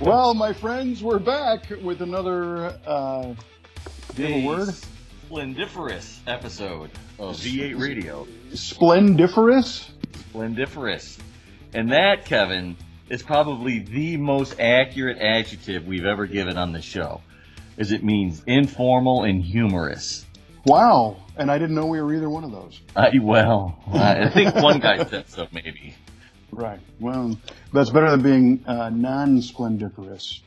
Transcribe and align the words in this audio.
Well, 0.00 0.32
my 0.32 0.52
friends, 0.52 1.02
we're 1.02 1.18
back 1.18 1.70
with 1.82 2.02
another. 2.02 2.78
Uh, 2.86 3.34
a 4.16 4.46
word? 4.46 4.68
Splendiferous 5.26 6.20
episode 6.24 6.90
of 7.18 7.34
V8 7.36 7.80
Radio. 7.80 8.28
Splendiferous. 8.54 9.90
Splendiferous, 10.30 11.18
and 11.74 11.90
that 11.90 12.26
Kevin 12.26 12.76
is 13.08 13.24
probably 13.24 13.80
the 13.80 14.16
most 14.16 14.60
accurate 14.60 15.18
adjective 15.18 15.84
we've 15.84 16.06
ever 16.06 16.26
given 16.26 16.56
on 16.56 16.70
the 16.70 16.80
show, 16.80 17.20
as 17.76 17.90
it 17.90 18.04
means 18.04 18.40
informal 18.46 19.24
and 19.24 19.42
humorous. 19.42 20.24
Wow, 20.64 21.16
and 21.36 21.50
I 21.50 21.58
didn't 21.58 21.74
know 21.74 21.86
we 21.86 22.00
were 22.00 22.14
either 22.14 22.30
one 22.30 22.44
of 22.44 22.52
those. 22.52 22.80
I, 22.94 23.10
well, 23.20 23.76
I 23.92 24.28
think 24.30 24.54
one 24.54 24.78
guy 24.78 25.04
said 25.04 25.28
so, 25.28 25.48
maybe. 25.50 25.96
Right. 26.58 26.80
Well, 26.98 27.38
that's 27.72 27.90
better 27.90 28.10
than 28.10 28.22
being 28.22 28.64
uh, 28.66 28.90
non-splendiferous. 28.90 30.40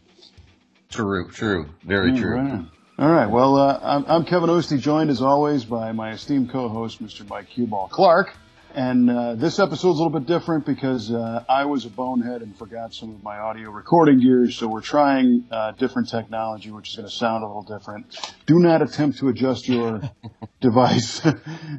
True, 0.89 1.29
true, 1.29 1.69
very 1.83 2.17
true. 2.17 2.35
Right. 2.35 2.65
All 2.99 3.09
right. 3.09 3.27
Well, 3.27 3.55
uh, 3.55 3.79
I'm, 3.81 4.05
I'm 4.07 4.25
Kevin 4.25 4.49
Oeste, 4.49 4.77
joined 4.81 5.09
as 5.09 5.21
always 5.21 5.63
by 5.63 5.93
my 5.93 6.11
esteemed 6.11 6.49
co-host, 6.49 7.01
Mr. 7.01 7.27
Mike 7.29 7.47
Huball 7.55 7.89
Clarke. 7.89 8.33
And 8.75 9.09
uh, 9.09 9.35
this 9.35 9.57
episode's 9.57 9.99
a 9.99 10.03
little 10.03 10.19
bit 10.19 10.27
different 10.27 10.65
because 10.65 11.09
uh, 11.11 11.45
I 11.47 11.63
was 11.63 11.85
a 11.85 11.89
bonehead 11.89 12.41
and 12.41 12.57
forgot 12.57 12.93
some 12.93 13.15
of 13.15 13.23
my 13.23 13.37
audio 13.37 13.69
recording 13.69 14.19
gear, 14.19 14.51
so 14.51 14.67
we're 14.67 14.81
trying 14.81 15.45
uh, 15.49 15.71
different 15.71 16.09
technology, 16.09 16.71
which 16.71 16.89
is 16.89 16.95
going 16.97 17.07
to 17.07 17.13
sound 17.15 17.45
a 17.45 17.47
little 17.47 17.63
different. 17.63 18.17
Do 18.47 18.59
not 18.59 18.81
attempt 18.81 19.19
to 19.19 19.29
adjust 19.29 19.69
your 19.69 20.01
device. 20.59 21.21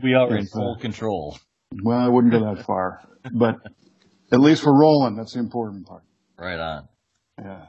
We 0.02 0.14
are 0.14 0.34
in 0.34 0.46
uh, 0.46 0.50
full 0.50 0.76
control. 0.76 1.38
well, 1.82 1.98
I 1.98 2.08
wouldn't 2.08 2.32
go 2.32 2.54
that 2.54 2.64
far, 2.64 3.02
but 3.30 3.60
at 4.32 4.40
least 4.40 4.64
we're 4.64 4.78
rolling. 4.78 5.14
That's 5.16 5.34
the 5.34 5.40
important 5.40 5.86
part. 5.86 6.02
Right 6.38 6.58
on. 6.58 6.88
Yeah. 7.38 7.66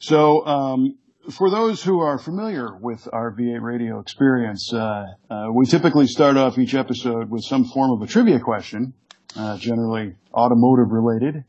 So, 0.00 0.46
um, 0.46 0.98
for 1.30 1.50
those 1.50 1.82
who 1.82 2.00
are 2.00 2.18
familiar 2.18 2.74
with 2.74 3.06
our 3.12 3.30
V8 3.32 3.60
radio 3.60 4.00
experience, 4.00 4.72
uh, 4.72 5.06
uh, 5.30 5.48
we 5.52 5.66
typically 5.66 6.06
start 6.06 6.36
off 6.36 6.58
each 6.58 6.74
episode 6.74 7.30
with 7.30 7.44
some 7.44 7.64
form 7.66 7.90
of 7.90 8.02
a 8.02 8.06
trivia 8.10 8.40
question, 8.40 8.94
uh, 9.36 9.58
generally 9.58 10.14
automotive 10.32 10.90
related. 10.90 11.44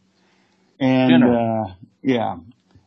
And, 0.80 1.24
uh, 1.24 1.74
yeah. 2.02 2.38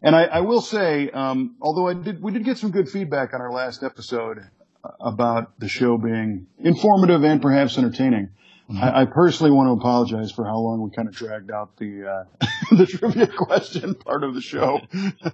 And 0.03 0.17
I, 0.17 0.25
I 0.25 0.41
will 0.41 0.61
say, 0.61 1.09
um, 1.11 1.57
although 1.63 1.89
I 1.89 1.95
did, 1.95 2.23
we 2.23 2.33
did 2.33 2.45
get 2.45 2.59
some 2.59 2.71
good 2.71 2.91
feedback 2.91 3.33
on 3.33 3.41
our 3.41 3.53
last 3.53 3.83
episode 3.83 4.39
uh, 4.85 4.91
about 5.01 5.59
the 5.59 5.69
show 5.69 5.97
being 5.97 6.47
informative 6.59 7.25
and 7.25 7.41
perhaps 7.41 7.79
entertaining. 7.79 8.31
I, 8.71 9.03
I 9.03 9.05
personally 9.07 9.53
want 9.53 9.69
to 9.69 9.73
apologize 9.73 10.33
for 10.33 10.45
how 10.45 10.57
long 10.59 10.83
we 10.83 10.91
kind 10.95 11.09
of 11.09 11.15
dragged 11.15 11.51
out 11.51 11.77
the 11.77 12.07
uh, 12.07 12.47
the 12.77 12.87
trivia 12.87 13.27
question 13.27 13.95
part 13.95 14.25
of 14.25 14.35
the 14.35 14.41
show. 14.41 14.81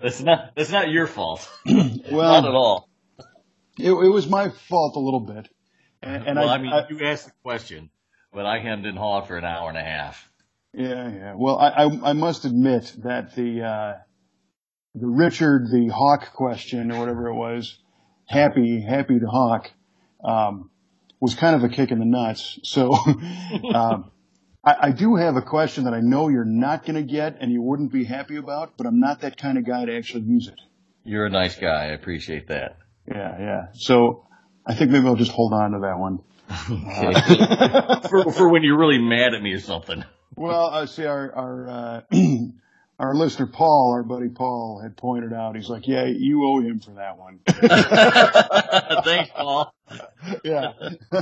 That's 0.01 0.21
not 0.21 0.53
that's 0.57 0.71
not 0.71 0.91
your 0.91 1.07
fault. 1.07 1.49
Well, 1.67 2.43
not 2.43 2.45
at 2.49 2.55
all. 2.55 2.89
It, 3.79 3.91
it 3.93 4.09
was 4.09 4.29
my 4.29 4.49
fault 4.49 4.97
a 4.97 5.01
little 5.01 5.21
bit, 5.21 5.49
and, 6.03 6.27
and 6.27 6.39
well, 6.39 6.49
I, 6.49 6.55
I, 6.55 6.59
mean, 6.59 6.73
I- 6.73 6.87
you 6.89 7.05
asked 7.06 7.27
the 7.27 7.33
question, 7.45 7.91
but 8.33 8.45
I 8.47 8.59
hemmed 8.61 8.87
and 8.87 8.99
hawed 8.99 9.29
for 9.29 9.37
an 9.37 9.45
hour 9.45 9.69
and 9.69 9.79
a 9.79 9.83
half. 9.84 10.29
yeah, 10.73 11.09
yeah. 11.09 11.34
Well, 11.37 11.59
I, 11.59 11.69
I, 11.69 12.11
I 12.11 12.12
must 12.15 12.45
admit 12.45 12.93
that 13.05 13.34
the 13.37 13.62
uh, 13.62 13.95
the 14.95 15.06
Richard 15.06 15.69
the 15.71 15.89
Hawk 15.89 16.33
question 16.34 16.91
or 16.91 16.99
whatever 16.99 17.29
it 17.29 17.34
was, 17.34 17.79
happy 18.27 18.81
happy 18.81 19.21
to 19.21 19.27
Hawk, 19.27 19.71
um, 20.25 20.71
was 21.21 21.35
kind 21.35 21.57
of 21.57 21.65
a 21.65 21.69
kick 21.69 21.91
in 21.91 21.99
the 21.99 22.05
nuts. 22.05 22.59
So. 22.63 22.95
um, 23.75 24.11
I, 24.65 24.89
I 24.89 24.91
do 24.91 25.17
have 25.17 25.37
a 25.37 25.43
question 25.43 25.85
that 25.85 25.95
I 25.95 26.01
know 26.01 26.29
you're 26.29 26.45
not 26.45 26.85
going 26.85 26.97
to 26.97 27.03
get 27.03 27.39
and 27.41 27.51
you 27.51 27.63
wouldn't 27.63 27.93
be 27.93 28.05
happy 28.05 28.37
about, 28.37 28.77
but 28.77 28.87
I'm 28.87 29.01
not 29.01 29.21
that 29.21 29.37
kind 29.37 29.57
of 29.57 29.65
guy 29.65 29.85
to 29.85 29.97
actually 29.97 30.25
use 30.25 30.49
it. 30.49 30.61
You're 31.05 31.27
a 31.27 31.31
nice 31.31 31.57
guy. 31.57 31.84
I 31.84 31.93
appreciate 31.93 32.49
that. 32.49 32.77
Yeah, 33.07 33.39
yeah. 33.39 33.67
So 33.73 34.27
I 34.67 34.75
think 34.75 34.91
maybe 34.91 35.07
I'll 35.07 35.17
just 35.17 35.33
hold 35.33 35.55
on 35.55 35.73
to 35.73 35.78
that 35.81 35.99
one. 35.99 36.21
for, 38.09 38.33
for 38.33 38.49
when 38.49 38.62
you're 38.62 38.78
really 38.78 38.99
mad 38.99 39.34
at 39.34 39.43
me 39.43 39.53
or 39.53 39.61
something. 39.61 40.05
Well, 40.34 40.67
I 40.67 40.87
see 40.87 41.05
our 41.05 41.33
our 41.34 41.69
uh, 41.69 42.01
our 42.98 43.14
listener 43.14 43.47
Paul, 43.47 43.92
our 43.92 44.03
buddy 44.03 44.28
Paul, 44.28 44.81
had 44.82 44.97
pointed 44.97 45.32
out. 45.32 45.54
He's 45.54 45.69
like, 45.69 45.86
"Yeah, 45.86 46.06
you 46.06 46.44
owe 46.44 46.60
him 46.60 46.81
for 46.81 46.92
that 46.92 47.16
one." 47.16 47.41
Thanks, 49.04 49.31
Paul. 49.31 49.72
yeah, 50.42 50.72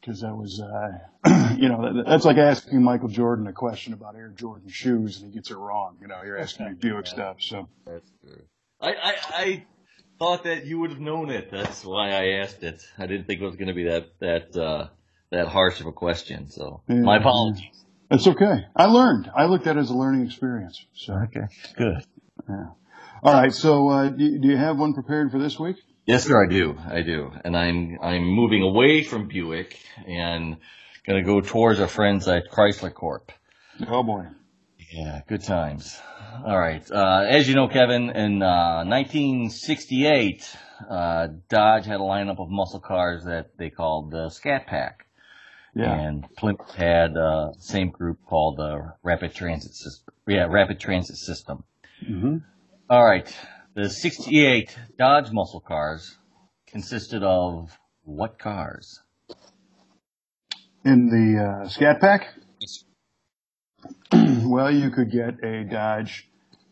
because 0.00 0.20
that 0.22 0.34
was, 0.34 0.60
uh, 0.60 1.54
you 1.56 1.68
know, 1.68 1.94
that, 1.94 2.04
that's 2.06 2.24
like 2.24 2.36
asking 2.36 2.82
Michael 2.82 3.08
Jordan 3.08 3.46
a 3.46 3.52
question 3.52 3.92
about 3.92 4.16
Air 4.16 4.32
Jordan 4.34 4.68
shoes, 4.68 5.20
and 5.20 5.30
he 5.30 5.34
gets 5.34 5.50
it 5.50 5.56
wrong. 5.56 5.96
You 6.00 6.08
know, 6.08 6.20
you're 6.24 6.38
asking 6.38 6.66
me 6.66 6.72
Buick 6.74 7.06
stuff. 7.06 7.36
So 7.40 7.68
That's 7.86 8.10
true. 8.20 8.42
I, 8.80 8.92
I, 8.92 9.14
I 9.30 9.66
thought 10.18 10.44
that 10.44 10.66
you 10.66 10.80
would 10.80 10.90
have 10.90 11.00
known 11.00 11.30
it. 11.30 11.50
That's 11.50 11.84
why 11.84 12.10
I 12.10 12.40
asked 12.40 12.62
it. 12.62 12.82
I 12.98 13.06
didn't 13.06 13.26
think 13.26 13.40
it 13.40 13.44
was 13.44 13.56
going 13.56 13.68
to 13.68 13.74
be 13.74 13.84
that 13.84 14.08
that 14.18 14.56
uh, 14.56 14.88
that 15.30 15.46
harsh 15.46 15.80
of 15.80 15.86
a 15.86 15.92
question. 15.92 16.50
So 16.50 16.82
Yeah, 16.88 16.96
my 16.96 17.18
apologies. 17.18 17.84
It's 18.10 18.26
okay. 18.26 18.66
I 18.76 18.86
learned. 18.86 19.30
I 19.36 19.46
looked 19.46 19.66
at 19.66 19.76
it 19.76 19.80
as 19.80 19.90
a 19.90 19.94
learning 19.94 20.26
experience. 20.26 20.84
So 20.94 21.14
Okay, 21.14 21.46
good. 21.76 22.04
yeah. 22.48 22.66
All 23.22 23.32
right. 23.34 23.52
So 23.52 23.88
uh, 23.90 24.08
do, 24.08 24.38
do 24.38 24.48
you 24.48 24.56
have 24.56 24.78
one 24.78 24.94
prepared 24.94 25.30
for 25.30 25.38
this 25.38 25.58
week? 25.58 25.76
Yes, 26.06 26.24
sir, 26.24 26.42
I 26.44 26.48
do. 26.48 26.76
I 26.90 27.02
do. 27.02 27.30
And 27.44 27.56
I'm 27.56 27.98
I'm 28.02 28.24
moving 28.24 28.62
away 28.62 29.02
from 29.02 29.28
Buick 29.28 29.78
and 30.06 30.56
going 31.06 31.22
to 31.22 31.26
go 31.26 31.40
towards 31.40 31.78
our 31.80 31.86
friends 31.88 32.26
at 32.28 32.50
Chrysler 32.50 32.92
Corp. 32.92 33.30
Oh 33.86 34.02
boy. 34.02 34.24
Yeah, 34.92 35.20
good 35.28 35.42
times. 35.44 36.00
All 36.44 36.58
right. 36.58 36.82
Uh, 36.90 37.24
as 37.28 37.48
you 37.48 37.54
know, 37.54 37.68
Kevin, 37.68 38.10
in 38.10 38.42
uh, 38.42 38.84
1968, 38.86 40.56
uh, 40.90 41.28
Dodge 41.48 41.86
had 41.86 41.96
a 41.96 42.04
lineup 42.04 42.40
of 42.40 42.48
muscle 42.50 42.80
cars 42.80 43.24
that 43.24 43.56
they 43.56 43.70
called 43.70 44.10
the 44.10 44.30
Scat 44.30 44.66
Pack. 44.66 45.06
Yeah. 45.74 45.92
And 45.94 46.26
Plymouth 46.36 46.74
had 46.74 47.16
uh, 47.16 47.52
same 47.58 47.90
group 47.90 48.18
called 48.26 48.56
the 48.58 48.94
Rapid 49.02 49.34
Transit 49.34 49.74
System. 49.74 50.14
Yeah, 50.26 50.46
Rapid 50.48 50.80
Transit 50.80 51.16
System. 51.16 51.64
hmm 52.04 52.38
All 52.88 53.04
right. 53.04 53.32
The 53.74 53.88
68 53.88 54.76
Dodge 54.98 55.30
muscle 55.32 55.60
cars 55.60 56.18
consisted 56.66 57.22
of 57.22 57.70
what 58.02 58.38
cars? 58.38 59.00
In 60.84 61.06
the 61.08 61.64
uh, 61.64 61.68
Scat 61.68 62.00
Pack? 62.00 62.34
well, 64.12 64.70
you 64.72 64.90
could 64.90 65.10
get 65.10 65.44
a 65.44 65.64
Dodge 65.64 66.28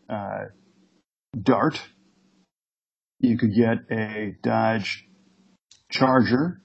uh, 0.09 0.45
Dart. 1.41 1.81
You 3.19 3.37
could 3.37 3.53
get 3.53 3.77
a 3.91 4.35
Dodge 4.41 5.05
Charger. 5.89 6.61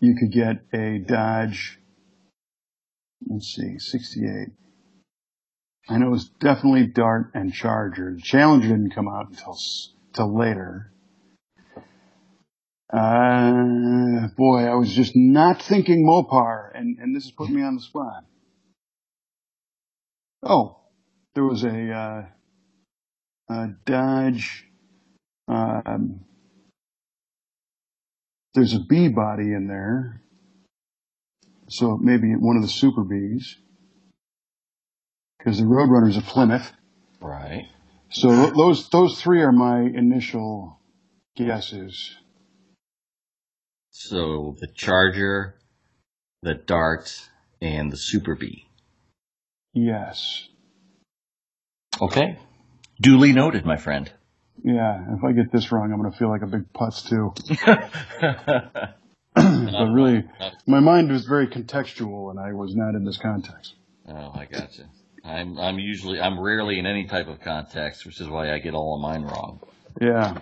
You 0.00 0.14
could 0.16 0.32
get 0.32 0.62
a 0.72 0.98
Dodge, 0.98 1.78
let's 3.28 3.54
see, 3.54 3.78
68. 3.78 4.48
I 5.90 5.98
know 5.98 6.06
it 6.06 6.10
was 6.10 6.30
definitely 6.40 6.86
Dart 6.86 7.32
and 7.34 7.52
Charger. 7.52 8.14
The 8.14 8.22
Challenger 8.22 8.68
didn't 8.68 8.94
come 8.94 9.08
out 9.08 9.28
until, 9.28 9.58
till 10.14 10.38
later. 10.38 10.92
Uh, 12.92 14.28
boy, 14.36 14.64
I 14.64 14.74
was 14.74 14.92
just 14.92 15.12
not 15.14 15.62
thinking 15.62 16.04
Mopar, 16.06 16.70
and, 16.74 16.98
and 16.98 17.14
this 17.14 17.26
is 17.26 17.32
putting 17.32 17.54
me 17.54 17.62
on 17.62 17.76
the 17.76 17.82
spot. 17.82 18.24
Oh, 20.42 20.78
there 21.34 21.44
was 21.44 21.62
a, 21.62 21.92
uh, 21.92 22.24
a 23.54 23.68
Dodge, 23.84 24.64
um, 25.46 26.24
there's 28.54 28.74
a 28.74 28.80
B-body 28.80 29.52
in 29.52 29.66
there. 29.66 30.22
So 31.68 31.96
maybe 31.96 32.34
one 32.34 32.56
of 32.56 32.62
the 32.62 32.68
Super 32.68 33.04
bees. 33.04 33.56
Because 35.38 35.58
the 35.58 35.64
Roadrunner's 35.64 36.16
a 36.16 36.22
Plymouth. 36.22 36.72
Right. 37.20 37.66
So 38.10 38.50
those, 38.50 38.88
those 38.90 39.20
three 39.20 39.42
are 39.42 39.52
my 39.52 39.80
initial 39.80 40.78
guesses. 41.36 42.16
So 43.90 44.56
the 44.58 44.66
Charger, 44.66 45.54
the 46.42 46.54
Dart, 46.54 47.28
and 47.62 47.92
the 47.92 47.96
Super 47.96 48.34
Bee. 48.34 48.66
Yes. 49.72 50.48
Okay. 52.00 52.38
Duly 53.00 53.32
noted, 53.32 53.64
my 53.64 53.76
friend. 53.76 54.10
Yeah, 54.64 55.14
if 55.16 55.24
I 55.24 55.32
get 55.32 55.50
this 55.52 55.72
wrong, 55.72 55.92
I'm 55.92 56.00
going 56.00 56.12
to 56.12 56.18
feel 56.18 56.28
like 56.28 56.42
a 56.42 56.46
big 56.46 56.72
putz 56.72 57.08
too. 57.08 57.32
but 59.34 59.92
really, 59.92 60.24
my 60.66 60.80
mind 60.80 61.10
was 61.10 61.24
very 61.24 61.46
contextual, 61.46 62.30
and 62.30 62.38
I 62.38 62.52
was 62.52 62.74
not 62.74 62.94
in 62.94 63.04
this 63.04 63.16
context. 63.16 63.74
Oh, 64.08 64.32
I 64.34 64.46
gotcha. 64.50 64.88
I'm 65.24 65.58
I'm 65.58 65.78
usually 65.78 66.20
I'm 66.20 66.40
rarely 66.40 66.78
in 66.78 66.86
any 66.86 67.06
type 67.06 67.28
of 67.28 67.40
context, 67.40 68.06
which 68.06 68.20
is 68.20 68.28
why 68.28 68.52
I 68.52 68.58
get 68.58 68.74
all 68.74 68.96
of 68.96 69.02
mine 69.02 69.22
wrong. 69.22 69.60
Yeah, 70.00 70.38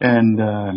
and 0.00 0.40
uh, 0.40 0.72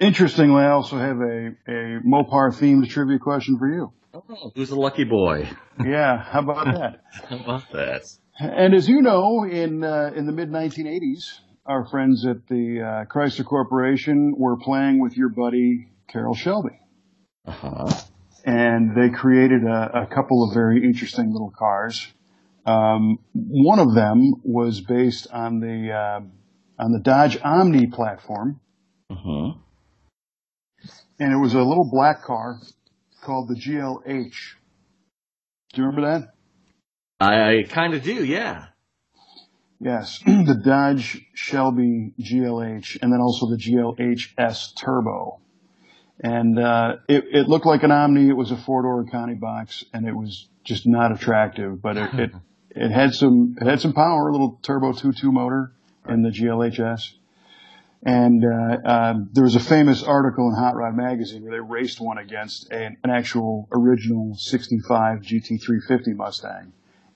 interestingly, 0.00 0.62
I 0.62 0.70
also 0.70 0.98
have 0.98 1.18
a 1.18 1.54
a 1.68 2.00
Mopar 2.06 2.52
themed 2.54 2.88
trivia 2.88 3.18
question 3.18 3.58
for 3.58 3.68
you. 3.68 3.92
Oh, 4.14 4.52
who's 4.54 4.68
the 4.68 4.76
lucky 4.76 5.04
boy? 5.04 5.48
Yeah, 5.84 6.22
how 6.22 6.40
about 6.40 6.64
that? 6.66 7.02
How 7.28 7.36
about 7.36 7.72
that? 7.72 8.02
And 8.38 8.74
as 8.74 8.88
you 8.88 9.02
know, 9.02 9.44
in 9.44 9.84
uh, 9.84 10.10
in 10.16 10.26
the 10.26 10.32
mid 10.32 10.50
1980s, 10.50 11.38
our 11.66 11.86
friends 11.88 12.26
at 12.26 12.46
the 12.48 12.80
uh, 12.80 13.04
Chrysler 13.12 13.44
Corporation 13.44 14.34
were 14.36 14.56
playing 14.56 15.00
with 15.00 15.16
your 15.16 15.28
buddy 15.28 15.88
Carroll 16.08 16.34
Shelby. 16.34 16.78
Uh-huh. 17.46 17.88
And 18.44 18.96
they 18.96 19.10
created 19.10 19.62
a, 19.64 20.02
a 20.02 20.06
couple 20.06 20.44
of 20.48 20.54
very 20.54 20.82
interesting 20.82 21.30
little 21.32 21.52
cars. 21.56 22.06
Um, 22.66 23.18
one 23.34 23.78
of 23.78 23.94
them 23.94 24.34
was 24.44 24.80
based 24.80 25.28
on 25.32 25.60
the 25.60 25.92
uh, 25.92 26.20
on 26.82 26.92
the 26.92 27.00
Dodge 27.00 27.38
Omni 27.42 27.88
platform, 27.88 28.60
Mm-hmm. 29.10 29.58
and 31.20 31.32
it 31.32 31.36
was 31.36 31.52
a 31.52 31.62
little 31.62 31.88
black 31.92 32.22
car 32.22 32.58
called 33.22 33.48
the 33.48 33.54
GLH. 33.54 34.54
Do 35.74 35.80
you 35.82 35.86
remember 35.86 36.00
that? 36.18 36.32
I, 37.22 37.58
I 37.58 37.62
kind 37.64 37.94
of 37.94 38.02
do, 38.02 38.24
yeah. 38.24 38.66
Yes, 39.80 40.20
the 40.26 40.60
Dodge 40.64 41.26
Shelby 41.34 42.14
GLH, 42.20 42.98
and 43.02 43.12
then 43.12 43.20
also 43.20 43.48
the 43.50 43.56
GLHS 43.56 44.76
Turbo. 44.76 45.40
And 46.20 46.58
uh, 46.58 46.96
it, 47.08 47.24
it 47.32 47.48
looked 47.48 47.66
like 47.66 47.82
an 47.82 47.90
Omni. 47.90 48.28
It 48.28 48.36
was 48.36 48.52
a 48.52 48.56
four-door 48.56 49.06
Conti 49.10 49.34
box, 49.34 49.84
and 49.92 50.06
it 50.06 50.14
was 50.14 50.48
just 50.62 50.86
not 50.86 51.10
attractive. 51.10 51.82
But 51.82 51.96
it, 51.96 52.14
it 52.14 52.30
it 52.70 52.90
had 52.90 53.14
some 53.14 53.56
it 53.60 53.66
had 53.66 53.80
some 53.80 53.92
power, 53.92 54.28
a 54.28 54.32
little 54.32 54.60
turbo 54.62 54.92
two-two 54.92 55.32
motor 55.32 55.72
in 56.08 56.22
the 56.22 56.30
GLHS. 56.30 57.14
And 58.04 58.44
uh, 58.44 58.88
um, 58.88 59.30
there 59.32 59.44
was 59.44 59.54
a 59.54 59.60
famous 59.60 60.02
article 60.02 60.48
in 60.48 60.56
Hot 60.56 60.74
Rod 60.74 60.96
magazine 60.96 61.42
where 61.42 61.52
they 61.52 61.60
raced 61.60 62.00
one 62.00 62.18
against 62.18 62.70
an, 62.72 62.96
an 63.02 63.10
actual 63.10 63.68
original 63.72 64.36
'65 64.36 65.20
GT350 65.20 66.16
Mustang, 66.16 66.72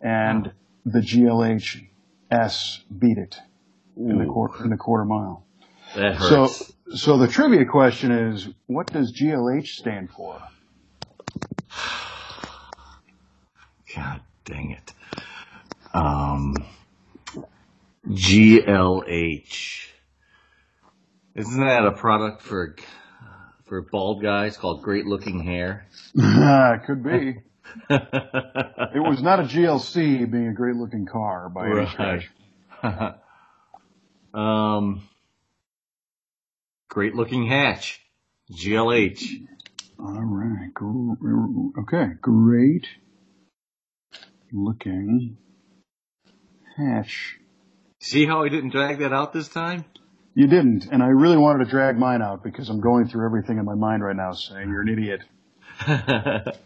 and 0.06 0.52
the 0.84 1.00
GLHS 1.00 2.82
beat 2.96 3.18
it 3.18 3.36
in 3.96 4.18
the 4.18 4.26
quarter 4.26 4.62
in 4.62 4.70
the 4.70 4.76
quarter 4.76 5.04
mile. 5.04 5.44
that 5.96 6.20
So, 6.20 6.48
so 6.94 7.18
the 7.18 7.26
trivia 7.26 7.64
question 7.64 8.12
is, 8.12 8.48
what 8.66 8.86
does 8.92 9.12
GLH 9.12 9.66
stand 9.66 10.10
for? 10.10 10.40
God 13.96 14.20
dang 14.44 14.70
it. 14.70 14.92
Um, 15.92 16.54
GLH. 18.08 19.86
Isn't 21.34 21.60
that 21.60 21.84
a 21.84 21.92
product 21.92 22.42
for 22.42 22.76
for 23.64 23.82
bald 23.82 24.22
guys 24.22 24.56
called 24.56 24.82
Great 24.82 25.06
Looking 25.06 25.42
Hair? 25.42 25.88
Could 26.86 27.02
be. 27.02 27.38
It 27.88 29.02
was 29.02 29.22
not 29.22 29.40
a 29.40 29.44
GLC 29.44 30.30
being 30.30 30.48
a 30.48 30.52
great 30.52 30.76
looking 30.76 31.06
car 31.06 31.48
by 31.48 31.68
any 31.68 31.86
stretch. 31.86 32.30
um, 34.34 35.02
Great 36.88 37.14
Looking 37.14 37.46
Hatch. 37.46 38.00
GLH. 38.52 39.46
All 39.98 40.22
right. 40.22 40.70
Okay. 41.82 42.12
Great 42.20 42.86
looking 44.52 45.36
hatch. 46.76 47.38
See 48.00 48.26
how 48.26 48.42
I 48.42 48.48
didn't 48.48 48.70
drag 48.70 48.98
that 48.98 49.12
out 49.12 49.32
this 49.32 49.48
time? 49.48 49.84
You 50.34 50.46
didn't, 50.46 50.86
and 50.92 51.02
I 51.02 51.08
really 51.08 51.38
wanted 51.38 51.64
to 51.64 51.70
drag 51.70 51.98
mine 51.98 52.20
out 52.20 52.44
because 52.44 52.68
I'm 52.68 52.80
going 52.80 53.08
through 53.08 53.24
everything 53.24 53.58
in 53.58 53.64
my 53.64 53.74
mind 53.74 54.04
right 54.04 54.14
now 54.14 54.32
saying 54.32 54.68
you're 54.68 54.82
an 54.82 54.88
idiot. 54.88 55.22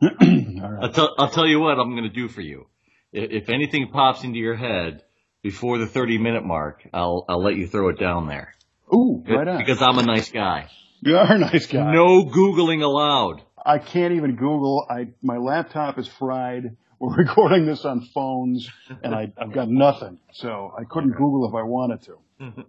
Right. 0.58 0.82
I'll, 0.82 0.92
tell 0.92 1.14
I'll 1.18 1.30
tell 1.30 1.46
you 1.46 1.60
what 1.60 1.78
I'm 1.78 1.90
going 1.92 2.04
to 2.04 2.08
do 2.08 2.28
for 2.28 2.40
you. 2.40 2.66
I- 3.14 3.18
If 3.18 3.48
anything 3.48 3.88
pops 3.92 4.24
into 4.24 4.38
your 4.38 4.56
head 4.56 5.02
before 5.42 5.78
the 5.78 5.86
30 5.86 6.18
minute 6.18 6.44
mark, 6.44 6.82
I'll 6.92 7.24
I'll 7.28 7.42
let 7.42 7.56
you 7.56 7.66
throw 7.66 7.88
it 7.90 7.98
down 7.98 8.26
there. 8.26 8.54
Ooh, 8.92 9.22
right 9.28 9.46
on. 9.46 9.58
Because 9.58 9.80
I'm 9.82 9.98
a 9.98 10.02
nice 10.02 10.30
guy. 10.30 10.68
You 11.02 11.16
are 11.18 11.32
a 11.32 11.38
nice 11.38 11.66
guy. 11.66 11.92
No 11.92 12.24
googling 12.24 12.82
allowed. 12.82 13.42
I 13.64 13.78
can't 13.78 14.14
even 14.14 14.36
Google. 14.36 14.86
I 14.88 15.08
my 15.22 15.36
laptop 15.36 15.98
is 15.98 16.08
fried. 16.08 16.76
We're 16.98 17.14
recording 17.24 17.66
this 17.66 17.84
on 17.84 18.00
phones, 18.14 18.68
and 19.02 19.14
I, 19.14 19.32
I've 19.38 19.52
got 19.52 19.68
nothing, 19.68 20.18
so 20.32 20.72
I 20.76 20.84
couldn't 20.84 21.12
Google 21.12 21.46
if 21.48 21.54
I 21.54 21.62
wanted 21.62 22.02
to. 22.02 22.18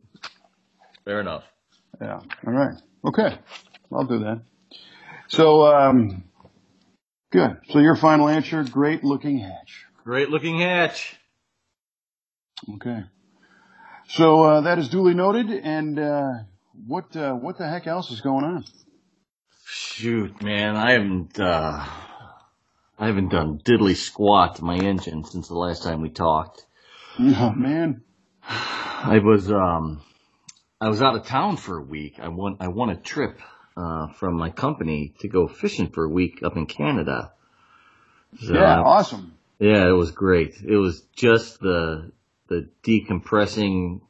Fair 1.05 1.21
enough. 1.21 1.43
Yeah. 2.01 2.19
All 2.45 2.53
right. 2.53 2.75
Okay. 3.05 3.37
I'll 3.93 4.03
do 4.05 4.19
that. 4.19 4.41
So, 5.29 5.65
um, 5.73 6.23
good. 7.31 7.57
So 7.69 7.79
your 7.79 7.95
final 7.95 8.27
answer: 8.27 8.63
great 8.63 9.03
looking 9.03 9.39
hatch. 9.39 9.85
Great 10.03 10.29
looking 10.29 10.59
hatch. 10.59 11.15
Okay. 12.75 13.03
So 14.09 14.43
uh, 14.43 14.61
that 14.61 14.79
is 14.79 14.89
duly 14.89 15.13
noted. 15.13 15.49
And 15.49 15.99
uh, 15.99 16.31
what 16.85 17.15
uh, 17.15 17.33
what 17.33 17.57
the 17.57 17.67
heck 17.67 17.87
else 17.87 18.11
is 18.11 18.21
going 18.21 18.45
on? 18.45 18.65
Shoot, 19.65 20.41
man, 20.41 20.77
I 20.77 20.91
haven't 20.93 21.39
uh, 21.39 21.85
I 22.99 23.05
haven't 23.05 23.29
done 23.29 23.59
diddly 23.63 23.95
squat 23.95 24.55
to 24.55 24.63
my 24.63 24.75
engine 24.75 25.23
since 25.23 25.47
the 25.47 25.55
last 25.55 25.83
time 25.83 26.01
we 26.01 26.09
talked. 26.09 26.65
Oh 27.19 27.51
man. 27.51 28.03
I 28.43 29.19
was 29.23 29.51
um 29.51 30.01
I 30.79 30.89
was 30.89 31.01
out 31.01 31.15
of 31.15 31.25
town 31.25 31.57
for 31.57 31.77
a 31.77 31.83
week. 31.83 32.19
I 32.19 32.29
won 32.29 32.57
I 32.59 32.69
won 32.69 32.89
a 32.89 32.95
trip 32.95 33.39
uh 33.77 34.07
from 34.13 34.33
my 34.35 34.49
company 34.49 35.13
to 35.19 35.27
go 35.27 35.47
fishing 35.47 35.89
for 35.89 36.03
a 36.03 36.09
week 36.09 36.41
up 36.43 36.57
in 36.57 36.65
Canada. 36.65 37.31
So, 38.41 38.53
Yeah. 38.53 38.81
Awesome. 38.81 39.37
yeah, 39.59 39.87
it 39.87 39.91
was 40.03 40.11
great. 40.11 40.55
It 40.65 40.75
was 40.77 41.01
just 41.15 41.59
the 41.59 42.11
the 42.47 42.69
decompressing 42.83 44.01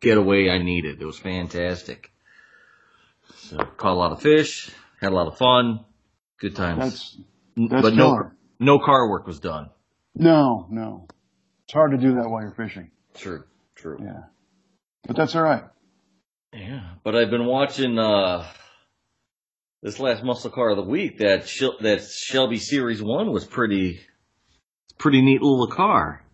getaway 0.00 0.50
I 0.50 0.58
needed. 0.58 1.00
It 1.00 1.06
was 1.06 1.18
fantastic. 1.18 2.10
So 3.36 3.56
caught 3.58 3.92
a 3.92 3.98
lot 3.98 4.12
of 4.12 4.20
fish, 4.20 4.70
had 5.00 5.12
a 5.12 5.14
lot 5.14 5.26
of 5.26 5.38
fun, 5.38 5.84
good 6.38 6.54
times. 6.54 6.78
That's 6.78 7.16
that's 7.70 7.82
but 7.82 7.94
no 7.94 8.30
no 8.58 8.78
car 8.78 9.08
work 9.08 9.26
was 9.26 9.40
done. 9.40 9.70
no 10.14 10.66
no. 10.70 11.06
It's 11.64 11.72
hard 11.72 11.92
to 11.92 11.98
do 11.98 12.16
that 12.16 12.28
while 12.28 12.42
you're 12.42 12.50
fishing. 12.50 12.90
True, 13.14 13.44
true. 13.76 13.98
Yeah. 14.02 14.24
But 15.06 15.16
that's 15.16 15.34
all 15.36 15.42
right. 15.42 15.64
Yeah, 16.52 16.80
but 17.04 17.14
I've 17.14 17.30
been 17.30 17.46
watching 17.46 17.98
uh 17.98 18.44
this 19.82 20.00
last 20.00 20.24
muscle 20.24 20.50
car 20.50 20.70
of 20.70 20.76
the 20.76 20.82
week. 20.82 21.18
That 21.18 21.48
Shel- 21.48 21.78
that 21.80 22.02
Shelby 22.02 22.58
Series 22.58 23.00
One 23.00 23.32
was 23.32 23.44
pretty, 23.44 24.00
pretty 24.98 25.22
neat 25.22 25.42
little 25.42 25.68
car. 25.68 26.24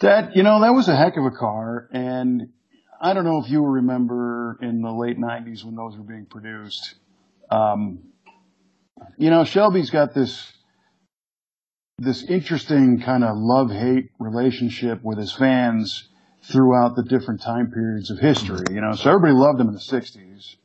That 0.00 0.36
you 0.36 0.42
know 0.42 0.60
that 0.60 0.74
was 0.74 0.88
a 0.88 0.96
heck 0.96 1.16
of 1.16 1.24
a 1.24 1.30
car, 1.30 1.88
and 1.92 2.50
I 3.00 3.14
don't 3.14 3.24
know 3.24 3.42
if 3.42 3.50
you 3.50 3.64
remember 3.64 4.58
in 4.60 4.82
the 4.82 4.92
late 4.92 5.18
'90s 5.18 5.64
when 5.64 5.76
those 5.76 5.96
were 5.96 6.04
being 6.04 6.26
produced. 6.26 6.96
Um, 7.50 8.00
you 9.16 9.30
know, 9.30 9.44
Shelby's 9.44 9.88
got 9.88 10.12
this 10.12 10.52
this 11.98 12.22
interesting 12.24 13.00
kind 13.00 13.24
of 13.24 13.36
love 13.36 13.70
hate 13.70 14.10
relationship 14.18 15.00
with 15.02 15.16
his 15.16 15.32
fans 15.32 16.08
throughout 16.42 16.96
the 16.96 17.02
different 17.02 17.40
time 17.40 17.70
periods 17.70 18.10
of 18.10 18.18
history. 18.18 18.64
You 18.70 18.80
know, 18.80 18.92
so 18.92 19.10
everybody 19.10 19.34
loved 19.34 19.60
him 19.60 19.68
in 19.68 19.74
the 19.74 19.80
'60s. 19.80 20.56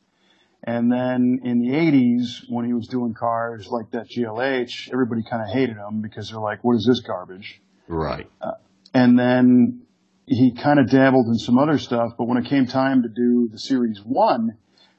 And 0.63 0.91
then 0.91 1.39
in 1.46 1.60
the 1.60 1.69
80s, 1.69 2.50
when 2.50 2.65
he 2.65 2.74
was 2.74 2.88
doing 2.88 3.13
cars 3.13 3.67
like 3.69 3.91
that 3.91 4.10
GLH, 4.10 4.91
everybody 4.91 5.22
kind 5.24 5.41
of 5.41 5.50
hated 5.50 5.77
him 5.77 6.01
because 6.01 6.29
they're 6.29 6.41
like, 6.41 6.62
what 6.63 6.75
is 6.75 6.86
this 6.86 7.00
garbage? 7.00 7.62
Right. 7.88 8.29
Uh, 8.41 8.53
and 8.93 9.17
then 9.17 9.84
he 10.25 10.53
kind 10.53 10.79
of 10.79 10.89
dabbled 10.89 11.27
in 11.27 11.36
some 11.36 11.57
other 11.57 11.77
stuff. 11.77 12.13
But 12.17 12.25
when 12.25 12.38
it 12.38 12.50
came 12.50 12.65
time 12.65 13.03
to 13.03 13.07
do 13.07 13.48
the 13.50 13.60
series 13.60 14.01
one, 14.03 14.57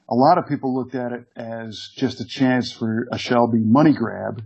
a 0.08 0.14
lot 0.14 0.38
of 0.38 0.46
people 0.48 0.74
looked 0.74 0.94
at 0.94 1.12
it 1.12 1.26
as 1.36 1.90
just 1.96 2.20
a 2.20 2.24
chance 2.24 2.72
for 2.72 3.06
a 3.12 3.18
Shelby 3.18 3.58
money 3.58 3.92
grab 3.92 4.42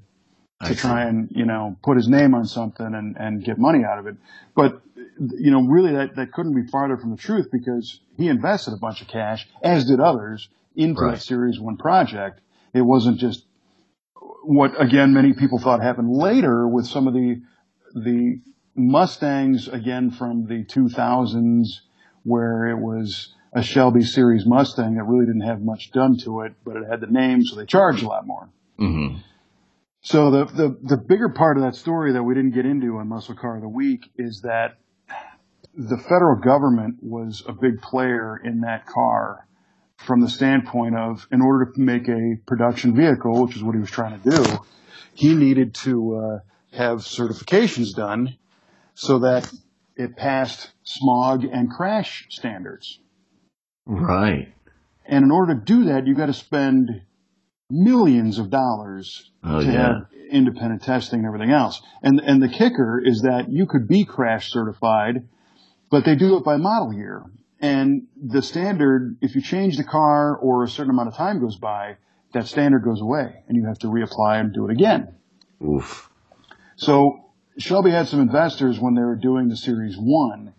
to 0.69 0.75
try 0.75 1.05
and 1.05 1.29
you 1.33 1.45
know 1.45 1.77
put 1.83 1.97
his 1.97 2.09
name 2.09 2.35
on 2.35 2.47
something 2.47 2.95
and 2.95 3.17
and 3.17 3.45
get 3.45 3.59
money 3.59 3.85
out 3.85 3.99
of 3.99 4.07
it. 4.07 4.17
But 4.55 4.81
you 5.19 5.51
know, 5.51 5.63
really, 5.63 5.93
that 5.93 6.17
that 6.17 6.33
couldn't 6.33 6.55
be 6.55 6.69
farther 6.71 6.97
from 6.97 7.11
the 7.11 7.17
truth 7.17 7.49
because 7.51 8.01
he 8.17 8.29
invested 8.29 8.73
a 8.75 8.77
bunch 8.77 9.01
of 9.03 9.09
cash, 9.09 9.49
as 9.63 9.85
did 9.87 10.01
others, 10.01 10.49
into 10.75 11.01
Right. 11.03 11.13
that 11.13 11.23
series 11.23 11.61
one 11.61 11.77
project. 11.77 12.41
It 12.73 12.83
wasn't 12.83 13.19
just 13.19 13.45
what 14.45 14.81
again 14.81 15.13
many 15.13 15.33
people 15.33 15.59
thought 15.59 15.81
happened 15.83 16.11
later 16.11 16.67
with 16.67 16.87
some 16.87 17.07
of 17.07 17.15
the 17.15 17.41
the 17.95 18.41
Mustangs 18.75 19.69
again 19.69 20.11
from 20.11 20.47
the 20.47 20.65
2000s 20.65 21.81
where 22.25 22.69
it 22.69 22.79
was 22.79 23.35
a 23.53 23.63
Shelby 23.63 24.03
series 24.03 24.47
Mustang 24.47 24.95
that 24.95 25.05
really 25.05 25.27
didn't 25.27 25.43
have 25.43 25.61
much 25.61 25.93
done 25.93 26.17
to 26.19 26.41
it, 26.41 26.55
but 26.65 26.77
it 26.77 26.85
had 26.89 27.01
the 27.01 27.07
name, 27.07 27.45
so 27.45 27.55
they 27.57 27.67
charged 27.67 28.03
a 28.03 28.09
lot 28.09 28.27
more. 28.27 28.49
hmm 28.79 29.17
So 30.03 30.31
the, 30.33 30.45
the, 30.47 30.79
the 30.83 30.97
bigger 30.97 31.29
part 31.29 31.57
of 31.57 31.63
that 31.63 31.77
story 31.77 32.13
that 32.13 32.23
we 32.23 32.35
didn't 32.35 32.53
get 32.53 32.67
into 32.67 32.99
on 32.99 33.09
Muscle 33.09 33.37
Car 33.37 33.57
of 33.57 33.63
the 33.63 33.69
Week 33.69 34.11
is 34.17 34.43
that 34.43 34.79
the 35.75 35.97
federal 35.97 36.41
government 36.41 36.97
was 37.01 37.45
a 37.47 37.53
big 37.53 37.81
player 37.81 38.37
in 38.37 38.61
that 38.63 38.87
car 38.87 39.47
from 39.97 40.21
the 40.21 40.29
standpoint 40.29 40.97
of 40.97 41.27
in 41.31 41.41
order 41.41 41.71
to 41.73 41.81
make 41.81 42.09
a 42.09 42.35
production 42.47 42.97
vehicle, 42.97 43.47
which 43.47 43.57
is 43.57 43.63
what 43.63 43.75
he 43.75 43.81
was 43.81 43.91
trying 43.91 44.21
to 44.21 44.31
do, 44.31 44.45
he 45.15 45.35
needed 45.35 45.75
to 45.75 46.17
uh, 46.17 46.77
have 46.77 46.99
certifications 46.99 47.95
done 47.95 48.37
so 48.95 49.21
that 49.21 49.51
it 49.97 50.17
passed 50.17 50.73
smog 50.83 51.45
and 51.45 51.71
crash 51.71 52.27
standards. 52.29 52.99
Right. 53.87 54.53
And 55.07 55.25
in 55.25 55.31
order 55.31 55.55
to 55.55 55.61
do 55.61 55.85
that, 55.85 56.07
you 56.07 56.15
got 56.15 56.27
to 56.27 56.35
spend 56.35 57.03
millions 57.73 58.39
of 58.39 58.51
dollars 58.51 59.31
Oh, 59.45 59.61
to 59.61 59.67
yeah. 59.67 59.73
have 59.73 59.97
independent 60.31 60.83
testing 60.83 61.19
and 61.21 61.27
everything 61.27 61.51
else. 61.51 61.83
And 62.03 62.21
and 62.21 62.41
the 62.41 62.49
kicker 62.49 63.03
is 63.05 63.23
that 63.23 63.51
you 63.51 63.67
could 63.67 63.89
be 63.89 64.05
crash 64.05 64.51
certified, 64.53 65.27
but 65.91 66.05
they 66.05 66.15
do 66.15 66.37
it 66.37 66.45
by 66.45 66.57
model 66.59 66.93
year. 66.93 67.25
And 67.61 68.07
the 68.17 68.43
standard, 68.43 69.17
if 69.21 69.35
you 69.35 69.41
change 69.43 69.77
the 69.77 69.85
car 69.85 70.37
or 70.37 70.65
a 70.65 70.69
certain 70.69 70.91
amount 70.91 71.09
of 71.09 71.17
time 71.17 71.41
goes 71.41 71.57
by, 71.57 71.97
that 72.35 72.47
standard 72.47 72.85
goes 72.85 73.01
away 73.01 73.43
and 73.49 73.57
you 73.57 73.67
have 73.67 73.79
to 73.81 73.89
reapply 73.89 74.41
and 74.41 74.53
do 74.53 74.67
it 74.69 74.73
again. 74.73 75.15
Oof. 75.65 76.09
So 76.77 77.31
Shelby 77.59 77.91
had 77.91 78.09
some 78.09 78.21
investors 78.21 78.79
when 78.81 78.95
they 78.95 79.03
were 79.03 79.17
doing 79.17 79.49
the 79.49 79.57
Series 79.57 79.97
One, 79.99 80.55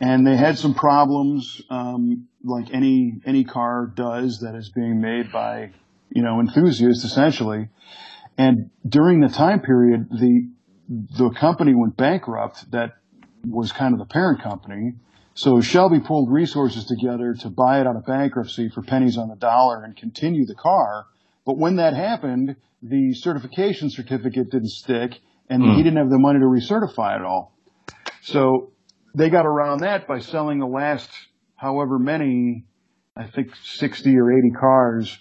and 0.00 0.26
they 0.26 0.36
had 0.36 0.58
some 0.58 0.74
problems, 0.74 1.62
um, 1.70 2.28
like 2.44 2.72
any 2.72 3.20
any 3.24 3.44
car 3.44 3.86
does 3.94 4.40
that 4.40 4.54
is 4.54 4.68
being 4.68 5.00
made 5.00 5.32
by 5.32 5.70
you 6.10 6.22
know 6.22 6.40
enthusiasts 6.40 7.04
essentially. 7.04 7.68
And 8.38 8.70
during 8.86 9.20
the 9.20 9.28
time 9.28 9.60
period, 9.60 10.08
the 10.10 10.48
the 10.88 11.30
company 11.30 11.74
went 11.74 11.96
bankrupt. 11.96 12.70
That 12.70 12.92
was 13.48 13.72
kind 13.72 13.92
of 13.92 13.98
the 13.98 14.06
parent 14.06 14.42
company. 14.42 14.94
So 15.34 15.60
Shelby 15.60 16.00
pulled 16.00 16.30
resources 16.32 16.86
together 16.86 17.34
to 17.40 17.50
buy 17.50 17.80
it 17.80 17.86
out 17.86 17.96
of 17.96 18.06
bankruptcy 18.06 18.70
for 18.70 18.82
pennies 18.82 19.18
on 19.18 19.28
the 19.28 19.36
dollar 19.36 19.82
and 19.84 19.94
continue 19.96 20.46
the 20.46 20.54
car. 20.54 21.06
But 21.44 21.58
when 21.58 21.76
that 21.76 21.94
happened, 21.94 22.56
the 22.82 23.12
certification 23.12 23.90
certificate 23.90 24.50
didn't 24.50 24.70
stick 24.70 25.20
and 25.50 25.62
Hmm. 25.62 25.74
he 25.74 25.82
didn't 25.82 25.98
have 25.98 26.10
the 26.10 26.18
money 26.18 26.38
to 26.40 26.46
recertify 26.46 27.16
it 27.16 27.22
all. 27.22 27.52
So 28.22 28.70
they 29.14 29.28
got 29.28 29.46
around 29.46 29.80
that 29.80 30.06
by 30.06 30.20
selling 30.20 30.58
the 30.58 30.66
last 30.66 31.10
however 31.54 31.98
many, 31.98 32.64
I 33.16 33.26
think 33.26 33.54
60 33.56 34.16
or 34.16 34.32
80 34.32 34.50
cars 34.52 35.18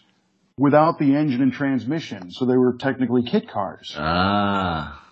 without 0.57 0.99
the 0.99 1.15
engine 1.15 1.41
and 1.41 1.51
transmission. 1.53 2.31
So 2.31 2.45
they 2.45 2.57
were 2.57 2.73
technically 2.73 3.23
kit 3.23 3.49
cars. 3.49 3.93
Ah, 3.97 5.03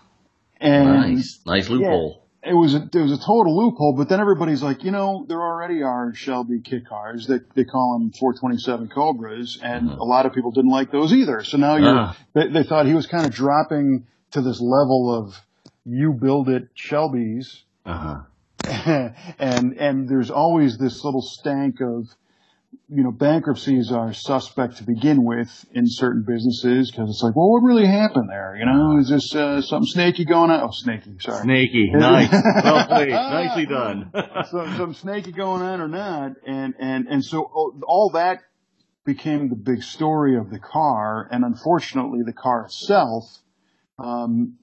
And 0.60 0.84
nice. 0.92 1.40
Nice 1.46 1.68
loophole. 1.68 2.22
it 2.42 2.54
was 2.54 2.74
a, 2.74 2.78
it 2.92 2.94
was 2.98 3.12
a 3.12 3.18
total 3.18 3.56
loophole, 3.56 3.94
but 3.96 4.08
then 4.08 4.20
everybody's 4.20 4.62
like, 4.62 4.84
you 4.84 4.90
know, 4.90 5.24
there 5.28 5.40
already 5.40 5.82
are 5.82 6.14
Shelby 6.14 6.60
kit 6.60 6.86
cars 6.88 7.26
that 7.26 7.54
they 7.54 7.64
call 7.64 7.98
them 7.98 8.10
427 8.12 8.88
Cobras, 8.88 9.58
and 9.62 9.90
Mhm. 9.90 9.98
a 9.98 10.04
lot 10.04 10.24
of 10.26 10.32
people 10.32 10.50
didn't 10.50 10.70
like 10.70 10.90
those 10.90 11.12
either. 11.12 11.42
So 11.44 11.58
now 11.58 11.76
you're, 11.76 11.94
Ah. 11.98 12.16
they, 12.32 12.48
they 12.48 12.62
thought 12.62 12.86
he 12.86 12.94
was 12.94 13.06
kind 13.06 13.26
of 13.26 13.32
dropping 13.32 14.06
to 14.32 14.40
this 14.40 14.60
level 14.60 15.14
of 15.14 15.34
you 15.84 16.12
build 16.14 16.48
it 16.48 16.68
Shelby's, 16.74 17.62
Uh-huh. 17.84 18.20
and 19.38 19.74
and 19.78 20.08
there's 20.08 20.30
always 20.30 20.78
this 20.78 21.04
little 21.04 21.20
stank 21.20 21.82
of 21.82 22.08
you 22.88 23.02
know 23.02 23.10
bankruptcies 23.12 23.90
are 23.92 24.12
suspect 24.12 24.78
to 24.78 24.84
begin 24.84 25.24
with 25.24 25.64
in 25.72 25.84
certain 25.86 26.24
businesses 26.26 26.90
because 26.90 27.08
it's 27.10 27.22
like 27.22 27.34
well 27.36 27.50
what 27.50 27.62
really 27.62 27.86
happened 27.86 28.28
there 28.28 28.56
you 28.58 28.64
know 28.66 28.98
is 28.98 29.08
this 29.08 29.34
uh, 29.34 29.60
something 29.60 29.86
snaky 29.86 30.24
going 30.24 30.50
on 30.50 30.60
oh 30.62 30.70
snaky 30.70 31.12
sorry 31.20 31.42
Snaky. 31.42 31.90
Nice. 31.94 32.30
well 32.32 32.86
played. 32.86 33.10
Nicely 33.10 33.66
done. 33.66 34.10
some, 34.50 34.76
some 34.76 34.94
snaky 34.94 35.32
going 35.32 35.62
on 35.62 35.80
or 35.80 35.88
not, 35.88 36.32
and 36.46 36.74
and 36.78 37.06
and 37.08 37.24
so 37.24 37.42
all- 37.42 37.74
all 37.86 38.10
that 38.14 38.40
became 39.04 39.48
the 39.50 39.56
big 39.56 39.82
story 39.82 40.36
of 40.36 40.50
the 40.50 40.58
car, 40.58 41.28
and 41.30 41.44
unfortunately, 41.44 42.20
the 42.24 42.32
car 42.32 42.64
itself 42.64 43.24
um, 43.98 44.56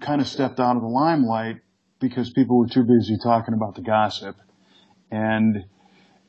kind 0.00 0.20
of 0.20 0.26
stepped 0.26 0.58
out 0.58 0.76
of 0.76 0.82
the 0.82 0.88
limelight 0.88 1.56
because 2.00 2.30
people 2.30 2.58
were 2.58 2.68
too 2.68 2.84
busy 2.84 3.16
talking 3.22 3.52
about 3.54 3.74
the 3.74 3.82
gossip, 3.82 4.36
and 5.10 5.64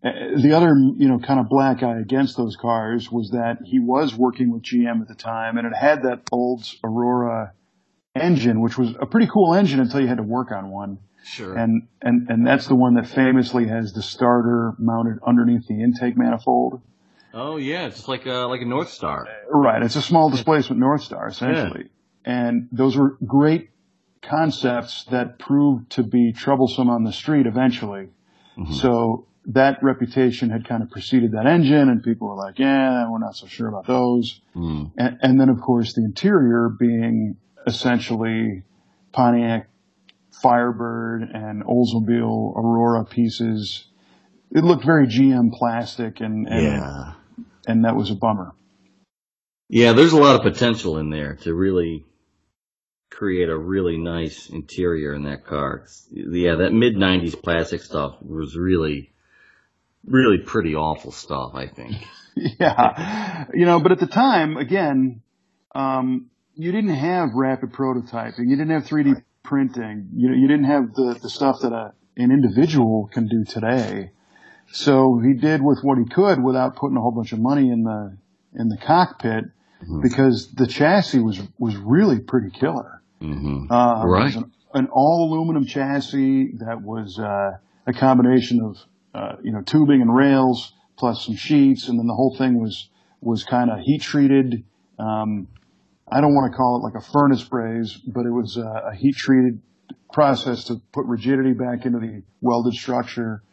the 0.04 0.54
other 0.56 0.74
you 0.98 1.08
know 1.08 1.20
kind 1.20 1.40
of 1.40 1.48
black 1.48 1.84
eye 1.84 2.00
against 2.00 2.36
those 2.38 2.56
cars 2.56 3.12
was 3.12 3.32
that 3.32 3.60
he 3.64 3.80
was 3.80 4.16
working 4.16 4.52
with 4.52 4.64
GM 4.64 5.02
at 5.02 5.08
the 5.08 5.16
time, 5.16 5.58
and 5.58 5.68
it 5.68 5.76
had 5.76 6.04
that 6.04 6.22
old 6.32 6.66
Aurora 6.84 7.54
engine, 8.16 8.62
which 8.62 8.78
was 8.78 8.96
a 9.00 9.06
pretty 9.06 9.28
cool 9.28 9.54
engine 9.54 9.80
until 9.80 10.02
you 10.02 10.08
had 10.08 10.18
to 10.18 10.24
work 10.24 10.52
on 10.52 10.70
one 10.72 10.98
sure. 11.24 11.56
and 11.56 11.88
and 12.02 12.30
and 12.30 12.46
that's 12.46 12.68
the 12.68 12.76
one 12.76 12.96
that 12.96 13.08
famously 13.08 13.68
has 13.68 13.94
the 13.94 14.02
starter 14.02 14.74
mounted 14.80 15.20
underneath 15.26 15.68
the 15.68 15.82
intake 15.82 16.18
manifold. 16.18 16.82
oh 17.34 17.58
yeah, 17.58 17.90
just 17.90 18.08
like 18.08 18.26
uh, 18.26 18.48
like 18.48 18.62
a 18.62 18.66
Northstar. 18.66 19.26
Right, 19.50 19.84
it's 19.84 19.96
a 19.96 20.02
small 20.02 20.30
displacement 20.30 20.82
Northstar 20.82 21.30
essentially, 21.30 21.90
and 22.26 22.68
those 22.72 22.98
were 22.98 23.18
great 23.26 23.70
concepts 24.22 25.06
that 25.06 25.40
proved 25.40 25.92
to 25.92 26.04
be 26.04 26.32
troublesome 26.32 26.90
on 26.90 27.04
the 27.04 27.12
street 27.12 27.46
eventually. 27.48 28.10
Mhm. 28.58 28.74
So 28.74 29.28
that 29.48 29.82
reputation 29.82 30.50
had 30.50 30.68
kind 30.68 30.84
of 30.84 30.90
preceded 30.92 31.32
that 31.32 31.48
engine, 31.48 31.90
and 31.90 32.04
people 32.04 32.28
were 32.28 32.36
like, 32.36 32.60
"Yeah, 32.60 33.10
we're 33.10 33.20
not 33.20 33.36
so 33.36 33.48
sure 33.48 33.68
about 33.68 33.88
those." 33.88 34.40
Mm. 34.56 34.92
And, 34.98 35.18
and 35.22 35.40
then, 35.42 35.50
of 35.50 35.62
course, 35.62 35.94
the 35.94 36.04
interior 36.04 36.70
being 36.70 37.38
essentially 37.66 38.64
Pontiac 39.12 39.68
Firebird 40.42 41.24
and 41.34 41.64
Oldsmobile 41.64 42.56
Aurora 42.56 43.06
pieces. 43.06 43.86
It 44.52 44.64
looked 44.64 44.86
very 44.86 45.08
GM 45.08 45.52
plastic, 45.54 46.20
and 46.22 46.48
and, 46.48 46.64
Yeah. 46.64 47.14
and 47.68 47.86
that 47.86 47.96
was 47.96 48.12
a 48.12 48.16
bummer. 48.16 48.54
Yeah, 49.70 49.94
there's 49.94 50.14
a 50.14 50.20
lot 50.20 50.36
of 50.36 50.42
potential 50.42 50.98
in 50.98 51.10
there 51.10 51.36
to 51.44 51.54
really 51.54 52.06
create 53.10 53.50
a 53.50 53.58
really 53.58 53.98
nice 53.98 54.50
interior 54.50 55.14
in 55.14 55.24
that 55.24 55.46
car. 55.46 55.86
Yeah, 56.12 56.56
that 56.56 56.74
mid 56.74 56.96
'90s 56.96 57.42
plastic 57.42 57.82
stuff 57.82 58.16
was 58.22 58.58
really, 58.58 59.12
really 60.06 60.38
pretty 60.40 60.76
awful 60.76 61.12
stuff. 61.12 61.52
I 61.56 61.68
think. 61.68 61.98
yeah, 62.36 63.46
you 63.54 63.66
know, 63.66 63.80
but 63.80 63.92
at 63.92 64.00
the 64.00 64.08
time, 64.08 64.58
again, 64.58 65.22
um, 65.76 66.30
you 66.56 66.72
didn't 66.72 66.96
have 66.96 67.30
rapid 67.34 67.72
prototyping, 67.74 68.48
you 68.50 68.56
didn't 68.56 68.70
have 68.70 68.84
3D 68.86 69.24
printing, 69.44 70.10
you 70.16 70.30
know, 70.30 70.36
you 70.36 70.48
didn't 70.48 70.66
have 70.66 70.94
the 70.94 71.18
the 71.22 71.30
stuff 71.30 71.62
that 71.62 71.74
a 71.74 71.94
an 72.18 72.32
individual 72.32 73.10
can 73.12 73.28
do 73.28 73.44
today. 73.46 74.12
So 74.74 75.20
he 75.20 75.34
did 75.34 75.62
with 75.62 75.80
what 75.82 75.98
he 75.98 76.06
could 76.06 76.42
without 76.44 76.76
putting 76.76 76.96
a 76.98 77.02
whole 77.02 77.12
bunch 77.12 77.32
of 77.34 77.40
money 77.40 77.70
in 77.70 77.84
the 77.84 78.18
in 78.58 78.70
the 78.70 78.78
cockpit 78.78 79.46
Mhm. 79.84 80.02
because 80.04 80.52
the 80.54 80.68
chassis 80.68 81.20
was 81.20 81.42
was 81.58 81.76
really 81.76 82.20
pretty 82.20 82.52
killer. 82.52 83.02
hmm 83.20 83.66
Uh, 83.70 84.04
It 84.04 84.08
Right. 84.08 84.24
was 84.26 84.36
an, 84.36 84.52
an 84.74 84.88
all 84.92 85.28
aluminum 85.30 85.66
chassis 85.66 86.52
that 86.60 86.82
was 86.84 87.18
uh, 87.20 87.58
a 87.88 87.94
combination 87.94 88.62
of 88.62 88.78
uh, 89.14 89.36
you 89.44 89.52
know 89.52 89.62
tubing 89.62 90.02
and 90.02 90.14
rails 90.14 90.74
plus 90.98 91.26
some 91.26 91.36
sheets, 91.36 91.88
and 91.88 91.98
then 92.00 92.08
the 92.08 92.14
whole 92.14 92.36
thing 92.38 92.62
was 92.62 92.90
was 93.22 93.44
kind 93.44 93.70
of 93.70 93.80
heat 93.80 94.02
treated. 94.02 94.64
Um, 95.00 95.48
I 96.12 96.22
don't 96.22 96.34
want 96.34 96.52
to 96.52 96.58
call 96.58 96.78
it 96.78 96.84
like 96.84 96.96
a 96.96 97.06
furnace 97.12 97.44
braze, 97.44 97.94
but 97.96 98.26
it 98.26 98.32
was 98.32 98.58
uh, 98.58 98.90
a 98.92 98.96
heat 98.96 99.16
treated 99.16 99.62
process 100.12 100.66
to 100.66 100.82
put 100.92 101.06
rigidity 101.06 101.54
back 101.54 101.86
into 101.86 102.00
the 102.00 102.24
welded 102.42 102.74
structure, 102.74 103.44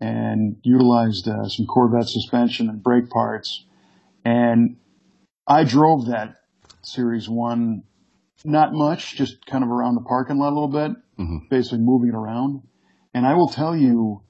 and 0.00 0.56
utilized 0.62 1.28
uh, 1.28 1.48
some 1.48 1.66
Corvette 1.66 2.08
suspension 2.08 2.68
and 2.68 2.82
brake 2.82 3.10
parts. 3.10 3.64
And 4.24 4.76
I 5.46 5.64
drove 5.64 6.06
that 6.06 6.36
Series 6.82 7.28
One 7.28 7.82
not 8.44 8.72
much, 8.72 9.16
just 9.16 9.44
kind 9.44 9.62
of 9.62 9.70
around 9.70 9.96
the 9.96 10.00
parking 10.00 10.38
lot 10.38 10.48
a 10.52 10.56
little 10.58 10.68
bit, 10.68 10.92
Mhm. 11.18 11.48
basically 11.50 11.80
moving 11.80 12.08
it 12.08 12.14
around. 12.14 12.62
And 13.12 13.26
I 13.26 13.34
will 13.34 13.48
tell 13.48 13.76
you, 13.76 14.22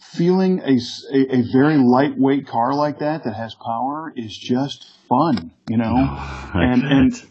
feeling 0.00 0.60
a 0.60 0.78
a 1.12 1.42
very 1.52 1.76
lightweight 1.76 2.46
car 2.46 2.74
like 2.74 2.98
that 3.00 3.24
that 3.24 3.34
has 3.34 3.54
power 3.54 4.12
is 4.16 4.36
just 4.36 4.86
fun, 5.08 5.50
you 5.68 5.76
know? 5.76 5.94
And- 6.54 6.82
and- 6.84 7.22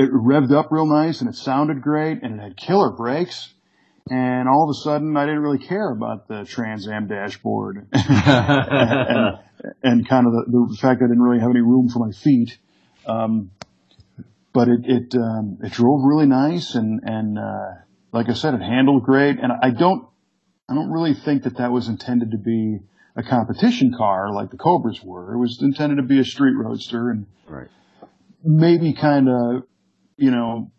It 0.00 0.12
revved 0.12 0.52
up 0.52 0.70
real 0.70 0.86
nice 0.86 1.20
and 1.22 1.28
it 1.28 1.34
sounded 1.34 1.82
great 1.82 2.22
and 2.22 2.38
it 2.38 2.40
had 2.40 2.56
killer 2.56 2.90
brakes. 2.92 3.52
And 4.10 4.48
all 4.48 4.62
of 4.62 4.70
a 4.70 4.74
sudden 4.74 5.16
I 5.16 5.26
didn't 5.26 5.40
really 5.42 5.58
care 5.58 5.90
about 5.90 6.28
the 6.28 6.44
Trans 6.44 6.86
Am 6.86 7.08
dashboard 7.08 7.88
and, 7.92 9.38
and 9.82 10.08
kind 10.08 10.26
of 10.26 10.32
the, 10.32 10.44
the 10.70 10.76
fact 10.80 11.00
that 11.00 11.06
I 11.06 11.08
didn't 11.08 11.22
really 11.22 11.40
have 11.40 11.50
any 11.50 11.62
room 11.62 11.88
for 11.88 11.98
my 11.98 12.12
feet. 12.12 12.58
Um, 13.06 13.50
but 14.52 14.68
it 14.68 14.80
it 14.84 15.14
um, 15.16 15.58
it 15.62 15.72
drove 15.72 16.04
really 16.04 16.26
nice 16.26 16.74
and 16.76 17.00
and 17.04 17.36
uh, 17.38 17.70
like 18.12 18.28
I 18.28 18.34
said, 18.34 18.54
it 18.54 18.62
handled 18.62 19.02
great. 19.02 19.38
And 19.40 19.52
I 19.62 19.70
don't 19.70 20.06
I 20.68 20.74
don't 20.74 20.90
really 20.90 21.14
think 21.14 21.44
that 21.44 21.56
that 21.56 21.72
was 21.72 21.88
intended 21.88 22.32
to 22.32 22.38
be 22.38 22.80
a 23.16 23.22
competition 23.22 23.94
car 23.96 24.32
like 24.32 24.50
the 24.50 24.58
Cobras 24.58 25.02
were. 25.02 25.34
It 25.34 25.38
was 25.38 25.60
intended 25.62 25.96
to 25.96 26.02
be 26.02 26.20
a 26.20 26.24
street 26.24 26.54
roadster 26.54 27.10
and 27.10 27.26
right. 27.48 27.68
maybe 28.44 28.94
kind 28.94 29.28
of 29.28 29.62
you 30.16 30.30
know 30.30 30.70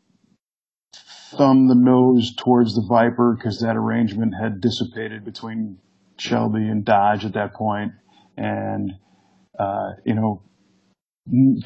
thumb 1.38 1.68
the 1.68 1.76
nose 1.76 2.34
towards 2.36 2.76
the 2.76 2.86
Viper 2.88 3.36
because 3.36 3.62
that 3.62 3.76
arrangement 3.76 4.34
had 4.40 4.62
dissipated 4.62 5.26
between 5.26 5.80
Shelby 6.18 6.68
and 6.68 6.86
Dodge 6.86 7.26
at 7.26 7.34
that 7.34 7.54
point, 7.54 7.94
and 8.38 8.94
uh, 9.58 9.92
you 10.06 10.14
know 10.14 10.44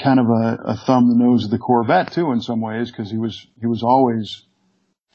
kind 0.01 0.19
of 0.19 0.27
a, 0.27 0.59
a 0.65 0.77
thumb 0.85 1.09
the 1.09 1.23
nose 1.23 1.45
of 1.45 1.51
the 1.51 1.57
Corvette 1.57 2.11
too 2.11 2.31
in 2.31 2.41
some 2.41 2.61
ways 2.61 2.89
because 2.91 3.11
he 3.11 3.17
was 3.17 3.47
he 3.59 3.67
was 3.67 3.83
always 3.83 4.43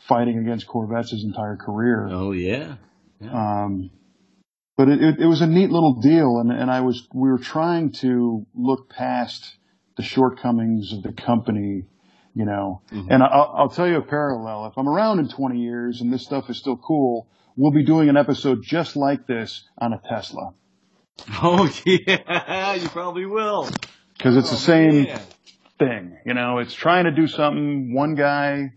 fighting 0.09 0.39
against 0.39 0.67
Corvettes 0.67 1.11
his 1.11 1.25
entire 1.25 1.57
career. 1.57 2.09
Oh 2.11 2.33
yeah. 2.33 2.77
Yeah. 3.21 3.65
Um, 3.65 3.91
but 4.77 4.89
it, 4.89 5.03
it, 5.03 5.21
it, 5.21 5.27
was 5.27 5.41
a 5.41 5.47
neat 5.47 5.71
little 5.71 6.01
deal, 6.01 6.39
and, 6.39 6.53
and 6.53 6.71
I 6.71 6.83
was 6.83 7.07
we 7.13 7.29
were 7.29 7.39
trying 7.39 7.91
to 7.95 8.47
look 8.55 8.89
past 8.89 9.57
the 9.97 10.05
shortcomings 10.05 10.93
of 10.93 11.03
the 11.03 11.13
company, 11.13 11.83
you 12.35 12.45
know. 12.45 12.83
Mm-hmm. 12.93 13.11
And 13.11 13.23
I'll, 13.23 13.55
I'll 13.57 13.69
tell 13.69 13.89
you 13.89 13.97
a 13.97 14.03
parallel. 14.03 14.67
If 14.67 14.79
I'm 14.79 14.89
around 14.89 15.19
in 15.19 15.29
20 15.29 15.59
years 15.59 16.01
and 16.01 16.13
this 16.13 16.23
stuff 16.23 16.49
is 16.49 16.57
still 16.57 16.77
cool, 16.77 17.27
we'll 17.57 17.73
be 17.73 17.85
doing 17.85 18.09
an 18.09 18.17
episode 18.17 18.63
just 18.63 18.95
like 18.95 19.27
this 19.27 19.69
on 19.77 19.93
a 19.93 20.01
Tesla. 20.09 20.55
Oh 21.43 21.69
yeah, 21.85 22.75
you 22.75 22.89
probably 22.91 23.27
will. 23.27 23.69
Because 24.17 24.37
it's 24.37 24.49
oh, 24.49 24.53
the 24.53 24.57
same 24.57 25.03
man. 25.03 25.21
thing, 25.77 26.19
you 26.25 26.35
know. 26.35 26.59
It's 26.59 26.73
trying 26.73 27.05
to 27.05 27.11
do 27.11 27.27
something. 27.27 27.93
One 27.93 28.15
guy 28.15 28.75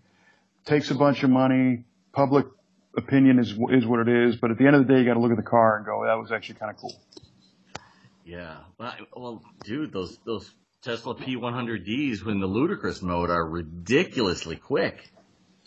takes 0.65 0.89
a 0.89 0.95
bunch 0.95 1.21
of 1.21 1.29
money. 1.29 1.85
Public 2.13 2.47
opinion 2.95 3.39
is 3.39 3.51
is 3.51 3.85
what 3.85 4.07
it 4.07 4.09
is. 4.09 4.35
But 4.35 4.51
at 4.51 4.57
the 4.57 4.67
end 4.67 4.75
of 4.75 4.87
the 4.87 4.93
day, 4.93 4.99
you 4.99 5.05
got 5.05 5.13
to 5.15 5.19
look 5.19 5.31
at 5.31 5.37
the 5.37 5.43
car 5.43 5.77
and 5.77 5.85
go, 5.85 6.03
"That 6.05 6.15
was 6.15 6.31
actually 6.31 6.55
kind 6.55 6.71
of 6.71 6.77
cool." 6.77 6.95
Yeah. 8.25 8.57
Well, 9.15 9.41
dude, 9.63 9.91
those 9.91 10.17
those 10.25 10.53
Tesla 10.81 11.15
P100Ds 11.15 12.27
in 12.27 12.39
the 12.39 12.47
ludicrous 12.47 13.01
mode 13.01 13.29
are 13.29 13.45
ridiculously 13.47 14.55
quick. 14.55 15.11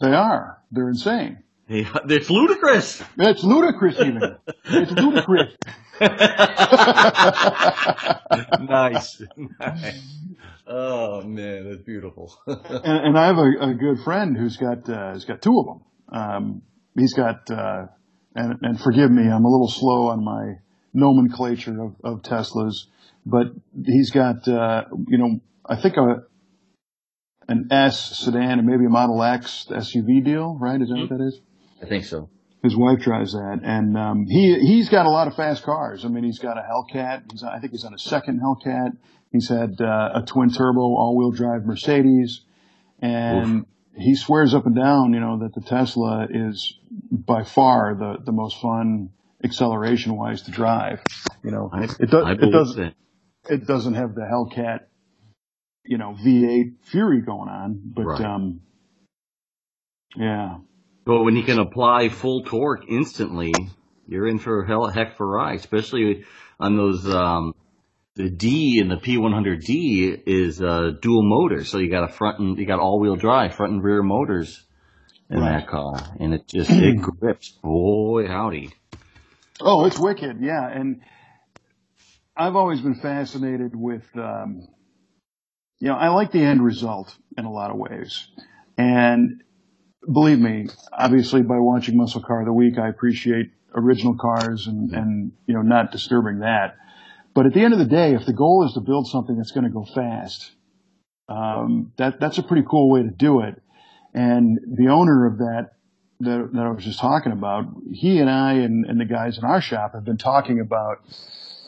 They 0.00 0.12
are. 0.12 0.62
They're 0.72 0.88
insane. 0.88 1.42
They, 1.68 1.86
it's 2.08 2.28
ludicrous. 2.30 3.02
It's 3.16 3.44
ludicrous 3.44 3.98
even. 4.00 4.36
it's 4.64 4.90
ludicrous. 4.92 5.54
nice. 8.60 9.22
nice. 9.60 10.02
Oh 10.66 11.20
man, 11.20 11.68
that's 11.68 11.82
beautiful. 11.82 12.34
and, 12.46 13.06
and, 13.06 13.18
I 13.18 13.26
have 13.26 13.36
a, 13.36 13.50
a, 13.68 13.74
good 13.74 14.00
friend 14.02 14.34
who's 14.34 14.56
got 14.56 14.88
uh, 14.88 15.12
has 15.12 15.26
got 15.26 15.42
two 15.42 15.60
of 15.60 15.66
them. 15.66 15.82
Um, 16.08 16.62
he's 16.96 17.14
got 17.14 17.50
uh, 17.50 17.86
and, 18.34 18.58
and 18.62 18.80
forgive 18.80 19.10
me, 19.10 19.28
I'm 19.28 19.44
a 19.44 19.50
little 19.50 19.68
slow 19.68 20.08
on 20.08 20.24
my 20.24 20.58
nomenclature 20.92 21.82
of, 21.82 21.96
of 22.02 22.22
Teslas, 22.22 22.86
but 23.24 23.46
he's 23.84 24.10
got 24.10 24.46
uh, 24.48 24.84
you 25.08 25.18
know 25.18 25.40
I 25.64 25.76
think 25.76 25.96
a 25.96 26.24
an 27.48 27.68
S 27.70 28.18
sedan 28.18 28.58
and 28.58 28.66
maybe 28.66 28.86
a 28.86 28.90
Model 28.90 29.22
X 29.22 29.66
SUV 29.70 30.24
deal, 30.24 30.56
right? 30.60 30.80
Is 30.80 30.88
that 30.88 30.94
mm-hmm. 30.94 31.14
what 31.14 31.18
that 31.18 31.24
is? 31.24 31.40
I 31.82 31.86
think 31.86 32.04
so. 32.04 32.30
His 32.62 32.74
wife 32.74 33.00
drives 33.00 33.32
that, 33.32 33.60
and 33.62 33.96
um, 33.98 34.26
he 34.26 34.58
he's 34.58 34.88
got 34.88 35.04
a 35.04 35.10
lot 35.10 35.28
of 35.28 35.36
fast 35.36 35.64
cars. 35.64 36.04
I 36.04 36.08
mean, 36.08 36.24
he's 36.24 36.38
got 36.38 36.56
a 36.56 36.62
Hellcat. 36.62 37.30
He's 37.30 37.42
I 37.42 37.58
think 37.58 37.72
he's 37.72 37.84
on 37.84 37.92
a 37.92 37.98
second 37.98 38.40
Hellcat. 38.40 38.96
He's 39.30 39.48
had 39.48 39.80
uh, 39.80 40.12
a 40.14 40.22
twin 40.26 40.50
turbo 40.50 40.80
all 40.80 41.14
wheel 41.16 41.30
drive 41.30 41.66
Mercedes, 41.66 42.40
and 43.00 43.60
Oof. 43.60 43.66
he 43.98 44.14
swears 44.14 44.54
up 44.54 44.64
and 44.64 44.74
down, 44.74 45.12
you 45.12 45.20
know, 45.20 45.40
that 45.40 45.54
the 45.54 45.60
Tesla 45.60 46.26
is 46.30 46.78
by 47.10 47.44
far 47.44 47.94
the 47.94 48.16
the 48.24 48.32
most 48.32 48.60
fun 48.60 49.10
acceleration 49.42 50.16
wise 50.16 50.42
to 50.42 50.50
drive. 50.50 51.02
You 51.42 51.50
know, 51.50 51.70
I, 51.72 51.84
it, 51.84 52.10
do, 52.10 52.26
it 52.26 52.50
doesn't 52.50 52.94
it 53.48 53.66
doesn't 53.66 53.94
have 53.94 54.14
the 54.14 54.22
Hellcat, 54.22 54.80
you 55.84 55.98
know, 55.98 56.16
V8 56.24 56.76
Fury 56.84 57.20
going 57.20 57.48
on, 57.48 57.80
but 57.84 58.04
right. 58.04 58.20
um, 58.22 58.60
yeah. 60.16 60.58
But 61.04 61.22
when 61.22 61.36
you 61.36 61.42
can 61.42 61.58
apply 61.58 62.08
full 62.08 62.44
torque 62.44 62.84
instantly, 62.88 63.52
you're 64.08 64.26
in 64.26 64.38
for 64.38 64.62
a 64.62 64.66
hell 64.66 64.86
heck 64.86 65.16
for 65.16 65.24
a 65.24 65.44
ride, 65.44 65.58
especially 65.58 66.24
on 66.58 66.76
those, 66.76 67.06
um, 67.06 67.54
the 68.16 68.30
D 68.30 68.78
in 68.80 68.88
the 68.88 68.96
P100D 68.96 70.22
is 70.26 70.62
uh, 70.62 70.92
dual 71.02 71.22
motor, 71.24 71.64
so 71.64 71.78
you 71.78 71.90
got 71.90 72.08
a 72.08 72.12
front 72.12 72.38
and 72.38 72.56
you 72.56 72.64
got 72.64 72.78
all-wheel 72.78 73.16
drive, 73.16 73.54
front 73.54 73.72
and 73.72 73.82
rear 73.82 74.02
motors 74.02 74.63
in 75.34 75.40
right. 75.40 75.58
that 75.58 75.68
car, 75.68 76.00
and 76.20 76.32
it 76.32 76.46
just 76.46 76.70
it 76.70 76.96
grips. 77.20 77.50
Boy, 77.62 78.26
howdy! 78.26 78.72
Oh, 79.60 79.84
it's 79.84 79.98
wicked, 79.98 80.38
yeah. 80.40 80.68
And 80.68 81.02
I've 82.36 82.56
always 82.56 82.80
been 82.80 82.94
fascinated 82.94 83.74
with, 83.74 84.04
um, 84.14 84.68
you 85.80 85.88
know, 85.88 85.96
I 85.96 86.08
like 86.08 86.32
the 86.32 86.40
end 86.40 86.64
result 86.64 87.14
in 87.36 87.44
a 87.44 87.52
lot 87.52 87.70
of 87.70 87.76
ways, 87.76 88.28
and 88.78 89.42
believe 90.12 90.38
me, 90.38 90.68
obviously 90.92 91.42
by 91.42 91.58
watching 91.58 91.96
Muscle 91.96 92.22
Car 92.22 92.40
of 92.40 92.46
the 92.46 92.52
Week, 92.52 92.78
I 92.78 92.88
appreciate 92.88 93.52
original 93.74 94.16
cars 94.16 94.66
and, 94.66 94.92
and, 94.92 95.32
you 95.46 95.54
know, 95.54 95.62
not 95.62 95.90
disturbing 95.90 96.40
that. 96.40 96.76
But 97.34 97.46
at 97.46 97.54
the 97.54 97.62
end 97.62 97.72
of 97.72 97.80
the 97.80 97.86
day, 97.86 98.14
if 98.14 98.26
the 98.26 98.32
goal 98.32 98.64
is 98.66 98.74
to 98.74 98.80
build 98.80 99.08
something 99.08 99.36
that's 99.36 99.50
going 99.50 99.64
to 99.64 99.70
go 99.70 99.84
fast, 99.84 100.52
um, 101.28 101.92
that, 101.96 102.20
that's 102.20 102.38
a 102.38 102.42
pretty 102.42 102.64
cool 102.68 102.90
way 102.90 103.02
to 103.02 103.10
do 103.10 103.40
it. 103.40 103.60
And 104.14 104.60
the 104.66 104.88
owner 104.88 105.26
of 105.26 105.38
that, 105.38 105.70
that, 106.20 106.50
that 106.52 106.62
I 106.62 106.70
was 106.70 106.84
just 106.84 107.00
talking 107.00 107.32
about, 107.32 107.66
he 107.92 108.18
and 108.20 108.30
I 108.30 108.54
and, 108.54 108.86
and 108.86 109.00
the 109.00 109.04
guys 109.04 109.38
in 109.38 109.44
our 109.44 109.60
shop 109.60 109.94
have 109.94 110.04
been 110.04 110.18
talking 110.18 110.60
about, 110.60 110.98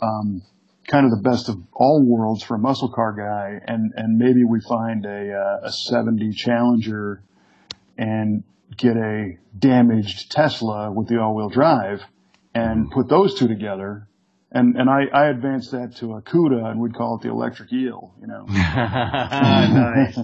um, 0.00 0.42
kind 0.86 1.04
of 1.04 1.10
the 1.10 1.28
best 1.28 1.48
of 1.48 1.56
all 1.72 2.00
worlds 2.00 2.44
for 2.44 2.54
a 2.54 2.58
muscle 2.58 2.88
car 2.88 3.12
guy 3.12 3.60
and, 3.66 3.92
and 3.96 4.18
maybe 4.18 4.44
we 4.44 4.60
find 4.60 5.04
a, 5.04 5.32
uh, 5.32 5.66
a 5.66 5.72
70 5.72 6.32
Challenger 6.32 7.22
and 7.98 8.44
get 8.76 8.96
a 8.96 9.36
damaged 9.58 10.30
Tesla 10.30 10.92
with 10.92 11.08
the 11.08 11.20
all-wheel 11.20 11.48
drive 11.48 12.02
and 12.54 12.90
put 12.90 13.08
those 13.08 13.34
two 13.34 13.48
together. 13.48 14.08
And, 14.52 14.76
and 14.76 14.88
I, 14.88 15.06
I 15.12 15.26
advanced 15.28 15.72
that 15.72 15.96
to 15.96 16.14
a 16.14 16.22
CUDA 16.22 16.70
and 16.70 16.80
we'd 16.80 16.94
call 16.94 17.16
it 17.16 17.22
the 17.22 17.30
electric 17.30 17.72
eel, 17.72 18.14
you 18.20 18.28
know. 18.28 18.44
nice. 18.48 20.16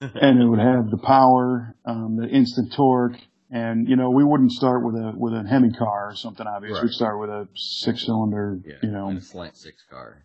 and 0.00 0.42
it 0.42 0.46
would 0.46 0.58
have 0.58 0.90
the 0.90 0.98
power, 1.02 1.76
um, 1.84 2.16
the 2.16 2.28
instant 2.28 2.72
torque, 2.74 3.16
and 3.50 3.88
you 3.88 3.94
know 3.94 4.10
we 4.10 4.24
wouldn't 4.24 4.50
start 4.50 4.84
with 4.84 4.96
a 4.96 5.12
with 5.16 5.32
a 5.32 5.44
Hemi 5.48 5.70
car 5.70 6.10
or 6.10 6.16
something 6.16 6.46
obvious. 6.46 6.74
Right. 6.74 6.82
We'd 6.84 6.92
start 6.92 7.20
with 7.20 7.30
a 7.30 7.46
six 7.54 8.04
cylinder, 8.04 8.58
yeah, 8.66 8.74
you 8.82 8.90
know, 8.90 9.08
a 9.10 9.20
slant 9.20 9.56
six 9.56 9.84
car. 9.88 10.24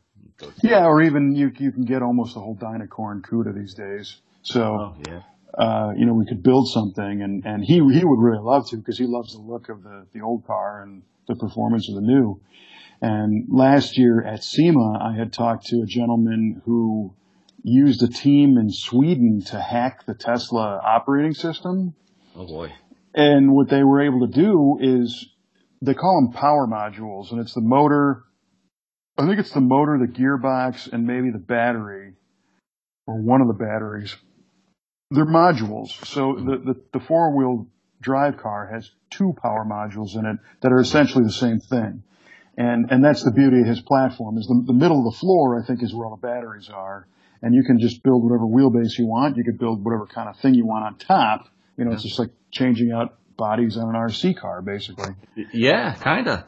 Yeah, 0.64 0.86
or 0.86 1.04
even 1.04 1.36
you 1.36 1.52
you 1.60 1.72
can 1.72 1.86
get 1.86 2.02
almost 2.02 2.36
a 2.36 2.40
whole 2.40 2.56
Dynacorn 2.56 3.22
CUDA 3.22 3.54
these 3.54 3.76
days. 3.76 4.22
So 4.42 4.64
oh, 4.64 4.96
yeah 5.08 5.22
uh, 5.58 5.94
you 5.98 6.06
know, 6.06 6.14
we 6.14 6.26
could 6.26 6.44
build 6.44 6.70
something 6.70 7.22
and, 7.22 7.44
and 7.46 7.64
he, 7.64 7.76
he 7.76 8.04
would 8.04 8.20
really 8.20 8.42
love 8.42 8.70
to 8.70 8.78
because 8.78 8.98
he 8.98 9.06
loves 9.06 9.34
the 9.34 9.40
look 9.40 9.70
of 9.70 9.84
the, 9.84 10.06
the 10.14 10.22
old 10.22 10.46
car 10.46 10.84
and 10.84 11.04
the 11.30 11.36
performance 11.36 11.88
of 11.88 11.96
the 11.96 12.02
new. 12.02 12.42
And 13.02 13.48
last 13.50 13.98
year 13.98 14.22
at 14.22 14.44
SEMA, 14.44 15.00
I 15.02 15.18
had 15.18 15.32
talked 15.32 15.68
to 15.68 15.82
a 15.82 15.86
gentleman 15.86 16.62
who 16.66 17.14
used 17.64 18.04
a 18.04 18.10
team 18.10 18.58
in 18.58 18.70
Sweden 18.70 19.42
to 19.48 19.62
hack 19.62 20.06
the 20.06 20.14
Tesla 20.14 20.82
operating 20.84 21.34
system. 21.34 21.94
Oh 22.36 22.46
boy. 22.46 22.74
And 23.14 23.54
what 23.54 23.70
they 23.70 23.84
were 23.84 24.02
able 24.02 24.28
to 24.28 24.34
do 24.34 24.78
is 24.82 25.30
they 25.82 25.94
call 25.94 26.22
them 26.22 26.34
power 26.34 26.68
modules 26.68 27.32
and 27.32 27.40
it's 27.40 27.54
the 27.54 27.62
motor. 27.62 28.24
I 29.18 29.26
think 29.26 29.40
it's 29.40 29.52
the 29.52 29.62
motor, 29.62 29.98
the 29.98 30.12
gearbox, 30.12 30.92
and 30.92 31.06
maybe 31.06 31.32
the 31.32 31.40
battery 31.40 32.14
or 33.08 33.22
one 33.22 33.42
of 33.42 33.48
the 33.48 33.54
batteries 33.54 34.16
they're 35.12 35.26
modules. 35.26 35.90
So 36.06 36.36
the, 36.36 36.74
the, 36.74 36.82
the 36.94 37.00
four 37.00 37.36
wheel 37.36 37.68
drive 38.02 38.38
car 38.38 38.70
has 38.72 38.90
two 39.10 39.34
power 39.42 39.66
modules 39.66 40.16
in 40.16 40.26
it 40.26 40.38
that 40.62 40.72
are 40.72 40.80
essentially 40.80 41.24
the 41.24 41.32
same 41.32 41.60
thing. 41.60 42.04
And, 42.58 42.92
and 42.92 43.04
that's 43.04 43.24
the 43.24 43.32
beauty 43.32 43.62
of 43.62 43.68
his 43.68 43.82
platform 43.82 44.38
is 44.38 44.46
the, 44.48 44.64
the 44.68 44.74
middle 44.74 45.00
of 45.00 45.14
the 45.14 45.18
floor, 45.18 45.62
I 45.62 45.66
think, 45.66 45.82
is 45.82 45.94
where 45.94 46.06
all 46.06 46.16
the 46.16 46.28
batteries 46.28 46.70
are. 46.70 47.08
And 47.42 47.56
you 47.56 47.64
can 47.64 47.80
just 47.80 48.04
build 48.04 48.22
whatever 48.22 48.44
wheelbase 48.44 48.98
you 48.98 49.08
want. 49.08 49.38
You 49.38 49.46
could 49.46 49.58
build 49.58 49.84
whatever 49.84 50.06
kind 50.06 50.28
of 50.28 50.38
thing 50.38 50.56
you 50.56 50.66
want 50.66 50.86
on 50.86 50.98
top. 50.98 51.48
You 51.78 51.86
know, 51.86 51.92
yeah. 51.92 51.96
it's 51.96 52.04
just 52.04 52.20
like 52.20 52.32
changing 52.52 52.92
out 52.92 53.18
bodies 53.38 53.78
on 53.78 53.88
an 53.88 53.96
RC 53.96 54.38
car, 54.38 54.62
basically. 54.62 55.16
Yeah, 55.54 55.94
kinda. 55.94 56.46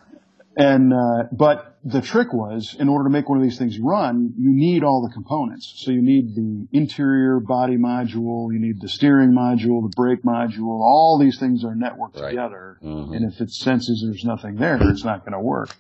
And, 0.58 0.94
uh, 0.94 1.28
but 1.32 1.78
the 1.84 2.02
trick 2.02 2.34
was, 2.34 2.76
in 2.78 2.90
order 2.90 3.06
to 3.06 3.10
make 3.10 3.30
one 3.30 3.38
of 3.38 3.44
these 3.44 3.58
things 3.58 3.80
run, 3.80 4.34
you 4.38 4.52
need 4.54 4.84
all 4.84 5.08
the 5.08 5.14
components. 5.14 5.74
So 5.78 5.92
you 5.92 6.02
need 6.02 6.36
the 6.36 6.68
interior 6.72 7.40
body 7.40 7.78
module, 7.78 8.52
you 8.54 8.60
need 8.60 8.82
the 8.82 8.90
steering 8.90 9.32
module, 9.32 9.82
the 9.82 9.94
brake 9.96 10.24
module, 10.24 10.68
all 10.68 11.18
these 11.20 11.40
things 11.40 11.64
are 11.64 11.74
networked 11.74 12.22
right. 12.22 12.30
together. 12.30 12.78
Mm-hmm. 12.84 13.14
And 13.14 13.32
if 13.34 13.40
it 13.40 13.50
senses 13.50 14.04
there's 14.06 14.26
nothing 14.26 14.56
there, 14.58 14.78
it's 14.90 15.06
not 15.06 15.22
going 15.22 15.34
to 15.34 15.40
work. 15.40 15.76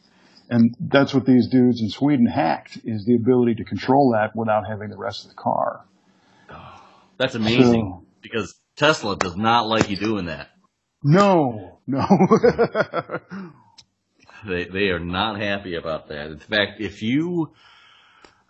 And 0.50 0.76
that's 0.80 1.14
what 1.14 1.26
these 1.26 1.48
dudes 1.48 1.82
in 1.82 1.90
Sweden 1.90 2.26
hacked, 2.26 2.80
is 2.84 3.06
the 3.06 3.16
ability 3.16 3.56
to 3.56 3.64
control 3.64 4.14
that 4.14 4.36
without 4.36 4.68
having 4.68 4.90
the 4.90 4.98
rest 4.98 5.24
of 5.24 5.30
the 5.30 5.36
car. 5.36 5.86
That's 7.18 7.36
amazing, 7.36 8.02
so, 8.02 8.06
because 8.22 8.60
Tesla 8.76 9.16
does 9.16 9.38
not 9.38 9.68
like 9.68 9.90
you 9.90 9.96
doing 9.96 10.26
that. 10.26 10.50
No, 11.04 11.80
no. 11.88 12.02
They 14.47 14.65
they 14.65 14.89
are 14.89 14.99
not 14.99 15.39
happy 15.39 15.75
about 15.75 16.08
that. 16.10 16.27
In 16.27 16.39
fact, 16.39 16.80
if 16.80 17.01
you 17.01 17.54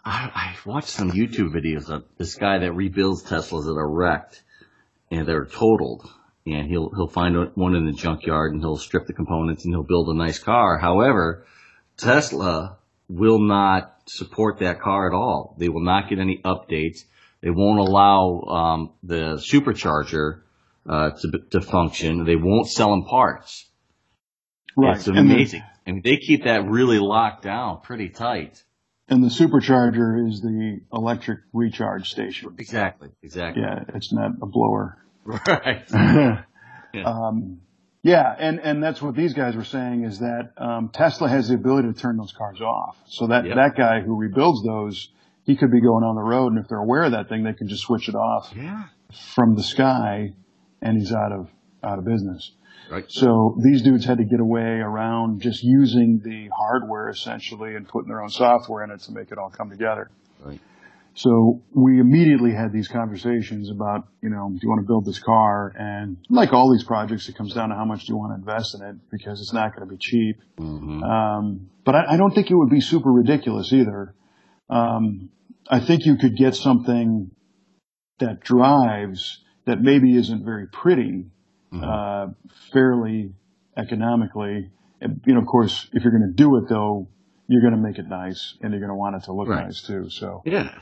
I, 0.03 0.31
I 0.33 0.69
watched 0.69 0.89
some 0.89 1.11
YouTube 1.11 1.53
videos 1.53 1.89
of 1.89 2.05
this 2.17 2.35
guy 2.35 2.59
that 2.59 2.73
rebuilds 2.73 3.23
Teslas 3.23 3.65
that 3.65 3.77
are 3.77 3.89
wrecked 3.89 4.41
and 5.11 5.27
they're 5.27 5.45
totaled, 5.45 6.09
and 6.45 6.67
he'll 6.67 6.89
he'll 6.95 7.07
find 7.07 7.51
one 7.55 7.75
in 7.75 7.85
the 7.85 7.91
junkyard 7.91 8.53
and 8.53 8.61
he'll 8.61 8.77
strip 8.77 9.05
the 9.05 9.13
components 9.13 9.65
and 9.65 9.73
he'll 9.73 9.83
build 9.83 10.09
a 10.09 10.15
nice 10.15 10.39
car. 10.39 10.77
However, 10.77 11.45
Tesla 11.97 12.77
will 13.07 13.39
not 13.39 14.01
support 14.05 14.59
that 14.59 14.79
car 14.79 15.07
at 15.07 15.15
all. 15.15 15.55
They 15.59 15.69
will 15.69 15.83
not 15.83 16.09
get 16.09 16.19
any 16.19 16.41
updates. 16.43 17.03
They 17.41 17.49
won't 17.49 17.79
allow 17.79 18.41
um, 18.41 18.93
the 19.03 19.35
supercharger 19.35 20.41
uh, 20.87 21.11
to 21.11 21.31
to 21.51 21.61
function. 21.61 22.23
They 22.23 22.37
won't 22.37 22.67
sell 22.67 22.89
them 22.91 23.03
parts. 23.03 23.67
Right. 24.75 24.95
It's 24.95 25.07
And 25.07 25.17
amazing. 25.17 25.63
I 25.87 25.91
mean, 25.91 26.01
they 26.03 26.17
keep 26.17 26.43
that 26.45 26.65
really 26.67 26.99
locked 26.99 27.43
down 27.43 27.81
pretty 27.81 28.09
tight. 28.09 28.63
And 29.07 29.23
the 29.23 29.27
supercharger 29.29 30.29
is 30.29 30.41
the 30.41 30.79
electric 30.93 31.39
recharge 31.53 32.09
station. 32.09 32.55
Exactly. 32.57 33.09
Exactly. 33.23 33.61
Yeah, 33.63 33.83
it's 33.95 34.13
not 34.13 34.31
a 34.41 34.45
blower. 34.45 34.97
Right. 35.25 35.85
Yeah. 36.93 37.03
um, 37.05 37.61
yeah, 38.03 38.35
and, 38.37 38.59
and 38.59 38.83
that's 38.83 39.01
what 39.01 39.15
these 39.15 39.33
guys 39.33 39.55
were 39.55 39.63
saying 39.63 40.03
is 40.03 40.19
that 40.19 40.51
um, 40.57 40.89
Tesla 40.93 41.29
has 41.29 41.47
the 41.47 41.55
ability 41.55 41.87
to 41.93 41.93
turn 41.97 42.17
those 42.17 42.33
cars 42.33 42.59
off. 42.59 42.97
So 43.05 43.27
that, 43.27 43.45
Yep. 43.45 43.55
that 43.55 43.75
guy 43.77 44.01
who 44.01 44.15
rebuilds 44.17 44.61
those, 44.65 45.09
he 45.45 45.55
could 45.55 45.71
be 45.71 45.79
going 45.79 46.03
on 46.03 46.15
the 46.15 46.21
road, 46.21 46.51
and 46.51 46.59
if 46.59 46.67
they're 46.67 46.79
aware 46.79 47.03
of 47.03 47.11
that 47.11 47.29
thing, 47.29 47.43
they 47.43 47.53
can 47.53 47.69
just 47.69 47.83
switch 47.83 48.09
it 48.09 48.15
off 48.15 48.51
Yeah. 48.53 48.85
from 49.35 49.55
the 49.55 49.63
sky, 49.63 50.33
and 50.81 50.97
he's 50.97 51.13
out 51.13 51.31
of 51.31 51.49
out 51.81 51.97
of 51.97 52.03
business. 52.03 52.51
Right. 52.91 53.05
So 53.07 53.55
these 53.63 53.81
dudes 53.83 54.05
had 54.05 54.17
to 54.17 54.25
get 54.25 54.41
away 54.41 54.81
around 54.81 55.41
just 55.41 55.63
using 55.63 56.19
the 56.23 56.49
hardware 56.55 57.09
essentially 57.09 57.75
and 57.75 57.87
putting 57.87 58.09
their 58.09 58.21
own 58.21 58.29
software 58.29 58.83
in 58.83 58.91
it 58.91 58.99
to 59.03 59.13
make 59.13 59.31
it 59.31 59.37
all 59.37 59.49
come 59.49 59.69
together. 59.69 60.11
Right. 60.43 60.59
So 61.13 61.61
we 61.73 61.99
immediately 61.99 62.51
had 62.51 62.71
these 62.73 62.87
conversations 62.87 63.69
about, 63.69 64.07
you 64.21 64.29
know, 64.29 64.49
do 64.49 64.59
you 64.61 64.69
want 64.69 64.81
to 64.81 64.87
build 64.87 65.05
this 65.05 65.19
car? 65.19 65.73
And 65.77 66.17
like 66.29 66.51
all 66.51 66.71
these 66.71 66.83
projects, 66.83 67.29
it 67.29 67.35
comes 67.35 67.53
down 67.53 67.69
to 67.69 67.75
how 67.75 67.85
much 67.85 68.05
do 68.05 68.13
you 68.13 68.17
want 68.17 68.31
to 68.33 68.39
invest 68.39 68.75
in 68.75 68.81
it 68.81 68.95
because 69.09 69.39
it's 69.39 69.53
not 69.53 69.75
going 69.75 69.87
to 69.87 69.93
be 69.93 69.97
cheap. 69.97 70.37
hmm 70.57 71.03
Um, 71.03 71.69
but 71.85 71.95
I, 71.95 72.13
I 72.13 72.17
don't 72.17 72.33
think 72.33 72.51
it 72.51 72.55
would 72.55 72.69
be 72.69 72.81
super 72.81 73.11
ridiculous 73.11 73.71
either. 73.73 74.15
Um, 74.69 75.29
I 75.69 75.79
think 75.79 76.05
you 76.05 76.17
could 76.17 76.35
get 76.35 76.55
something 76.55 77.31
that 78.19 78.41
drives 78.41 79.39
that 79.65 79.81
maybe 79.81 80.15
isn't 80.15 80.43
very 80.45 80.67
pretty, 80.67 81.25
Mhm. 81.73 81.83
uh, 81.83 82.33
fairly 82.73 83.33
economically. 83.77 84.69
And, 84.99 85.21
you 85.25 85.33
know, 85.33 85.39
of 85.39 85.47
course, 85.47 85.89
if 85.93 86.03
you're 86.03 86.11
going 86.11 86.27
to 86.29 86.33
do 86.35 86.57
it 86.57 86.67
though, 86.67 87.07
you're 87.47 87.61
going 87.61 87.73
to 87.73 87.79
make 87.79 87.97
it 87.97 88.07
nice 88.07 88.55
and 88.61 88.71
you're 88.71 88.79
going 88.79 88.89
to 88.91 88.95
want 88.95 89.15
it 89.15 89.23
to 89.23 89.33
look 89.33 89.47
Right. 89.47 89.65
nice 89.65 89.81
too. 89.81 90.09
So, 90.09 90.41
Yeah. 90.45 90.75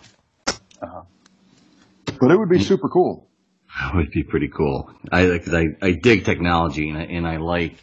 but 2.19 2.32
it 2.32 2.38
would 2.38 2.49
be 2.49 2.60
super 2.60 2.89
cool. 2.89 3.25
That 3.80 3.93
would 3.95 4.10
be 4.10 4.23
pretty 4.23 4.47
cool. 4.47 4.91
I, 5.12 5.38
cause 5.38 5.54
I, 5.54 5.67
I 5.82 5.91
dig 5.91 6.25
technology 6.25 6.89
and 6.89 6.97
I, 6.97 7.04
and 7.04 7.28
I 7.28 7.38
like 7.38 7.75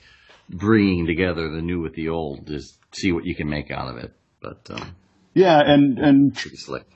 bringing 0.50 1.06
together 1.06 1.48
the 1.48 1.62
new 1.62 1.80
with 1.80 1.94
the 1.94 2.08
old 2.08 2.48
to 2.48 2.60
see 2.90 3.12
what 3.12 3.24
you 3.24 3.36
can 3.36 3.48
make 3.48 3.70
out 3.70 3.88
of 3.88 3.96
it. 3.98 4.12
But, 4.42 4.68
um, 4.70 4.96
Yeah. 5.32 5.60
And, 5.64 5.98
and 6.00 6.34
pretty 6.34 6.56
slick. 6.56 6.86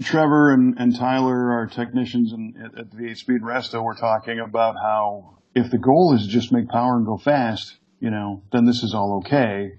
Trevor 0.00 0.52
and, 0.54 0.78
and 0.78 0.94
Tyler, 0.96 1.50
our 1.52 1.66
technicians 1.66 2.32
in, 2.32 2.54
at, 2.64 2.78
at 2.78 2.90
V8 2.90 3.16
Speed 3.16 3.42
Resto, 3.42 3.82
were 3.82 3.96
talking 3.96 4.38
about 4.38 4.76
how 4.80 5.38
if 5.54 5.70
the 5.70 5.78
goal 5.78 6.14
is 6.14 6.26
just 6.26 6.52
make 6.52 6.68
power 6.68 6.96
and 6.96 7.06
go 7.06 7.16
fast, 7.16 7.76
you 8.00 8.10
know, 8.10 8.42
then 8.52 8.64
this 8.64 8.82
is 8.82 8.94
all 8.94 9.18
okay. 9.24 9.72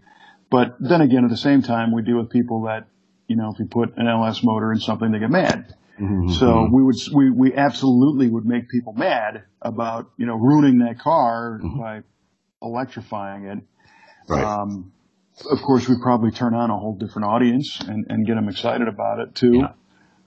But 0.49 0.75
then 0.79 1.01
again, 1.01 1.23
at 1.23 1.29
the 1.29 1.37
same 1.37 1.61
time, 1.61 1.93
we 1.93 2.01
deal 2.01 2.17
with 2.17 2.29
people 2.29 2.63
that, 2.63 2.87
you 3.27 3.35
know, 3.35 3.51
if 3.53 3.59
you 3.59 3.65
put 3.65 3.95
an 3.97 4.07
LS 4.07 4.43
motor 4.43 4.71
in 4.73 4.79
something, 4.79 5.11
they 5.11 5.19
get 5.19 5.29
mad. 5.31 5.73
Mm-hmm. 5.99 6.31
So 6.33 6.67
we 6.71 6.83
would, 6.83 6.95
we, 7.13 7.29
we 7.31 7.53
absolutely 7.55 8.27
would 8.29 8.45
make 8.45 8.67
people 8.69 8.93
mad 8.93 9.43
about, 9.61 10.11
you 10.17 10.25
know, 10.25 10.35
ruining 10.35 10.79
that 10.79 10.99
car 10.99 11.59
Mhm. 11.63 11.79
by 11.79 12.01
electrifying 12.61 13.45
it. 13.45 13.59
right. 14.27 14.43
Um, 14.43 14.91
of 15.49 15.61
course, 15.61 15.87
we'd 15.87 16.01
probably 16.01 16.31
turn 16.31 16.53
on 16.53 16.69
a 16.69 16.77
whole 16.77 16.95
different 16.95 17.27
audience 17.27 17.79
and, 17.79 18.05
and 18.09 18.27
get 18.27 18.35
them 18.35 18.49
excited 18.49 18.87
about 18.87 19.19
it 19.19 19.33
too. 19.33 19.57
Yeah. 19.57 19.71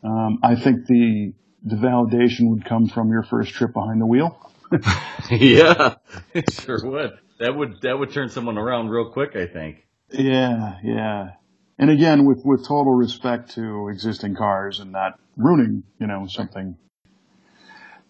Um, 0.02 0.38
I 0.42 0.56
think 0.56 0.86
the 0.86 1.32
the 1.62 1.76
validation 1.76 2.50
would 2.50 2.64
come 2.64 2.88
from 2.88 3.10
your 3.10 3.22
first 3.22 3.52
trip 3.54 3.72
behind 3.72 4.00
the 4.00 4.06
wheel. 4.06 4.38
yeah, 5.30 5.96
it 6.32 6.52
sure 6.52 6.80
would. 6.84 7.12
That 7.40 7.56
would, 7.56 7.80
that 7.82 7.98
would 7.98 8.12
turn 8.12 8.28
someone 8.28 8.58
around 8.58 8.88
real 8.88 9.10
quick, 9.10 9.36
I 9.36 9.46
think. 9.46 9.86
Yeah, 10.10 10.78
yeah. 10.82 11.30
And 11.78 11.90
again, 11.90 12.24
with 12.24 12.42
with 12.44 12.66
total 12.66 12.94
respect 12.94 13.54
to 13.54 13.88
existing 13.88 14.36
cars 14.36 14.78
and 14.78 14.92
not 14.92 15.18
ruining, 15.36 15.82
you 15.98 16.06
know, 16.06 16.26
something. 16.28 16.76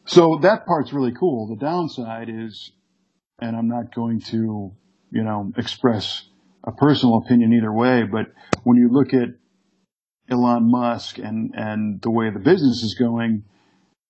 So 0.06 0.38
that 0.42 0.66
part's 0.66 0.92
really 0.92 1.12
cool. 1.18 1.48
The 1.48 1.56
downside 1.56 2.28
is, 2.28 2.72
and 3.40 3.56
I'm 3.56 3.68
not 3.68 3.94
going 3.94 4.20
to, 4.32 4.72
you 5.10 5.22
know, 5.22 5.50
express 5.56 6.28
a 6.62 6.72
personal 6.72 7.22
opinion 7.24 7.52
either 7.54 7.72
way, 7.72 8.02
but 8.04 8.26
when 8.64 8.76
you 8.76 8.88
look 8.90 9.14
at 9.14 9.28
Elon 10.30 10.70
Musk 10.70 11.18
and, 11.18 11.52
and 11.54 12.00
the 12.02 12.10
way 12.10 12.30
the 12.30 12.38
business 12.38 12.82
is 12.82 12.94
going, 12.98 13.44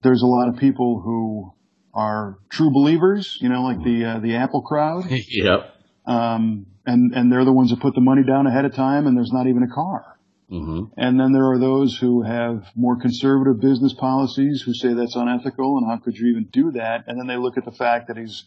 there's 0.02 0.22
a 0.22 0.26
lot 0.26 0.48
of 0.48 0.56
people 0.56 1.00
who 1.04 1.52
are 1.94 2.38
true 2.50 2.70
believers, 2.70 3.38
you 3.40 3.48
know, 3.48 3.62
like 3.62 3.82
the, 3.82 4.04
uh, 4.04 4.18
the 4.18 4.36
Apple 4.36 4.62
crowd. 4.62 5.04
yep. 5.28 5.74
Um, 6.06 6.66
and, 6.84 7.14
and 7.14 7.32
they're 7.32 7.44
the 7.44 7.52
ones 7.52 7.70
that 7.70 7.80
put 7.80 7.94
the 7.94 8.00
money 8.00 8.22
down 8.24 8.46
ahead 8.46 8.64
of 8.64 8.74
time 8.74 9.06
and 9.06 9.16
there's 9.16 9.32
not 9.32 9.46
even 9.46 9.62
a 9.62 9.72
car. 9.72 10.18
Mm-hmm. 10.50 10.92
And 10.96 11.18
then 11.18 11.32
there 11.32 11.50
are 11.50 11.58
those 11.58 11.96
who 11.96 12.22
have 12.22 12.66
more 12.76 12.96
conservative 12.96 13.60
business 13.60 13.94
policies 13.94 14.62
who 14.62 14.74
say 14.74 14.92
that's 14.92 15.16
unethical 15.16 15.78
and 15.78 15.86
how 15.86 15.96
could 15.96 16.16
you 16.16 16.28
even 16.28 16.48
do 16.52 16.72
that? 16.72 17.04
And 17.06 17.18
then 17.18 17.26
they 17.26 17.36
look 17.36 17.56
at 17.56 17.64
the 17.64 17.72
fact 17.72 18.08
that 18.08 18.16
he's, 18.16 18.44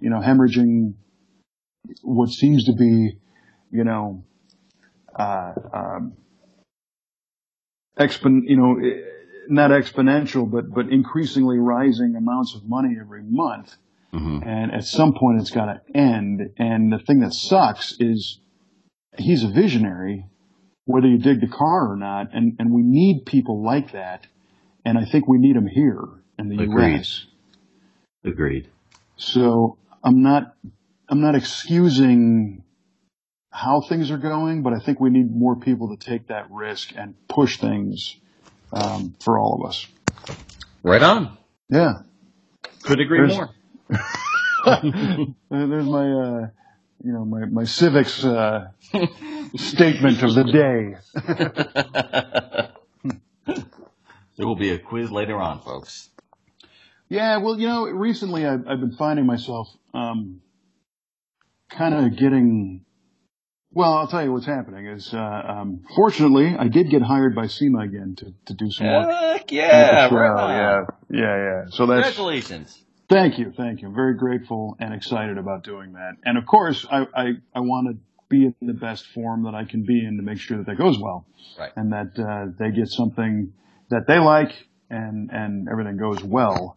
you 0.00 0.10
know, 0.10 0.20
hemorrhaging 0.20 0.94
what 2.02 2.28
seems 2.28 2.64
to 2.64 2.72
be, 2.72 3.18
you 3.70 3.84
know, 3.84 4.24
uh, 5.18 5.52
um, 5.72 6.12
expon, 7.98 8.42
you 8.44 8.56
know, 8.56 8.76
not 9.50 9.70
exponential, 9.70 10.50
but, 10.50 10.72
but 10.72 10.88
increasingly 10.88 11.58
rising 11.58 12.14
amounts 12.16 12.54
of 12.54 12.68
money 12.68 12.96
every 13.00 13.22
month. 13.22 13.74
hmm 14.12 14.38
And 14.42 14.72
at 14.72 14.84
some 14.84 15.14
point 15.14 15.40
it's 15.40 15.50
got 15.50 15.66
to 15.66 15.80
end. 15.96 16.50
And 16.58 16.92
the 16.92 16.98
thing 16.98 17.20
that 17.20 17.32
sucks 17.32 17.96
is 17.98 18.38
he's 19.16 19.44
a 19.44 19.48
visionary, 19.48 20.26
whether 20.84 21.06
you 21.06 21.18
dig 21.18 21.40
the 21.40 21.48
car 21.48 21.92
or 21.92 21.96
not. 21.96 22.34
And, 22.34 22.56
and 22.58 22.72
we 22.72 22.82
need 22.82 23.26
people 23.26 23.64
like 23.64 23.92
that. 23.92 24.26
And 24.84 24.96
I 24.96 25.04
think 25.04 25.28
we 25.28 25.38
need 25.38 25.56
them 25.56 25.66
here 25.66 26.02
in 26.38 26.48
the 26.48 26.62
Agreed. 26.62 26.94
U.S. 26.94 27.26
Agreed. 28.24 28.68
So 29.16 29.76
I'm 30.02 30.22
not, 30.22 30.54
I'm 31.08 31.20
not 31.20 31.34
excusing 31.34 32.64
how 33.50 33.82
things 33.82 34.10
are 34.10 34.18
going, 34.18 34.62
but 34.62 34.72
I 34.72 34.78
think 34.78 35.00
we 35.00 35.10
need 35.10 35.34
more 35.34 35.56
people 35.56 35.94
to 35.94 36.10
take 36.10 36.28
that 36.28 36.50
risk 36.50 36.92
and 36.96 37.14
push 37.28 37.58
things, 37.58 38.16
um, 38.72 39.14
for 39.20 39.38
all 39.38 39.60
of 39.62 39.68
us. 39.68 39.86
Right 40.82 41.02
on. 41.02 41.36
Yeah. 41.68 42.02
Could 42.82 43.00
agree 43.00 43.26
There's- 43.26 43.36
more. 43.36 43.50
There's 45.50 45.86
my, 45.86 46.10
uh, 46.10 46.48
you 47.02 47.12
know, 47.12 47.24
my, 47.24 47.46
my 47.46 47.64
civics, 47.64 48.24
uh, 48.24 48.68
statement 49.56 50.22
of 50.22 50.34
the 50.34 50.44
day. 50.44 50.96
there 54.36 54.46
will 54.46 54.56
be 54.56 54.70
a 54.70 54.78
quiz 54.78 55.10
later 55.10 55.38
on, 55.38 55.60
folks. 55.62 56.08
Yeah, 57.08 57.38
well, 57.38 57.58
you 57.58 57.66
know, 57.66 57.84
recently 57.86 58.46
I've, 58.46 58.66
I've 58.68 58.80
been 58.80 58.92
finding 58.96 59.26
myself, 59.26 59.68
um, 59.92 60.40
kind 61.70 61.94
of 61.94 62.16
getting, 62.16 62.84
well, 63.72 63.94
I'll 63.94 64.08
tell 64.08 64.22
you 64.24 64.32
what's 64.32 64.46
happening 64.46 64.86
is, 64.86 65.14
uh, 65.14 65.18
um, 65.18 65.84
fortunately 65.94 66.56
I 66.58 66.68
did 66.68 66.90
get 66.90 67.02
hired 67.02 67.34
by 67.34 67.46
SEMA 67.46 67.80
again 67.80 68.16
to, 68.16 68.34
to 68.46 68.54
do 68.54 68.70
some 68.70 68.86
work. 68.86 69.10
Heck 69.10 69.42
with 69.44 69.52
yeah, 69.52 70.08
right 70.12 70.86
yeah, 71.10 71.20
yeah, 71.20 71.36
yeah. 71.36 71.64
So 71.70 71.86
that's, 71.86 72.16
Congratulations. 72.16 72.82
Thank 73.08 73.38
you, 73.38 73.52
thank 73.56 73.82
you. 73.82 73.88
I'm 73.88 73.94
very 73.94 74.14
grateful 74.14 74.76
and 74.80 74.94
excited 74.94 75.38
about 75.38 75.64
doing 75.64 75.92
that. 75.94 76.12
And 76.24 76.38
of 76.38 76.46
course, 76.46 76.86
I, 76.90 77.06
I, 77.14 77.26
I 77.54 77.60
want 77.60 77.88
to 77.88 77.98
be 78.28 78.46
in 78.46 78.54
the 78.60 78.72
best 78.74 79.06
form 79.06 79.44
that 79.44 79.54
I 79.54 79.64
can 79.64 79.84
be 79.84 80.04
in 80.04 80.16
to 80.16 80.22
make 80.22 80.38
sure 80.38 80.58
that 80.58 80.66
that 80.66 80.78
goes 80.78 80.98
well. 80.98 81.26
Right. 81.58 81.72
And 81.76 81.92
that, 81.92 82.18
uh, 82.18 82.52
they 82.58 82.70
get 82.70 82.88
something 82.88 83.52
that 83.90 84.06
they 84.06 84.18
like 84.18 84.52
and, 84.88 85.30
and 85.32 85.68
everything 85.68 85.96
goes 85.96 86.22
well. 86.22 86.76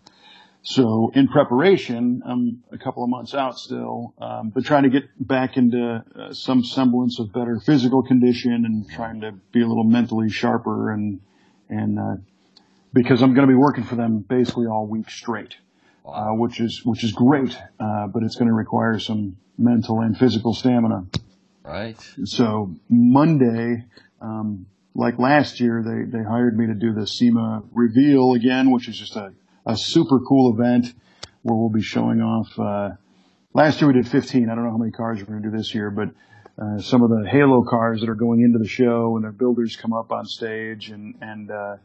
So 0.64 1.12
in 1.14 1.28
preparation, 1.28 2.24
I'm 2.26 2.64
a 2.72 2.78
couple 2.78 3.04
of 3.04 3.10
months 3.10 3.34
out 3.34 3.60
still, 3.60 4.14
um, 4.20 4.50
but 4.50 4.66
trying 4.66 4.84
to 4.84 4.90
get 4.90 5.04
back 5.20 5.58
into 5.58 6.04
uh, 6.16 6.34
some 6.34 6.64
semblance 6.64 7.20
of 7.20 7.34
better 7.34 7.60
physical 7.60 8.02
condition 8.02 8.66
and 8.66 8.90
trying 8.90 9.22
to 9.22 9.34
be 9.52 9.62
a 9.62 9.68
little 9.68 9.84
mentally 9.84 10.30
sharper 10.30 10.92
and, 10.92 11.20
and, 11.70 12.00
uh, 12.00 12.16
because 12.94 13.22
I'm 13.22 13.34
going 13.34 13.48
to 13.48 13.52
be 13.52 13.58
working 13.58 13.84
for 13.84 13.96
them 13.96 14.20
basically 14.20 14.68
all 14.68 14.88
week 14.88 15.10
straight 15.10 15.56
uh, 16.06 16.32
which 16.32 16.60
is 16.60 16.84
which 16.84 17.04
is 17.04 17.12
great, 17.12 17.58
uh, 17.80 18.08
but 18.08 18.24
it's 18.24 18.36
going 18.36 18.48
to 18.48 18.54
require 18.54 19.00
some 19.00 19.38
mental 19.58 20.02
and 20.02 20.18
physical 20.18 20.54
stamina. 20.54 21.06
Right. 21.64 21.98
So 22.26 22.76
Monday, 22.90 23.86
um, 24.20 24.66
like 24.96 25.18
last 25.18 25.60
year, 25.60 25.82
they 25.82 26.18
they 26.18 26.24
hired 26.24 26.58
me 26.58 26.68
to 26.68 26.74
do 26.74 26.94
the 26.94 27.08
SEMA 27.08 27.64
reveal 27.72 28.34
again, 28.34 28.72
which 28.72 28.88
is 28.90 28.98
just 28.98 29.16
a 29.16 29.34
a 29.66 29.78
super 29.78 30.20
cool 30.28 30.54
event 30.54 30.94
where 31.42 31.58
we'll 31.58 31.70
be 31.70 31.82
showing 31.82 32.22
off. 32.22 32.48
Uh, 32.58 32.96
last 33.54 33.82
year 33.82 33.88
we 33.92 33.94
did 33.94 34.08
15. 34.08 34.50
I 34.50 34.56
don't 34.56 34.64
know 34.64 34.72
how 34.72 34.78
many 34.78 34.92
cars 34.92 35.20
we're 35.20 35.26
going 35.26 35.44
to 35.44 35.50
do 35.50 35.58
this 35.58 35.74
year, 35.74 35.92
but 35.92 36.10
uh, 36.62 36.80
some 36.80 37.02
of 37.02 37.10
the 37.10 37.28
Halo 37.30 37.64
cars 37.64 38.02
that 38.02 38.10
are 38.10 38.16
going 38.16 38.42
into 38.42 38.60
the 38.60 38.68
show, 38.68 39.16
and 39.16 39.24
their 39.24 39.32
builders 39.32 39.76
come 39.76 39.94
up 39.94 40.12
on 40.12 40.26
stage, 40.26 40.90
and 40.90 41.16
and 41.20 41.50
uh, 41.50 41.78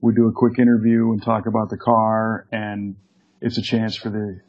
we 0.00 0.14
do 0.14 0.28
a 0.28 0.32
quick 0.32 0.58
interview 0.58 1.10
and 1.12 1.22
talk 1.22 1.46
about 1.46 1.70
the 1.70 1.76
car, 1.76 2.46
and 2.52 2.96
it's 3.40 3.58
a 3.58 3.62
chance 3.62 3.96
for 3.96 4.10
the 4.10 4.40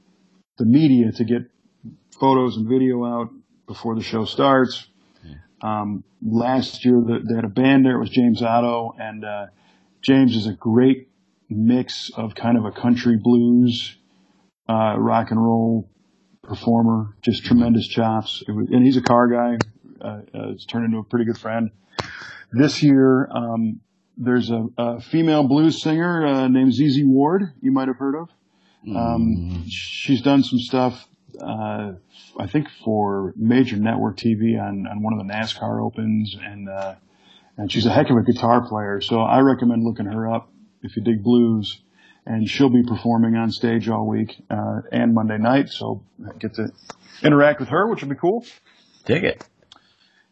the 0.58 0.66
media 0.66 1.12
to 1.12 1.24
get 1.24 1.42
photos 2.20 2.56
and 2.58 2.68
video 2.70 3.04
out 3.04 3.30
before 3.66 3.96
the 3.96 4.04
show 4.04 4.26
starts. 4.26 4.88
Um, 5.64 6.04
last 6.22 6.84
year, 6.84 6.96
the, 6.96 7.20
they 7.28 7.36
had 7.36 7.46
a 7.46 7.48
band 7.48 7.86
there. 7.86 7.96
It 7.96 8.00
was 8.00 8.10
James 8.10 8.44
Otto, 8.44 8.94
and 9.00 9.24
uh, 9.24 9.46
James 10.02 10.36
is 10.36 10.46
a 10.46 10.54
great 10.54 11.08
mix 11.50 12.12
of 12.16 12.36
kind 12.36 12.58
of 12.58 12.66
a 12.66 12.72
country 12.72 13.18
blues, 13.18 13.98
uh, 14.70 14.96
rock 14.98 15.32
and 15.32 15.44
roll 15.44 15.90
performer, 16.42 17.16
just 17.22 17.46
tremendous 17.46 17.88
chops. 17.88 18.44
Was, 18.48 18.68
and 18.70 18.86
he's 18.86 18.98
a 18.98 19.02
car 19.02 19.28
guy. 19.28 19.58
Uh, 20.02 20.22
uh, 20.34 20.50
it's 20.52 20.66
turned 20.66 20.86
into 20.86 20.98
a 20.98 21.04
pretty 21.04 21.26
good 21.26 21.38
friend. 21.38 21.72
This 22.52 22.84
year, 22.84 23.30
um, 23.32 23.80
there's 24.18 24.52
a, 24.52 24.68
a, 24.78 25.02
female 25.02 25.48
blues 25.48 25.82
singer 25.82 26.26
uh, 26.26 26.48
named 26.48 26.74
ZZ 26.74 27.02
Ward. 27.04 27.54
You 27.62 27.72
might 27.72 27.88
have 27.88 27.98
heard 27.98 28.16
of. 28.16 28.30
Um, 28.88 28.94
mm. 28.96 29.64
She's 29.68 30.22
done 30.22 30.44
some 30.44 30.60
stuff. 30.60 31.08
Uh, 31.42 31.94
I 32.40 32.48
think 32.48 32.68
for 32.84 33.34
major 33.36 33.78
network 33.78 34.18
TV 34.18 34.62
on, 34.62 34.86
on 34.86 35.02
one 35.02 35.14
of 35.14 35.26
the 35.26 35.34
NASCAR 35.34 35.84
Opens, 35.84 36.36
and 36.40 36.70
uh, 36.70 36.96
and 37.58 37.72
she's 37.72 37.86
a 37.86 37.92
heck 37.92 38.10
of 38.10 38.18
a 38.18 38.24
guitar 38.24 38.68
player. 38.68 39.02
So 39.02 39.22
I 39.22 39.40
recommend 39.40 39.84
looking 39.84 40.06
her 40.06 40.32
up 40.32 40.53
if 40.84 40.96
you 40.96 41.04
dig 41.04 41.24
blues 41.24 41.82
and 42.26 42.48
she'll 42.48 42.70
be 42.70 42.84
performing 42.84 43.36
on 43.36 43.52
stage 43.52 43.90
all 43.90 44.08
week 44.08 44.36
uh, 44.50 44.82
and 44.92 45.14
Monday 45.14 45.38
night. 45.38 45.70
So 45.70 46.04
I 46.26 46.38
get 46.38 46.54
to 46.56 46.70
interact 47.24 47.60
with 47.60 47.70
her, 47.70 47.88
which 47.90 48.02
will 48.02 48.10
be 48.10 48.16
cool. 48.16 48.46
Dig 49.06 49.24
it. 49.24 49.44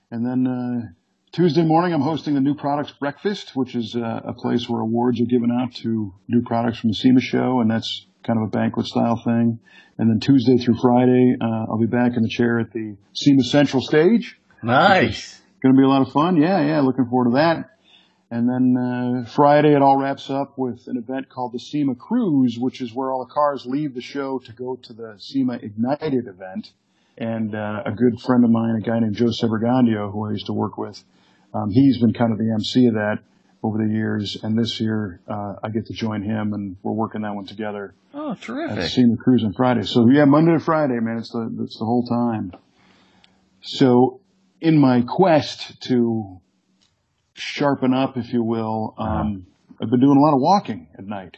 And 0.10 0.26
then 0.26 0.48
uh, 0.48 0.92
Tuesday 1.32 1.64
morning, 1.64 1.94
I'm 1.94 2.02
hosting 2.02 2.34
the 2.34 2.42
New 2.42 2.56
Products 2.56 2.92
Breakfast, 2.92 3.56
which 3.56 3.76
is 3.76 3.96
uh, 3.96 4.22
a 4.26 4.34
place 4.34 4.68
where 4.70 4.82
awards 4.82 5.22
are 5.22 5.26
given 5.26 5.52
out 5.52 5.74
to 5.76 6.14
new 6.28 6.42
products 6.42 6.80
from 6.80 6.90
the 6.90 6.96
SEMA 6.96 7.22
show, 7.22 7.62
and 7.62 7.72
that's 7.72 8.06
kind 8.26 8.38
of 8.38 8.48
a 8.48 8.52
banquet 8.52 8.86
style 8.86 9.22
thing. 9.24 9.60
And 9.98 10.10
then 10.10 10.20
Tuesday 10.20 10.58
through 10.58 10.78
Friday, 10.82 11.36
uh, 11.40 11.66
I'll 11.70 11.80
be 11.80 11.86
back 11.86 12.16
in 12.16 12.24
the 12.24 12.30
chair 12.30 12.60
at 12.60 12.72
the 12.72 12.98
SEMA 13.14 13.44
Central 13.44 13.82
stage. 13.82 14.38
Nice. 14.64 15.42
Going 15.62 15.76
to 15.76 15.80
be 15.80 15.86
a 15.86 15.88
lot 15.88 16.02
of 16.02 16.12
fun. 16.12 16.42
Yeah, 16.42 16.60
yeah. 16.66 16.82
Looking 16.82 17.06
forward 17.06 17.32
to 17.32 17.36
that. 17.36 17.71
And 18.32 18.48
then 18.48 18.78
uh, 18.78 19.30
Friday 19.30 19.76
it 19.76 19.82
all 19.82 19.98
wraps 19.98 20.30
up 20.30 20.58
with 20.58 20.88
an 20.88 20.96
event 20.96 21.28
called 21.28 21.52
the 21.52 21.60
SEMA 21.60 21.96
Cruise, 21.96 22.58
which 22.58 22.80
is 22.80 22.94
where 22.94 23.12
all 23.12 23.26
the 23.26 23.34
cars 23.34 23.66
leave 23.66 23.94
the 23.94 24.02
show 24.02 24.40
to 24.40 24.54
go 24.54 24.78
to 24.84 24.94
the 24.94 25.16
SEMA 25.18 25.56
Ignited 25.62 26.28
event. 26.28 26.72
And 27.18 27.54
uh, 27.54 27.84
a 27.86 27.92
good 27.92 28.22
friend 28.22 28.46
of 28.46 28.50
mine, 28.50 28.78
a 28.78 28.82
guy 28.82 29.00
named 29.00 29.16
Joe 29.16 29.26
Severgandio, 29.26 30.14
who 30.14 30.26
I 30.26 30.32
used 30.32 30.46
to 30.46 30.54
work 30.54 30.78
with, 30.78 31.04
um, 31.54 31.72
he's 31.72 31.98
been 31.98 32.14
kind 32.14 32.32
of 32.32 32.38
the 32.38 32.52
MC 32.54 32.86
of 32.88 32.94
that 32.94 33.20
over 33.62 33.78
the 33.78 33.94
years. 33.94 34.38
And 34.42 34.58
this 34.58 34.80
year 34.80 35.20
uh, 35.28 35.56
I 35.62 35.70
get 35.70 35.88
to 35.88 35.94
join 35.94 36.24
him, 36.24 36.54
and 36.54 36.78
we're 36.84 36.94
working 36.94 37.24
that 37.24 37.36
one 37.36 37.46
together. 37.46 37.94
Oh, 38.14 38.34
terrific! 38.36 38.78
At 38.78 38.92
SEMA 38.92 39.18
Cruise 39.18 39.44
on 39.44 39.52
Friday. 39.52 39.84
So 39.84 40.10
yeah, 40.10 40.24
Monday 40.24 40.54
to 40.54 40.60
Friday, 40.60 41.00
man, 41.02 41.18
it's 41.18 41.32
the 41.32 41.54
it's 41.60 41.78
the 41.78 41.86
whole 41.86 42.08
time. 42.08 42.54
So 43.62 44.22
in 44.62 44.78
my 44.78 45.02
quest 45.02 45.82
to 45.82 46.40
sharpen 47.34 47.94
up, 47.94 48.18
if 48.18 48.34
you 48.34 48.44
will. 48.44 48.96
Uh-huh. 48.98 49.10
Um, 49.10 49.48
I've 49.82 49.90
been 49.90 50.00
doing 50.00 50.18
a 50.18 50.22
lot 50.22 50.34
of 50.34 50.42
walking 50.42 50.88
at 50.98 51.06
night. 51.06 51.38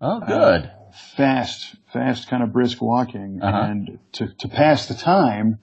Oh, 0.00 0.20
good. 0.20 0.64
Uh, 0.64 0.70
fast, 1.16 1.76
fast, 1.92 2.28
kind 2.28 2.42
of 2.42 2.52
brisk 2.52 2.82
walking, 2.82 3.40
uh-huh. 3.42 3.70
and 3.70 3.98
to 4.12 4.28
to 4.40 4.48
pass 4.48 4.86
the 4.86 4.94
time, 4.94 5.58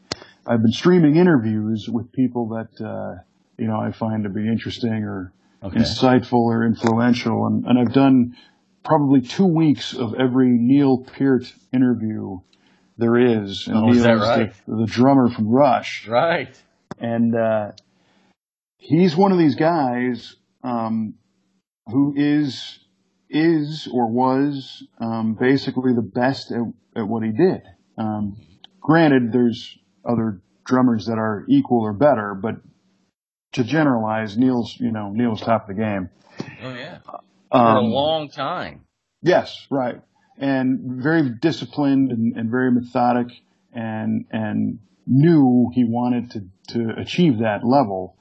I've 0.47 0.61
been 0.61 0.71
streaming 0.71 1.17
interviews 1.17 1.87
with 1.91 2.11
people 2.11 2.49
that 2.49 2.83
uh, 2.83 3.21
you 3.57 3.67
know 3.67 3.79
I 3.79 3.91
find 3.91 4.23
to 4.23 4.29
be 4.29 4.47
interesting 4.47 5.03
or 5.03 5.33
okay. 5.61 5.77
insightful 5.77 6.33
or 6.33 6.65
influential, 6.65 7.45
and, 7.47 7.65
and 7.65 7.77
I've 7.77 7.93
done 7.93 8.35
probably 8.83 9.21
two 9.21 9.45
weeks 9.45 9.93
of 9.93 10.15
every 10.15 10.49
Neil 10.49 10.99
Peart 10.99 11.53
interview 11.73 12.39
there 12.97 13.17
is. 13.17 13.67
And 13.67 13.77
oh, 13.77 13.91
is 13.91 14.03
that 14.03 14.13
right? 14.13 14.53
The, 14.67 14.75
the, 14.75 14.85
drummer 14.85 15.29
from 15.29 15.47
Rush. 15.47 16.07
Right. 16.07 16.59
And 16.99 17.35
uh, 17.35 17.71
he's 18.79 19.15
one 19.15 19.31
of 19.31 19.37
these 19.37 19.55
guys 19.55 20.35
um, 20.63 21.13
who 21.85 22.13
is 22.17 22.79
is 23.29 23.87
or 23.93 24.07
was 24.07 24.83
um, 24.99 25.37
basically 25.39 25.93
the 25.93 26.01
best 26.01 26.51
at, 26.51 26.63
at 26.95 27.07
what 27.07 27.23
he 27.23 27.31
did. 27.31 27.61
Um, 27.95 28.37
granted, 28.81 29.31
there's 29.31 29.77
other 30.03 30.41
drummers 30.65 31.05
that 31.05 31.19
are 31.19 31.45
equal 31.47 31.81
or 31.81 31.93
better, 31.93 32.33
but 32.33 32.55
to 33.53 33.63
generalize, 33.63 34.37
Neil's 34.37 34.75
you 34.79 34.91
know 34.91 35.11
Neil's 35.11 35.41
top 35.41 35.69
of 35.69 35.75
the 35.75 35.81
game. 35.81 36.09
Oh 36.63 36.73
yeah, 36.73 36.99
for 37.03 37.21
a 37.51 37.57
um, 37.57 37.85
long 37.85 38.29
time. 38.29 38.85
Yes, 39.21 39.67
right, 39.69 40.01
and 40.37 41.03
very 41.03 41.29
disciplined 41.29 42.11
and, 42.11 42.35
and 42.37 42.49
very 42.49 42.71
methodic, 42.71 43.27
and 43.73 44.25
and 44.31 44.79
knew 45.05 45.69
he 45.73 45.83
wanted 45.83 46.31
to 46.31 46.47
to 46.73 46.93
achieve 46.97 47.39
that 47.39 47.65
level. 47.65 48.15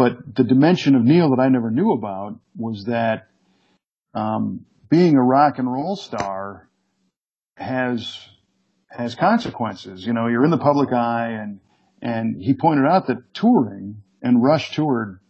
But 0.00 0.34
the 0.34 0.44
dimension 0.44 0.94
of 0.94 1.04
Neil 1.04 1.28
that 1.28 1.42
I 1.42 1.50
never 1.50 1.70
knew 1.70 1.92
about 1.92 2.40
was 2.56 2.86
that 2.86 3.28
um, 4.14 4.64
being 4.88 5.14
a 5.14 5.22
rock 5.22 5.58
and 5.58 5.70
roll 5.70 5.94
star 5.94 6.70
has 7.58 8.18
has 8.88 9.14
consequences. 9.14 10.06
You 10.06 10.14
know, 10.14 10.26
you're 10.28 10.46
in 10.46 10.50
the 10.50 10.56
public 10.56 10.90
eye, 10.90 11.32
and 11.32 11.60
and 12.00 12.40
he 12.40 12.54
pointed 12.54 12.86
out 12.86 13.08
that 13.08 13.34
touring 13.34 14.02
and 14.22 14.42
Rush 14.42 14.74
toured 14.74 15.20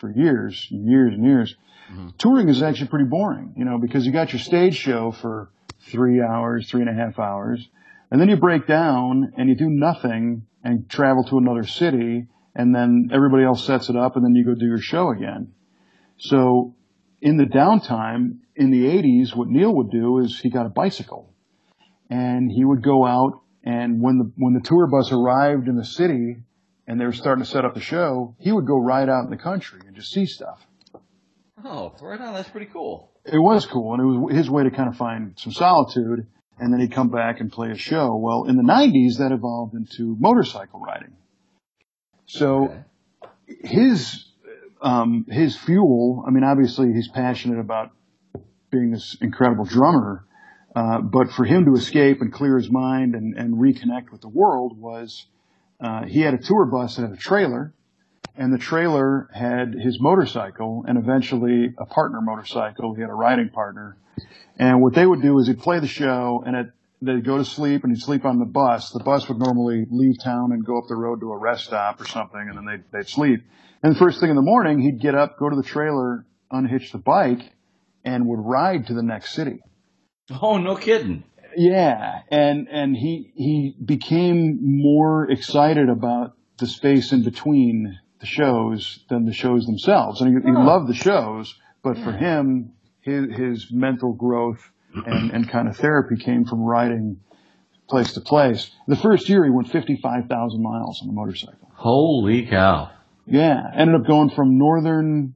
for 0.00 0.10
years, 0.10 0.66
and 0.72 0.90
years 0.90 1.14
and 1.14 1.24
years. 1.24 1.54
Mm-hmm. 1.92 2.08
Touring 2.18 2.48
is 2.48 2.64
actually 2.64 2.88
pretty 2.88 3.08
boring, 3.08 3.54
you 3.56 3.64
know, 3.64 3.78
because 3.78 4.04
you 4.04 4.10
got 4.10 4.32
your 4.32 4.40
stage 4.40 4.74
show 4.74 5.12
for 5.12 5.50
three 5.82 6.20
hours, 6.20 6.68
three 6.68 6.80
and 6.80 6.90
a 6.90 6.94
half 6.94 7.20
hours, 7.20 7.68
and 8.10 8.20
then 8.20 8.28
you 8.28 8.36
break 8.36 8.66
down 8.66 9.34
and 9.36 9.48
you 9.48 9.54
do 9.54 9.70
nothing 9.70 10.48
and 10.64 10.90
travel 10.90 11.22
to 11.22 11.38
another 11.38 11.62
city 11.62 12.26
and 12.56 12.74
then 12.74 13.10
everybody 13.12 13.44
else 13.44 13.66
sets 13.66 13.90
it 13.90 13.96
up 13.96 14.16
and 14.16 14.24
then 14.24 14.34
you 14.34 14.44
go 14.44 14.54
do 14.54 14.66
your 14.66 14.78
show 14.78 15.10
again. 15.10 15.52
So 16.16 16.74
in 17.20 17.36
the 17.36 17.44
downtime 17.44 18.38
in 18.56 18.70
the 18.70 18.86
80s, 18.86 19.36
what 19.36 19.48
Neil 19.48 19.74
would 19.74 19.90
do 19.90 20.18
is 20.20 20.40
he 20.40 20.48
got 20.48 20.64
a 20.64 20.70
bicycle 20.70 21.34
and 22.08 22.50
he 22.50 22.64
would 22.64 22.82
go 22.82 23.04
out 23.04 23.42
and 23.62 24.00
when 24.00 24.16
the, 24.18 24.32
when 24.36 24.54
the 24.54 24.60
tour 24.60 24.86
bus 24.86 25.12
arrived 25.12 25.68
in 25.68 25.76
the 25.76 25.84
city 25.84 26.38
and 26.86 26.98
they 26.98 27.04
were 27.04 27.12
starting 27.12 27.44
to 27.44 27.50
set 27.50 27.66
up 27.66 27.74
the 27.74 27.80
show, 27.80 28.34
he 28.38 28.52
would 28.52 28.66
go 28.66 28.78
ride 28.78 29.10
out 29.10 29.24
in 29.24 29.30
the 29.30 29.36
country 29.36 29.80
and 29.86 29.94
just 29.94 30.10
see 30.10 30.24
stuff. 30.24 30.66
Oh, 31.62 31.94
right 32.00 32.20
on. 32.20 32.32
That's 32.32 32.48
pretty 32.48 32.70
cool. 32.72 33.10
It 33.26 33.38
was 33.38 33.66
cool. 33.66 33.92
And 33.92 34.02
it 34.02 34.06
was 34.06 34.36
his 34.36 34.48
way 34.48 34.62
to 34.62 34.70
kind 34.70 34.88
of 34.88 34.96
find 34.96 35.34
some 35.36 35.52
solitude. 35.52 36.26
And 36.58 36.72
then 36.72 36.80
he'd 36.80 36.92
come 36.92 37.10
back 37.10 37.40
and 37.40 37.52
play 37.52 37.70
a 37.70 37.76
show. 37.76 38.16
Well, 38.16 38.44
in 38.44 38.56
the 38.56 38.62
90s, 38.62 39.18
that 39.18 39.30
evolved 39.30 39.74
into 39.74 40.16
motorcycle 40.18 40.80
riding. 40.80 41.16
So 42.26 42.64
okay. 42.66 43.56
his 43.62 44.26
um, 44.82 45.26
his 45.28 45.56
fuel. 45.56 46.24
I 46.26 46.30
mean, 46.30 46.44
obviously 46.44 46.92
he's 46.92 47.08
passionate 47.08 47.58
about 47.58 47.92
being 48.70 48.90
this 48.90 49.16
incredible 49.20 49.64
drummer, 49.64 50.24
uh, 50.74 51.00
but 51.00 51.30
for 51.32 51.44
him 51.44 51.64
to 51.64 51.74
escape 51.74 52.20
and 52.20 52.32
clear 52.32 52.56
his 52.56 52.70
mind 52.70 53.14
and, 53.14 53.34
and 53.36 53.54
reconnect 53.54 54.10
with 54.10 54.20
the 54.20 54.28
world 54.28 54.78
was 54.78 55.26
uh, 55.80 56.04
he 56.04 56.20
had 56.20 56.34
a 56.34 56.38
tour 56.38 56.66
bus 56.66 56.96
that 56.96 57.02
had 57.02 57.12
a 57.12 57.16
trailer, 57.16 57.72
and 58.34 58.52
the 58.52 58.58
trailer 58.58 59.28
had 59.32 59.74
his 59.74 60.00
motorcycle 60.00 60.84
and 60.86 60.98
eventually 60.98 61.74
a 61.78 61.86
partner 61.86 62.20
motorcycle. 62.20 62.94
He 62.94 63.00
had 63.00 63.10
a 63.10 63.14
riding 63.14 63.48
partner. 63.48 63.96
And 64.58 64.80
what 64.80 64.94
they 64.94 65.06
would 65.06 65.20
do 65.20 65.38
is 65.38 65.46
he'd 65.46 65.58
play 65.58 65.80
the 65.80 65.86
show 65.86 66.42
and 66.46 66.56
at 66.56 66.66
they'd 67.02 67.24
go 67.24 67.38
to 67.38 67.44
sleep 67.44 67.84
and 67.84 67.94
he'd 67.94 68.02
sleep 68.02 68.24
on 68.24 68.38
the 68.38 68.44
bus. 68.46 68.90
The 68.90 69.02
bus 69.02 69.28
would 69.28 69.38
normally 69.38 69.86
leave 69.90 70.22
town 70.22 70.52
and 70.52 70.64
go 70.64 70.78
up 70.78 70.84
the 70.88 70.96
road 70.96 71.20
to 71.20 71.32
a 71.32 71.38
rest 71.38 71.64
stop 71.64 72.00
or 72.00 72.06
something, 72.06 72.40
and 72.40 72.56
then 72.56 72.64
they'd, 72.64 72.84
they'd 72.92 73.08
sleep. 73.08 73.40
And 73.82 73.94
the 73.94 73.98
first 73.98 74.20
thing 74.20 74.30
in 74.30 74.36
the 74.36 74.42
morning, 74.42 74.80
he'd 74.80 75.00
get 75.00 75.14
up, 75.14 75.38
go 75.38 75.48
to 75.48 75.56
the 75.56 75.62
trailer, 75.62 76.26
unhitch 76.50 76.92
the 76.92 76.98
bike, 76.98 77.52
and 78.04 78.26
would 78.26 78.40
ride 78.40 78.86
to 78.86 78.94
the 78.94 79.02
next 79.02 79.34
city. 79.34 79.60
Oh, 80.42 80.58
no 80.58 80.76
kidding. 80.76 81.24
Yeah, 81.56 82.20
and 82.30 82.68
and 82.70 82.94
he 82.94 83.32
he 83.34 83.76
became 83.82 84.58
more 84.60 85.30
excited 85.30 85.88
about 85.88 86.32
the 86.58 86.66
space 86.66 87.12
in 87.12 87.22
between 87.22 87.98
the 88.20 88.26
shows 88.26 89.02
than 89.08 89.24
the 89.24 89.32
shows 89.32 89.64
themselves, 89.64 90.20
and 90.20 90.36
he, 90.36 90.50
he 90.50 90.52
loved 90.52 90.86
the 90.88 90.94
shows. 90.94 91.54
But 91.82 91.96
for 91.98 92.12
him, 92.12 92.72
his 93.00 93.34
his 93.34 93.68
mental 93.72 94.12
growth 94.12 94.70
and, 95.04 95.30
and 95.30 95.48
kind 95.48 95.68
of 95.68 95.76
therapy 95.76 96.16
came 96.16 96.44
from 96.44 96.60
riding 96.62 97.20
place 97.88 98.14
to 98.14 98.20
place. 98.20 98.70
The 98.88 98.96
first 98.96 99.28
year 99.28 99.44
he 99.44 99.50
went 99.50 99.70
55,000 99.70 100.62
miles 100.62 101.02
on 101.02 101.08
a 101.08 101.12
motorcycle. 101.12 101.70
Holy 101.74 102.46
cow. 102.46 102.90
Yeah. 103.26 103.60
Ended 103.74 104.00
up 104.00 104.06
going 104.06 104.30
from 104.30 104.58
northern 104.58 105.34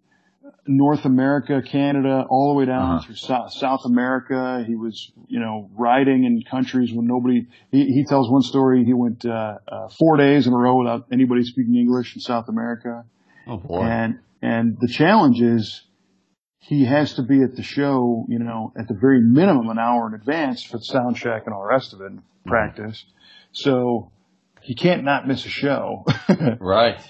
North 0.66 1.04
America, 1.04 1.62
Canada, 1.62 2.24
all 2.28 2.52
the 2.52 2.58
way 2.58 2.64
down 2.66 2.82
Uh-huh. 2.96 3.04
through 3.06 3.14
South, 3.16 3.52
South 3.52 3.80
America. 3.84 4.62
He 4.66 4.76
was, 4.76 5.10
you 5.26 5.40
know, 5.40 5.68
riding 5.76 6.24
in 6.24 6.42
countries 6.48 6.92
when 6.92 7.06
nobody. 7.06 7.46
He, 7.72 7.86
he 7.86 8.04
tells 8.04 8.30
one 8.30 8.42
story. 8.42 8.84
He 8.84 8.92
went 8.92 9.24
uh, 9.24 9.58
uh, 9.66 9.88
four 9.88 10.16
days 10.16 10.46
in 10.46 10.52
a 10.52 10.56
row 10.56 10.76
without 10.78 11.06
anybody 11.10 11.44
speaking 11.44 11.74
English 11.74 12.14
in 12.14 12.20
South 12.20 12.48
America. 12.48 13.04
Oh 13.46 13.56
boy. 13.56 13.82
And 13.82 14.20
and 14.42 14.76
the 14.80 14.86
challenge 14.88 15.40
is 15.40 15.82
he 16.60 16.84
has 16.84 17.14
to 17.14 17.22
be 17.22 17.42
at 17.42 17.56
the 17.56 17.62
show, 17.62 18.26
you 18.28 18.38
know, 18.38 18.72
at 18.78 18.86
the 18.86 18.94
very 18.94 19.20
minimum 19.20 19.68
an 19.70 19.78
hour 19.78 20.06
in 20.06 20.14
advance 20.14 20.62
for 20.62 20.78
the 20.78 20.84
sound 20.84 21.16
check 21.16 21.42
and 21.46 21.54
all 21.54 21.62
the 21.62 21.68
rest 21.68 21.92
of 21.92 22.00
it, 22.02 22.06
and 22.06 22.22
practice. 22.46 23.04
So 23.52 24.12
he 24.60 24.74
can't 24.74 25.02
not 25.02 25.26
miss 25.26 25.44
a 25.46 25.48
show. 25.48 26.04
right. 26.60 27.00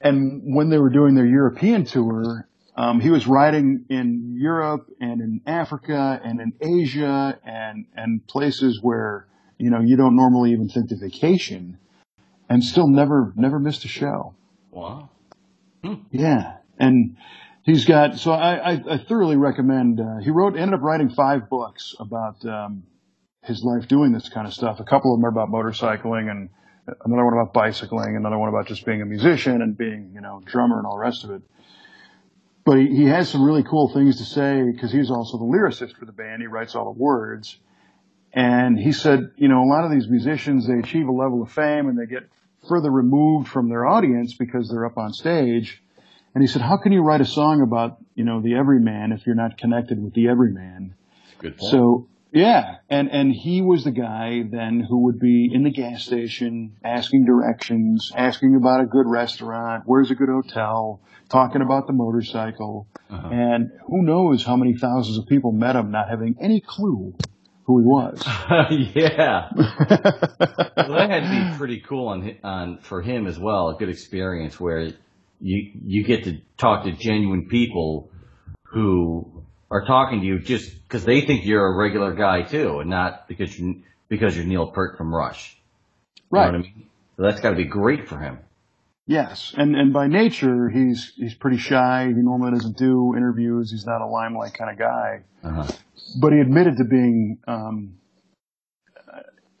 and 0.00 0.56
when 0.56 0.70
they 0.70 0.78
were 0.78 0.88
doing 0.88 1.14
their 1.14 1.26
European 1.26 1.84
tour, 1.84 2.48
um, 2.74 3.00
he 3.00 3.10
was 3.10 3.26
riding 3.26 3.84
in 3.90 4.36
Europe 4.40 4.90
and 5.00 5.20
in 5.20 5.42
Africa 5.46 6.18
and 6.24 6.40
in 6.40 6.52
Asia 6.60 7.38
and 7.44 7.84
and 7.94 8.26
places 8.26 8.80
where 8.80 9.26
you 9.58 9.70
know 9.70 9.80
you 9.80 9.96
don't 9.96 10.16
normally 10.16 10.52
even 10.52 10.70
think 10.70 10.88
to 10.88 10.96
vacation, 10.96 11.78
and 12.48 12.64
still 12.64 12.88
never 12.88 13.34
never 13.36 13.58
missed 13.58 13.84
a 13.84 13.88
show. 13.88 14.34
Wow. 14.70 15.10
Yeah, 16.10 16.56
and 16.78 17.16
he's 17.70 17.84
got 17.84 18.18
so 18.18 18.32
I 18.32 18.72
I, 18.72 18.82
I 18.90 18.98
thoroughly 18.98 19.36
recommend. 19.36 20.00
Uh, 20.00 20.18
he 20.22 20.30
wrote 20.30 20.56
ended 20.56 20.74
up 20.74 20.82
writing 20.82 21.10
five 21.10 21.48
books 21.48 21.94
about 21.98 22.44
um, 22.44 22.84
his 23.42 23.62
life 23.62 23.88
doing 23.88 24.12
this 24.12 24.28
kind 24.28 24.46
of 24.46 24.52
stuff. 24.52 24.80
A 24.80 24.84
couple 24.84 25.14
of 25.14 25.18
them 25.18 25.24
are 25.24 25.28
about 25.28 25.48
motorcycling, 25.48 26.30
and 26.30 26.50
another 27.04 27.24
one 27.24 27.34
about 27.34 27.52
bicycling, 27.52 28.16
another 28.16 28.38
one 28.38 28.48
about 28.48 28.66
just 28.66 28.84
being 28.84 29.02
a 29.02 29.06
musician 29.06 29.62
and 29.62 29.76
being 29.76 30.12
you 30.14 30.20
know 30.20 30.42
drummer 30.44 30.78
and 30.78 30.86
all 30.86 30.96
the 30.96 31.02
rest 31.02 31.24
of 31.24 31.30
it. 31.30 31.42
But 32.64 32.78
he, 32.78 32.88
he 32.88 33.04
has 33.04 33.28
some 33.28 33.42
really 33.42 33.62
cool 33.62 33.88
things 33.92 34.18
to 34.18 34.24
say 34.24 34.62
because 34.62 34.92
he's 34.92 35.10
also 35.10 35.38
the 35.38 35.44
lyricist 35.44 35.96
for 35.96 36.04
the 36.04 36.12
band. 36.12 36.42
He 36.42 36.48
writes 36.48 36.74
all 36.74 36.84
the 36.84 36.98
words. 36.98 37.58
And 38.32 38.78
he 38.78 38.92
said, 38.92 39.32
you 39.36 39.48
know, 39.48 39.64
a 39.64 39.66
lot 39.66 39.84
of 39.84 39.90
these 39.90 40.06
musicians, 40.08 40.68
they 40.68 40.78
achieve 40.78 41.08
a 41.08 41.12
level 41.12 41.42
of 41.42 41.50
fame 41.50 41.88
and 41.88 41.98
they 41.98 42.06
get 42.06 42.28
further 42.68 42.88
removed 42.88 43.48
from 43.48 43.68
their 43.68 43.86
audience 43.86 44.34
because 44.34 44.70
they're 44.70 44.86
up 44.86 44.98
on 44.98 45.12
stage. 45.12 45.82
And 46.34 46.42
he 46.42 46.46
said, 46.48 46.62
how 46.62 46.76
can 46.76 46.92
you 46.92 47.02
write 47.02 47.20
a 47.20 47.26
song 47.26 47.60
about, 47.62 47.98
you 48.14 48.24
know, 48.24 48.40
the 48.40 48.54
everyman 48.54 49.12
if 49.12 49.26
you're 49.26 49.34
not 49.34 49.58
connected 49.58 50.02
with 50.02 50.14
the 50.14 50.28
everyman? 50.28 50.94
Good 51.38 51.56
point. 51.58 51.70
So 51.70 52.08
yeah, 52.32 52.76
and 52.88 53.10
and 53.10 53.32
he 53.32 53.60
was 53.60 53.82
the 53.82 53.90
guy 53.90 54.44
then 54.48 54.78
who 54.88 55.04
would 55.06 55.18
be 55.18 55.50
in 55.52 55.64
the 55.64 55.70
gas 55.72 56.04
station 56.04 56.76
asking 56.84 57.24
directions, 57.24 58.12
asking 58.14 58.54
about 58.54 58.80
a 58.80 58.86
good 58.86 59.06
restaurant, 59.08 59.82
where's 59.86 60.12
a 60.12 60.14
good 60.14 60.28
hotel, 60.28 61.00
talking 61.28 61.62
about 61.62 61.88
the 61.88 61.92
motorcycle, 61.92 62.86
Uh-huh. 63.10 63.28
and 63.32 63.70
who 63.86 64.02
knows 64.04 64.44
how 64.44 64.54
many 64.56 64.76
thousands 64.76 65.18
of 65.18 65.26
people 65.26 65.50
met 65.50 65.74
him 65.74 65.90
not 65.90 66.08
having 66.08 66.36
any 66.40 66.60
clue 66.60 67.12
who 67.64 67.80
he 67.80 67.84
was. 67.86 68.22
yeah. 68.94 69.48
Well, 70.90 70.98
that 70.98 71.10
had 71.10 71.22
to 71.24 71.50
be 71.52 71.56
pretty 71.58 71.80
cool 71.80 72.08
on 72.08 72.36
on 72.42 72.78
for 72.78 73.00
him 73.02 73.26
as 73.26 73.38
well. 73.38 73.68
A 73.70 73.74
good 73.76 73.88
experience 73.90 74.58
where 74.58 74.92
you 75.40 75.72
you 75.84 76.04
get 76.04 76.24
to 76.24 76.40
talk 76.56 76.84
to 76.84 76.92
genuine 76.92 77.48
people 77.48 78.10
who 78.64 79.44
are 79.70 79.84
talking 79.86 80.20
to 80.20 80.26
you 80.26 80.38
just 80.38 80.72
because 80.82 81.04
they 81.04 81.22
think 81.22 81.44
you're 81.44 81.66
a 81.66 81.76
regular 81.76 82.14
guy 82.14 82.42
too, 82.42 82.80
and 82.80 82.90
not 82.90 83.28
because 83.28 83.58
you 83.58 83.82
because 84.08 84.36
you're 84.36 84.46
Neil 84.46 84.70
Peart 84.70 84.96
from 84.96 85.14
Rush. 85.14 85.56
You 86.16 86.22
know 86.32 86.40
right. 86.40 86.54
I 86.54 86.58
mean? 86.58 86.86
So 87.16 87.22
that's 87.22 87.40
got 87.40 87.50
to 87.50 87.56
be 87.56 87.64
great 87.64 88.08
for 88.08 88.18
him. 88.18 88.38
Yes, 89.06 89.54
and 89.56 89.74
and 89.74 89.92
by 89.92 90.06
nature 90.06 90.68
he's 90.68 91.12
he's 91.16 91.34
pretty 91.34 91.58
shy. 91.58 92.06
He 92.06 92.22
normally 92.22 92.52
doesn't 92.52 92.76
do 92.76 93.14
interviews. 93.16 93.70
He's 93.70 93.86
not 93.86 94.00
a 94.02 94.06
limelight 94.06 94.54
kind 94.54 94.70
of 94.70 94.78
guy. 94.78 95.22
Uh-huh. 95.42 95.66
but 96.20 96.34
he 96.34 96.38
admitted 96.38 96.76
to 96.76 96.84
being 96.84 97.38
um, 97.48 97.94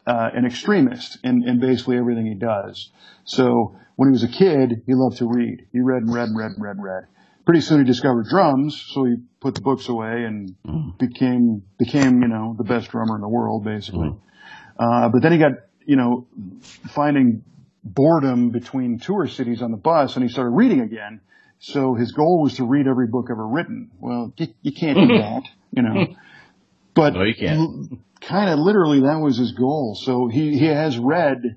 uh, 0.06 0.30
an 0.34 0.44
extremist 0.44 1.18
in, 1.24 1.42
in 1.48 1.58
basically 1.60 1.96
everything 1.96 2.26
he 2.26 2.34
does. 2.34 2.90
So 3.24 3.76
when 4.00 4.08
he 4.08 4.12
was 4.12 4.22
a 4.22 4.28
kid, 4.28 4.82
he 4.86 4.94
loved 4.94 5.18
to 5.18 5.26
read. 5.28 5.66
He 5.74 5.80
read 5.80 6.00
and 6.04 6.14
read 6.14 6.28
and 6.28 6.34
read 6.38 6.52
and 6.52 6.62
read 6.62 6.76
and 6.76 6.82
read. 6.82 7.04
Pretty 7.44 7.60
soon 7.60 7.80
he 7.80 7.84
discovered 7.84 8.28
drums, 8.30 8.82
so 8.94 9.04
he 9.04 9.16
put 9.40 9.54
the 9.54 9.60
books 9.60 9.90
away 9.90 10.24
and 10.24 10.56
became 10.96 11.64
became 11.78 12.22
you 12.22 12.28
know 12.28 12.54
the 12.56 12.64
best 12.64 12.90
drummer 12.90 13.14
in 13.16 13.20
the 13.20 13.28
world 13.28 13.62
basically. 13.62 14.14
Uh, 14.78 15.10
but 15.10 15.20
then 15.20 15.32
he 15.32 15.36
got 15.38 15.52
you 15.84 15.96
know 15.96 16.26
finding 16.94 17.44
boredom 17.84 18.48
between 18.48 18.98
tour 18.98 19.26
cities 19.28 19.60
on 19.60 19.70
the 19.70 19.76
bus, 19.76 20.16
and 20.16 20.24
he 20.24 20.30
started 20.30 20.52
reading 20.52 20.80
again. 20.80 21.20
So 21.58 21.92
his 21.94 22.12
goal 22.12 22.40
was 22.42 22.54
to 22.56 22.64
read 22.64 22.86
every 22.86 23.06
book 23.06 23.26
ever 23.30 23.46
written. 23.46 23.90
Well, 24.00 24.32
you, 24.38 24.46
you 24.62 24.72
can't 24.72 24.96
do 24.96 25.18
that, 25.18 25.42
you 25.72 25.82
know. 25.82 26.06
But 26.94 27.12
No, 27.12 27.22
you 27.24 27.34
can't. 27.34 28.00
kind 28.22 28.48
of 28.48 28.60
literally 28.60 29.00
that 29.00 29.18
was 29.20 29.36
his 29.36 29.52
goal. 29.52 29.94
So 29.94 30.26
he, 30.28 30.58
he 30.58 30.64
has 30.64 30.96
read 30.98 31.56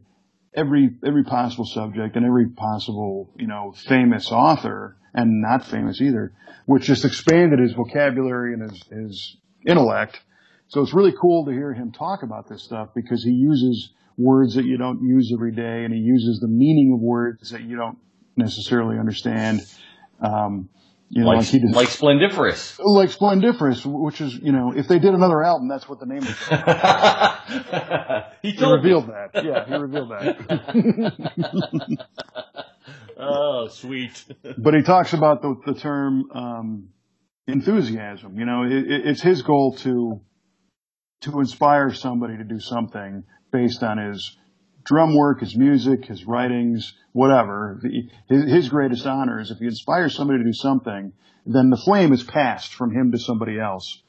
every, 0.55 0.89
every 1.05 1.23
possible 1.23 1.65
subject 1.65 2.15
and 2.15 2.25
every 2.25 2.49
possible, 2.49 3.29
you 3.37 3.47
know, 3.47 3.73
famous 3.87 4.31
author 4.31 4.97
and 5.13 5.41
not 5.41 5.65
famous 5.65 6.01
either, 6.01 6.33
which 6.65 6.83
just 6.83 7.05
expanded 7.05 7.59
his 7.59 7.73
vocabulary 7.73 8.53
and 8.53 8.69
his, 8.69 8.83
his 8.87 9.37
intellect. 9.65 10.19
So 10.67 10.81
it's 10.81 10.93
really 10.93 11.13
cool 11.19 11.45
to 11.45 11.51
hear 11.51 11.73
him 11.73 11.91
talk 11.91 12.23
about 12.23 12.49
this 12.49 12.63
stuff 12.63 12.89
because 12.95 13.23
he 13.23 13.31
uses 13.31 13.91
words 14.17 14.55
that 14.55 14.65
you 14.65 14.77
don't 14.77 15.01
use 15.01 15.31
every 15.33 15.51
day 15.51 15.83
and 15.83 15.93
he 15.93 15.99
uses 15.99 16.39
the 16.39 16.47
meaning 16.47 16.93
of 16.93 16.99
words 16.99 17.49
that 17.51 17.61
you 17.61 17.75
don't 17.75 17.97
necessarily 18.35 18.97
understand. 18.97 19.61
Um, 20.19 20.69
you 21.15 21.21
know, 21.21 21.27
Like 21.27 21.37
like 21.39 21.47
he 21.47 21.59
did, 21.59 21.75
like 21.75 21.89
Splendiferous. 21.89 22.79
like 22.79 23.09
Splendiferous, 23.09 23.85
which 23.85 24.19
is, 24.19 24.33
you 24.35 24.51
know, 24.51 24.73
if 24.75 24.87
they 24.87 24.97
did 24.97 25.13
another 25.13 25.43
album, 25.43 25.67
that's 25.67 25.87
what 25.87 25.99
the 25.99 26.07
name 26.07 26.21
was. 26.21 26.37
he 28.41 28.49
He 28.51 28.57
told 28.57 28.83
me. 28.83 28.89
revealed 28.91 29.09
that. 29.09 29.43
Yeah, 29.43 29.65
he 29.65 29.75
revealed 29.75 30.09
that. 30.11 32.07
Oh, 33.15 33.67
sweet. 33.67 34.25
but 34.57 34.73
he 34.73 34.81
talks 34.81 35.13
about 35.13 35.43
the, 35.43 35.55
the 35.65 35.75
term 35.79 36.23
um, 36.33 36.89
enthusiasm. 37.47 38.37
You 38.39 38.45
know, 38.45 38.63
it- 38.63 39.05
it's 39.07 39.21
his 39.21 39.41
goal 39.43 39.75
to 39.77 40.19
to 41.21 41.39
inspire 41.39 41.93
somebody 41.93 42.35
to 42.37 42.43
do 42.43 42.59
something 42.59 43.23
based 43.51 43.81
on 43.83 43.97
his 43.97 44.35
drum 44.83 45.15
work, 45.15 45.39
his 45.39 45.55
music, 45.55 46.05
his 46.05 46.25
writings, 46.25 46.93
whatever. 47.11 47.79
The, 47.81 48.09
his, 48.27 48.51
his 48.51 48.69
greatest 48.69 49.05
honor 49.05 49.39
is 49.39 49.51
if 49.51 49.59
he 49.59 49.65
inspires 49.65 50.15
somebody 50.15 50.39
to 50.39 50.45
do 50.45 50.53
something, 50.53 51.13
then 51.45 51.69
the 51.69 51.77
flame 51.77 52.13
is 52.13 52.23
passed 52.23 52.73
from 52.73 52.91
him 52.91 53.11
to 53.11 53.19
somebody 53.19 53.59
else. 53.59 54.01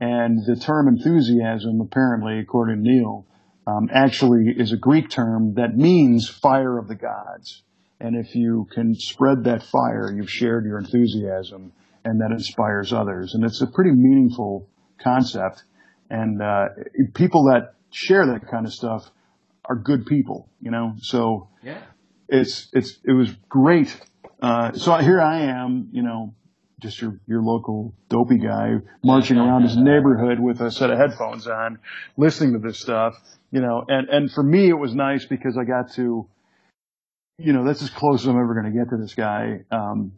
And 0.00 0.44
the 0.44 0.56
term 0.56 0.88
enthusiasm, 0.88 1.80
apparently, 1.80 2.38
according 2.38 2.82
to 2.82 2.82
Neil, 2.82 3.26
um, 3.66 3.88
actually 3.92 4.52
is 4.56 4.72
a 4.72 4.76
Greek 4.76 5.08
term 5.08 5.54
that 5.54 5.76
means 5.76 6.28
fire 6.28 6.78
of 6.78 6.88
the 6.88 6.94
gods. 6.94 7.62
And 8.00 8.16
if 8.16 8.34
you 8.34 8.66
can 8.74 8.94
spread 8.94 9.44
that 9.44 9.62
fire, 9.62 10.12
you've 10.14 10.30
shared 10.30 10.64
your 10.64 10.78
enthusiasm, 10.78 11.72
and 12.04 12.20
that 12.20 12.32
inspires 12.32 12.92
others. 12.92 13.34
And 13.34 13.44
it's 13.44 13.62
a 13.62 13.66
pretty 13.66 13.92
meaningful 13.92 14.68
concept. 15.02 15.62
And 16.10 16.42
uh, 16.42 16.66
people 17.14 17.44
that 17.44 17.74
share 17.90 18.26
that 18.26 18.50
kind 18.50 18.66
of 18.66 18.74
stuff 18.74 19.10
are 19.66 19.76
good 19.76 20.06
people, 20.06 20.48
you 20.60 20.70
know. 20.70 20.94
So 20.98 21.48
Yeah. 21.62 21.78
it's 22.28 22.68
it's 22.72 22.98
it 23.04 23.12
was 23.12 23.30
great. 23.48 23.98
Uh, 24.42 24.72
so 24.72 24.94
here 24.96 25.20
I 25.20 25.42
am, 25.42 25.88
you 25.92 26.02
know, 26.02 26.34
just 26.80 27.00
your 27.00 27.18
your 27.26 27.42
local 27.42 27.94
dopey 28.08 28.38
guy 28.38 28.78
marching 29.02 29.38
around 29.38 29.62
his 29.62 29.76
neighborhood 29.90 30.38
with 30.38 30.60
a 30.60 30.70
set 30.70 30.90
of 30.90 30.98
headphones 30.98 31.46
on, 31.46 31.78
listening 32.16 32.52
to 32.52 32.58
this 32.58 32.78
stuff, 32.78 33.18
you 33.50 33.60
know. 33.60 33.84
And 33.88 34.08
and 34.08 34.30
for 34.30 34.42
me, 34.42 34.68
it 34.68 34.78
was 34.78 34.94
nice 34.94 35.24
because 35.24 35.56
I 35.56 35.64
got 35.64 35.92
to, 35.92 36.28
you 37.38 37.52
know, 37.52 37.64
that's 37.64 37.82
as 37.82 37.90
close 37.90 38.22
as 38.22 38.26
I'm 38.26 38.38
ever 38.38 38.54
going 38.54 38.70
to 38.72 38.78
get 38.78 38.90
to 38.90 38.96
this 38.96 39.14
guy. 39.14 39.64
Um, 39.70 40.12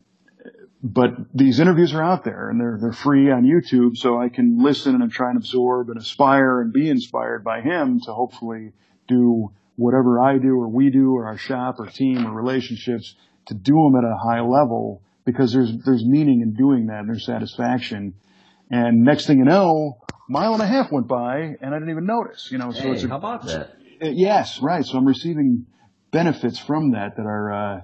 but 0.83 1.15
these 1.35 1.59
interviews 1.59 1.95
are 1.95 2.03
out 2.03 2.25
there 2.25 2.49
and 2.51 2.61
they're 2.61 2.79
they're 2.81 2.93
free 2.93 3.31
on 3.31 3.45
YouTube, 3.45 3.97
so 3.97 4.21
I 4.21 4.29
can 4.29 4.63
listen 4.63 5.01
and 5.01 5.11
try 5.11 5.29
and 5.31 5.37
absorb 5.37 5.89
and 5.91 5.99
aspire 5.99 6.61
and 6.61 6.73
be 6.73 6.89
inspired 6.89 7.45
by 7.45 7.61
him 7.61 8.01
to 8.01 8.13
hopefully 8.13 8.73
do 9.09 9.53
whatever 9.77 10.21
I 10.21 10.38
do 10.38 10.59
or 10.61 10.69
we 10.69 10.90
do 10.90 11.14
or 11.16 11.26
our 11.26 11.37
shop 11.39 11.76
or 11.78 11.87
team 11.87 12.26
or 12.26 12.33
relationships 12.33 13.14
to 13.47 13.55
do 13.55 13.74
them 13.74 13.97
at 13.97 14.05
a 14.05 14.16
high 14.16 14.41
level 14.41 15.03
because 15.24 15.53
there's 15.53 15.72
there's 15.85 16.05
meaning 16.05 16.41
in 16.41 16.55
doing 16.55 16.87
that 16.87 17.01
and 17.01 17.09
there's 17.09 17.26
satisfaction. 17.26 18.14
And 18.70 19.05
next 19.05 19.26
thing 19.26 19.39
you 19.39 19.45
know, 19.45 19.99
mile 20.28 20.55
and 20.55 20.62
a 20.62 20.66
half 20.66 20.91
went 20.91 21.07
by 21.07 21.57
and 21.61 21.74
I 21.74 21.78
didn't 21.78 21.91
even 21.91 22.07
notice. 22.07 22.51
You 22.51 22.59
know, 22.59 22.72
so 22.72 22.81
Hey, 22.81 22.91
it's 22.93 23.05
a, 23.05 23.09
how 23.09 23.16
about 23.16 23.45
that? 23.45 23.70
uh, 24.03 24.09
Yes, 24.09 24.61
right. 24.61 24.85
So 24.85 24.99
I'm 24.99 25.07
receiving 25.07 25.66
benefits 26.11 26.59
from 26.59 26.93
that 26.93 27.16
that 27.16 27.26
are 27.26 27.53
uh, 27.53 27.81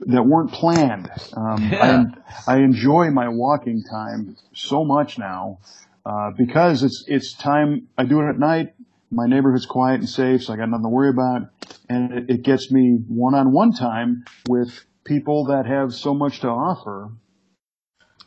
that 0.00 0.22
weren't 0.24 0.52
planned. 0.52 1.10
Um, 1.36 1.70
Yeah. 1.72 2.04
I, 2.46 2.54
I 2.54 2.56
enjoy 2.58 3.10
my 3.10 3.28
walking 3.28 3.82
time 3.82 4.36
so 4.54 4.84
much 4.84 5.18
now 5.18 5.58
uh, 6.04 6.30
because 6.36 6.82
it's 6.82 7.04
it's 7.08 7.34
time. 7.34 7.88
I 7.98 8.04
do 8.04 8.20
it 8.20 8.28
at 8.28 8.38
night. 8.38 8.74
My 9.10 9.26
neighborhood's 9.26 9.66
quiet 9.66 10.00
and 10.00 10.08
safe, 10.08 10.44
so 10.44 10.52
I 10.52 10.56
got 10.56 10.68
nothing 10.68 10.84
to 10.84 10.88
worry 10.88 11.10
about, 11.10 11.50
and 11.88 12.12
it, 12.12 12.30
it 12.30 12.42
gets 12.42 12.70
me 12.72 12.98
one-on-one 13.06 13.72
time 13.72 14.24
with 14.48 14.84
people 15.04 15.46
that 15.46 15.66
have 15.66 15.94
so 15.94 16.12
much 16.14 16.40
to 16.40 16.48
offer 16.48 17.10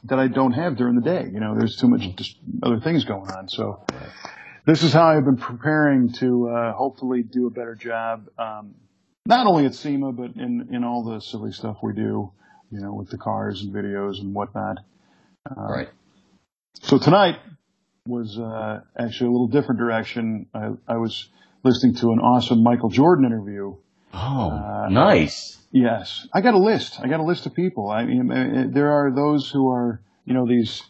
that 0.06 0.20
I 0.20 0.28
don't 0.28 0.54
have 0.54 0.78
during 0.78 0.96
the 0.96 1.02
day. 1.02 1.30
You 1.32 1.40
know, 1.42 1.56
there's 1.58 1.76
too 1.76 1.90
much 1.90 2.16
just 2.16 2.38
other 2.64 2.80
things 2.80 3.04
going 3.04 3.30
on. 3.30 3.50
So 3.50 3.84
this 4.66 4.84
is 4.84 4.94
how 4.94 5.08
I've 5.08 5.26
been 5.26 5.38
preparing 5.38 6.14
to 6.14 6.50
uh, 6.50 6.74
hopefully 6.74 7.24
do 7.24 7.48
a 7.48 7.50
better 7.50 7.76
job, 7.76 8.30
um, 8.38 8.76
not 9.26 9.48
only 9.48 9.66
at 9.66 9.76
SEMA 9.76 10.14
but 10.14 10.36
in 10.36 10.70
in 10.72 10.84
all 10.84 11.04
the 11.04 11.20
silly 11.20 11.52
stuff 11.52 11.78
we 11.84 11.94
do. 11.94 12.32
You 12.72 12.82
know, 12.82 12.94
with 12.94 13.10
the 13.10 13.18
cars 13.18 13.64
and 13.64 13.74
videos 13.74 14.20
and 14.22 14.32
whatnot. 14.32 14.78
Uh, 15.50 15.56
right. 15.60 15.90
So 16.84 17.00
tonight 17.00 17.40
was 18.10 18.38
uh, 18.38 18.82
actually 18.98 19.28
a 19.28 19.32
little 19.32 19.48
different 19.48 19.80
direction. 19.80 20.48
I, 20.54 20.72
I 20.88 20.98
was 20.98 21.30
listening 21.64 21.96
to 21.96 22.12
an 22.12 22.20
awesome 22.20 22.64
Michael 22.64 22.90
Jordan 22.90 23.26
interview. 23.26 23.76
Oh, 24.14 24.52
uh, 24.52 24.90
nice. 24.90 25.58
Yes, 25.72 26.28
I 26.34 26.42
got 26.42 26.56
a 26.56 26.60
list. 26.60 27.00
I 27.00 27.08
got 27.08 27.20
a 27.20 27.24
list 27.24 27.46
of 27.46 27.54
people. 27.54 27.90
I 27.90 28.06
mean, 28.06 28.32
uh, 28.32 28.66
there 28.70 28.92
are 28.92 29.12
those 29.12 29.50
who 29.50 29.70
are, 29.70 30.02
you 30.26 30.34
know, 30.34 30.48
these 30.48 30.82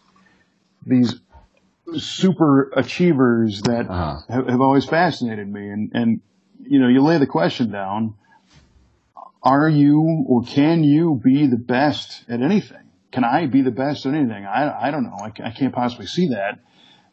these 0.86 1.16
super 1.98 2.72
achievers 2.76 3.62
that 3.64 3.90
uh-huh. 3.90 4.22
have, 4.30 4.48
have, 4.48 4.62
always 4.62 4.86
fascinated 4.86 5.52
me. 5.52 5.70
And 5.70 5.92
and 5.94 6.22
you 6.64 6.80
know, 6.80 6.88
you 6.88 7.02
lay 7.02 7.18
the 7.18 7.28
question 7.28 7.72
down: 7.72 8.16
Are 9.44 9.68
you 9.68 10.26
or 10.28 10.44
can 10.44 10.84
you 10.86 11.20
be 11.22 11.48
the 11.48 11.58
best 11.58 12.24
at 12.30 12.42
anything? 12.42 12.78
Can 13.12 13.26
I 13.26 13.48
be 13.48 13.62
the 13.62 13.72
best 13.72 14.06
at 14.06 14.14
anything? 14.14 14.46
I 14.46 14.88
I 14.88 14.92
don't 14.92 15.04
know. 15.04 15.18
I, 15.20 15.34
I 15.44 15.52
can't 15.52 15.74
possibly 15.74 16.06
see 16.06 16.30
that. 16.30 16.60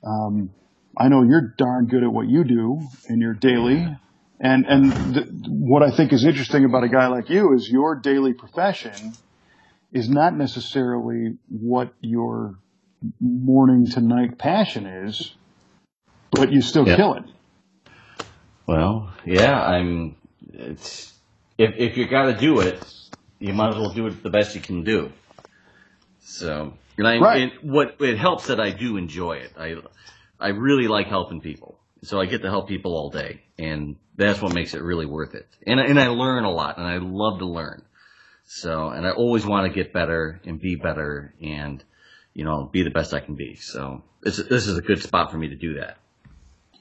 Um, 0.06 0.50
I 0.96 1.08
know 1.08 1.22
you're 1.22 1.54
darn 1.58 1.86
good 1.86 2.02
at 2.04 2.12
what 2.12 2.28
you 2.28 2.44
do 2.44 2.80
in 3.08 3.20
your 3.20 3.34
daily. 3.34 3.96
And, 4.40 4.66
and 4.66 5.14
th- 5.14 5.26
what 5.48 5.82
I 5.82 5.90
think 5.90 6.12
is 6.12 6.24
interesting 6.24 6.64
about 6.64 6.84
a 6.84 6.88
guy 6.88 7.08
like 7.08 7.28
you 7.28 7.54
is 7.54 7.68
your 7.68 7.96
daily 7.96 8.32
profession 8.32 9.16
is 9.92 10.08
not 10.08 10.34
necessarily 10.36 11.38
what 11.48 11.92
your 12.00 12.58
morning 13.20 13.86
to 13.92 14.00
night 14.00 14.38
passion 14.38 14.86
is, 14.86 15.34
but 16.30 16.52
you 16.52 16.62
still 16.62 16.84
kill 16.96 17.14
it. 17.14 17.24
Well, 18.66 19.12
yeah, 19.24 19.60
I'm, 19.60 20.16
it's, 20.52 21.14
if, 21.58 21.74
if 21.76 21.96
you 21.96 22.08
gotta 22.08 22.36
do 22.36 22.60
it, 22.60 22.80
you 23.38 23.52
might 23.52 23.70
as 23.70 23.76
well 23.76 23.90
do 23.92 24.06
it 24.06 24.22
the 24.22 24.30
best 24.30 24.54
you 24.54 24.60
can 24.60 24.82
do. 24.84 25.12
So, 26.20 26.74
and 26.98 27.06
I, 27.06 27.18
right. 27.18 27.42
and 27.42 27.72
what, 27.72 27.96
it 28.00 28.18
helps 28.18 28.46
that 28.46 28.60
I 28.60 28.70
do 28.70 28.96
enjoy 28.96 29.38
it. 29.38 29.52
I, 29.58 29.76
I 30.38 30.48
really 30.48 30.88
like 30.88 31.06
helping 31.06 31.40
people. 31.40 31.78
So 32.02 32.20
I 32.20 32.26
get 32.26 32.42
to 32.42 32.50
help 32.50 32.68
people 32.68 32.94
all 32.94 33.10
day 33.10 33.42
and 33.58 33.96
that's 34.16 34.40
what 34.40 34.54
makes 34.54 34.74
it 34.74 34.82
really 34.82 35.06
worth 35.06 35.34
it. 35.34 35.46
And, 35.66 35.80
and 35.80 35.98
I 35.98 36.08
learn 36.08 36.44
a 36.44 36.50
lot 36.50 36.78
and 36.78 36.86
I 36.86 36.98
love 36.98 37.38
to 37.40 37.46
learn. 37.46 37.82
So, 38.44 38.90
and 38.90 39.06
I 39.06 39.10
always 39.10 39.44
want 39.44 39.66
to 39.66 39.74
get 39.74 39.92
better 39.92 40.40
and 40.44 40.60
be 40.60 40.76
better 40.76 41.34
and, 41.42 41.82
you 42.32 42.44
know, 42.44 42.68
be 42.70 42.82
the 42.82 42.90
best 42.90 43.12
I 43.12 43.20
can 43.20 43.34
be. 43.34 43.56
So 43.56 44.02
this, 44.22 44.36
this 44.36 44.68
is 44.68 44.78
a 44.78 44.82
good 44.82 45.02
spot 45.02 45.32
for 45.32 45.38
me 45.38 45.48
to 45.48 45.56
do 45.56 45.74
that. 45.80 45.98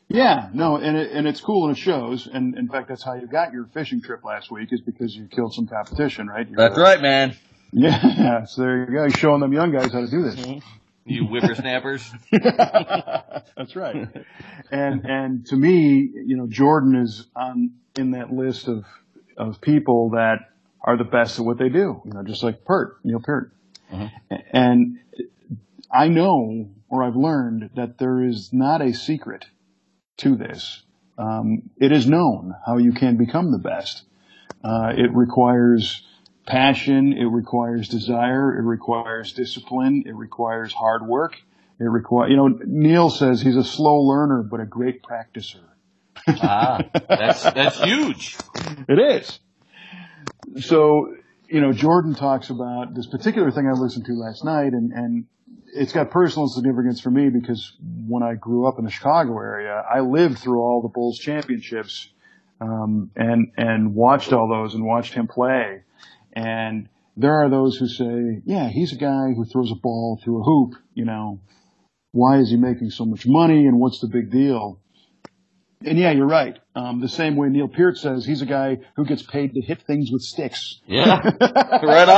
Yeah, 0.07 0.49
no, 0.53 0.75
and 0.75 0.95
it, 0.95 1.11
and 1.11 1.27
it's 1.27 1.41
cool 1.41 1.67
and 1.67 1.75
it 1.75 1.79
shows. 1.79 2.27
And 2.27 2.55
in 2.57 2.67
fact, 2.67 2.89
that's 2.89 3.01
how 3.01 3.15
you 3.15 3.25
got 3.25 3.53
your 3.53 3.65
fishing 3.73 4.01
trip 4.01 4.23
last 4.23 4.51
week 4.51 4.69
is 4.71 4.81
because 4.81 5.15
you 5.15 5.27
killed 5.27 5.53
some 5.53 5.67
competition, 5.67 6.27
right? 6.27 6.47
You're 6.47 6.57
that's 6.57 6.77
right, 6.77 7.01
man. 7.01 7.35
Yeah, 7.75 8.45
so 8.45 8.61
there 8.61 8.79
you 8.79 8.85
go. 8.85 9.01
You're 9.01 9.09
showing 9.09 9.41
them 9.41 9.51
young 9.51 9.71
guys 9.71 9.91
how 9.91 9.99
to 9.99 10.07
do 10.07 10.23
this. 10.23 10.35
Mm-hmm. 10.35 10.59
You 11.07 11.25
whippersnappers. 11.25 12.09
That's 12.31 13.75
right. 13.75 14.07
And 14.71 15.05
and 15.05 15.45
to 15.47 15.55
me, 15.55 16.09
you 16.25 16.37
know, 16.37 16.47
Jordan 16.47 16.95
is 16.95 17.27
on 17.35 17.73
in 17.97 18.11
that 18.11 18.31
list 18.31 18.67
of 18.67 18.85
of 19.37 19.61
people 19.61 20.11
that 20.11 20.37
are 20.81 20.97
the 20.97 21.03
best 21.03 21.37
at 21.37 21.45
what 21.45 21.59
they 21.59 21.69
do. 21.69 22.01
You 22.05 22.11
know, 22.13 22.23
just 22.23 22.43
like 22.43 22.63
Pert, 22.65 22.97
Neil 23.03 23.19
Peart. 23.19 23.51
Mm-hmm. 23.91 24.35
And 24.51 24.99
I 25.91 26.07
know, 26.07 26.69
or 26.89 27.03
I've 27.03 27.15
learned, 27.15 27.71
that 27.75 27.97
there 27.97 28.23
is 28.23 28.51
not 28.51 28.81
a 28.81 28.93
secret 28.93 29.45
to 30.17 30.35
this. 30.35 30.81
Um, 31.17 31.69
it 31.77 31.91
is 31.91 32.07
known 32.07 32.55
how 32.65 32.77
you 32.77 32.93
can 32.93 33.17
become 33.17 33.51
the 33.51 33.59
best. 33.59 34.03
Uh, 34.63 34.93
it 34.95 35.13
requires 35.13 36.01
passion. 36.45 37.13
It 37.13 37.25
requires 37.25 37.89
desire. 37.89 38.57
It 38.57 38.63
requires 38.63 39.33
discipline. 39.33 40.03
It 40.05 40.15
requires 40.15 40.73
hard 40.73 41.05
work. 41.05 41.35
It 41.79 41.83
requires, 41.83 42.31
you 42.31 42.37
know, 42.37 42.47
Neil 42.47 43.09
says 43.09 43.41
he's 43.41 43.57
a 43.57 43.63
slow 43.63 44.01
learner, 44.01 44.43
but 44.43 44.59
a 44.59 44.65
great 44.65 45.03
practicer. 45.03 45.63
ah, 46.27 46.81
that's, 47.09 47.43
that's 47.43 47.81
huge. 47.81 48.37
It 48.87 48.99
is. 48.99 49.39
So, 50.63 51.15
you 51.49 51.59
know, 51.59 51.73
Jordan 51.73 52.15
talks 52.15 52.49
about 52.49 52.95
this 52.95 53.07
particular 53.07 53.51
thing 53.51 53.67
I 53.67 53.73
listened 53.73 54.05
to 54.05 54.13
last 54.13 54.45
night 54.45 54.71
and, 54.71 54.91
and 54.93 55.25
it's 55.75 55.91
got 55.91 56.09
personal 56.09 56.47
significance 56.47 57.01
for 57.01 57.11
me 57.11 57.29
because 57.29 57.73
when 58.07 58.23
I 58.23 58.35
grew 58.35 58.67
up 58.67 58.79
in 58.79 58.85
the 58.85 58.91
Chicago 58.91 59.37
area, 59.37 59.83
I 59.93 59.99
lived 59.99 60.39
through 60.39 60.61
all 60.61 60.81
the 60.81 60.87
Bulls 60.87 61.19
championships, 61.19 62.09
um, 62.61 63.11
and, 63.15 63.51
and 63.57 63.93
watched 63.93 64.31
all 64.31 64.47
those 64.47 64.73
and 64.73 64.85
watched 64.85 65.13
him 65.13 65.27
play. 65.27 65.81
And 66.35 66.89
there 67.15 67.33
are 67.33 67.49
those 67.49 67.77
who 67.77 67.87
say, 67.87 68.41
yeah, 68.45 68.67
he's 68.67 68.91
a 68.93 68.97
guy 68.97 69.33
who 69.35 69.45
throws 69.45 69.71
a 69.71 69.75
ball 69.75 70.19
through 70.23 70.41
a 70.41 70.43
hoop, 70.43 70.75
you 70.93 71.05
know, 71.05 71.39
why 72.11 72.37
is 72.39 72.49
he 72.49 72.57
making 72.57 72.89
so 72.89 73.05
much 73.05 73.25
money 73.25 73.67
and 73.67 73.79
what's 73.79 73.99
the 73.99 74.07
big 74.07 74.31
deal? 74.31 74.79
And 75.85 75.97
yeah, 75.97 76.11
you're 76.11 76.27
right. 76.27 76.57
Um, 76.75 76.99
the 76.99 77.09
same 77.09 77.35
way 77.35 77.49
Neil 77.49 77.67
Peart 77.67 77.97
says 77.97 78.25
he's 78.25 78.41
a 78.41 78.45
guy 78.45 78.79
who 78.95 79.05
gets 79.05 79.21
paid 79.21 79.53
to 79.53 79.61
hit 79.61 79.81
things 79.83 80.09
with 80.11 80.21
sticks. 80.21 80.81
Yeah, 80.87 81.21
right 81.83 82.09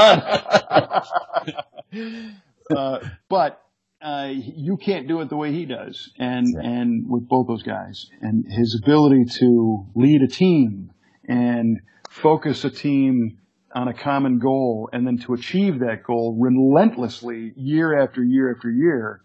on. 1.92 2.36
uh, 2.76 3.00
but 3.28 3.62
uh, 4.02 4.30
you 4.32 4.78
can't 4.78 5.08
do 5.08 5.22
it 5.22 5.30
the 5.30 5.36
way 5.36 5.52
he 5.52 5.66
does, 5.66 6.12
and 6.18 6.48
and 6.56 7.10
with 7.10 7.28
both 7.28 7.48
those 7.48 7.64
guys, 7.64 8.10
and 8.22 8.46
his 8.48 8.80
ability 8.82 9.26
to 9.40 9.86
lead 9.96 10.22
a 10.22 10.28
team 10.28 10.92
and 11.28 11.82
focus 12.10 12.64
a 12.64 12.70
team 12.70 13.40
on 13.74 13.88
a 13.88 13.94
common 13.94 14.40
goal 14.40 14.90
and 14.94 15.06
then 15.06 15.18
to 15.20 15.34
achieve 15.34 15.80
that 15.80 16.04
goal 16.04 16.38
relentlessly 16.40 17.54
year 17.56 18.02
after 18.02 18.24
year 18.24 18.54
after 18.56 18.70
year. 18.70 19.22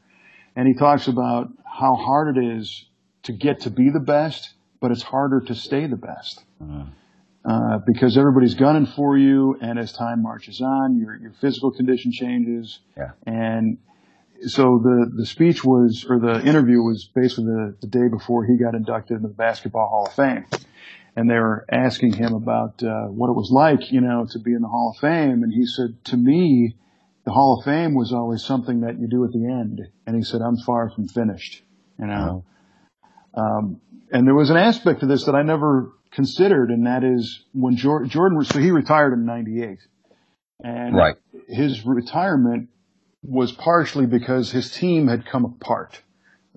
And 0.57 0.67
he 0.67 0.75
talks 0.75 1.09
about 1.09 1.49
how 1.65 1.95
hard 1.95 2.37
it 2.37 2.59
is 2.59 2.87
to 3.25 3.33
get 3.33 3.61
to 3.61 3.71
be 3.71 3.91
the 3.91 4.01
best, 4.01 4.53
but 4.81 4.91
it's 4.91 5.03
harder 5.03 5.41
to 5.41 5.55
stay 5.55 5.87
the 5.87 5.97
best. 5.97 6.45
Uh-huh. 6.61 6.85
Uh, 7.45 7.79
because 7.85 8.17
everybody's 8.17 8.55
gunning 8.55 8.87
for 8.87 9.19
you, 9.19 9.57
and 9.61 9.77
as 9.77 9.93
time 9.93 10.23
marches 10.23 10.61
on, 10.61 10.97
your 10.97 11.17
your 11.17 11.33
physical 11.41 11.73
condition 11.73 12.13
changes. 12.13 12.79
Yeah. 12.97 13.11
And 13.27 13.79
so 14.43 14.81
the 14.81 15.11
the 15.17 15.27
speech 15.27 15.65
was, 15.65 16.07
or 16.09 16.21
the 16.21 16.41
interview 16.47 16.79
was 16.83 17.11
basically 17.13 17.47
the, 17.47 17.77
the 17.81 17.89
day 17.89 18.07
before 18.09 18.45
he 18.45 18.57
got 18.63 18.77
inducted 18.77 19.17
into 19.17 19.29
the 19.29 19.35
Basketball 19.35 19.89
Hall 19.89 20.07
of 20.07 20.13
Fame 20.15 20.45
and 21.17 21.29
they 21.29 21.35
were 21.35 21.65
asking 21.71 22.15
him 22.15 22.35
about 22.35 22.83
uh, 22.83 23.07
what 23.07 23.29
it 23.29 23.35
was 23.35 23.51
like, 23.51 23.93
you 23.93 24.01
know, 24.01 24.27
to 24.31 24.39
be 24.39 24.53
in 24.53 24.63
the 24.63 24.69
Hall 24.69 24.95
of 24.95 25.01
Fame, 25.01 25.43
and 25.43 25.53
he 25.53 25.67
said, 25.67 26.05
"To 26.07 26.17
me, 26.17 26.77
the 27.25 27.33
Hall 27.33 27.59
of 27.59 27.65
Fame 27.65 27.95
was 27.95 28.13
always 28.13 28.43
something 28.43 28.81
that 28.81 28.99
you 28.99 29.09
do 29.09 29.25
at 29.25 29.33
the 29.33 29.47
end." 29.47 29.81
And 30.07 30.17
he 30.17 30.23
said, 30.23 30.41
"I'm 30.41 30.57
far 30.57 30.91
from 30.91 31.09
finished," 31.09 31.63
you 31.99 32.07
know. 32.07 32.45
Um, 33.35 33.81
and 34.11 34.27
there 34.27 34.35
was 34.35 34.51
an 34.51 34.57
aspect 34.57 35.01
to 35.01 35.07
this 35.07 35.25
that 35.25 35.35
I 35.35 35.43
never 35.43 35.93
considered, 36.11 36.71
and 36.71 36.87
that 36.87 37.05
is 37.05 37.45
when 37.53 37.77
Jordan, 37.77 38.09
Jordan 38.09 38.43
so 38.45 38.59
he 38.59 38.71
retired 38.71 39.13
in 39.13 39.25
'98, 39.27 39.79
and 40.63 40.97
right. 40.97 41.17
his 41.49 41.85
retirement 41.85 42.69
was 43.23 43.53
partially 43.53 44.07
because 44.07 44.51
his 44.51 44.71
team 44.71 45.09
had 45.09 45.27
come 45.27 45.45
apart. 45.45 46.01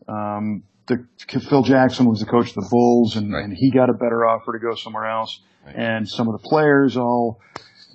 Um, 0.08 0.64
the 0.88 1.06
Phil 1.28 1.64
Jackson 1.64 2.08
was 2.08 2.20
the 2.20 2.26
coach 2.26 2.50
of 2.50 2.56
the 2.56 2.68
Bulls, 2.70 3.16
and, 3.16 3.34
right. 3.34 3.44
and 3.44 3.54
he 3.54 3.72
got 3.72 3.90
a 3.90 3.94
better 3.94 4.26
offer 4.26 4.54
to 4.54 4.60
go 4.60 4.76
somewhere 4.76 5.06
else. 5.06 5.42
Right. 5.66 5.76
And 5.76 6.08
some 6.08 6.28
of 6.28 6.40
the 6.42 6.48
players 6.48 6.96
all, 6.96 7.42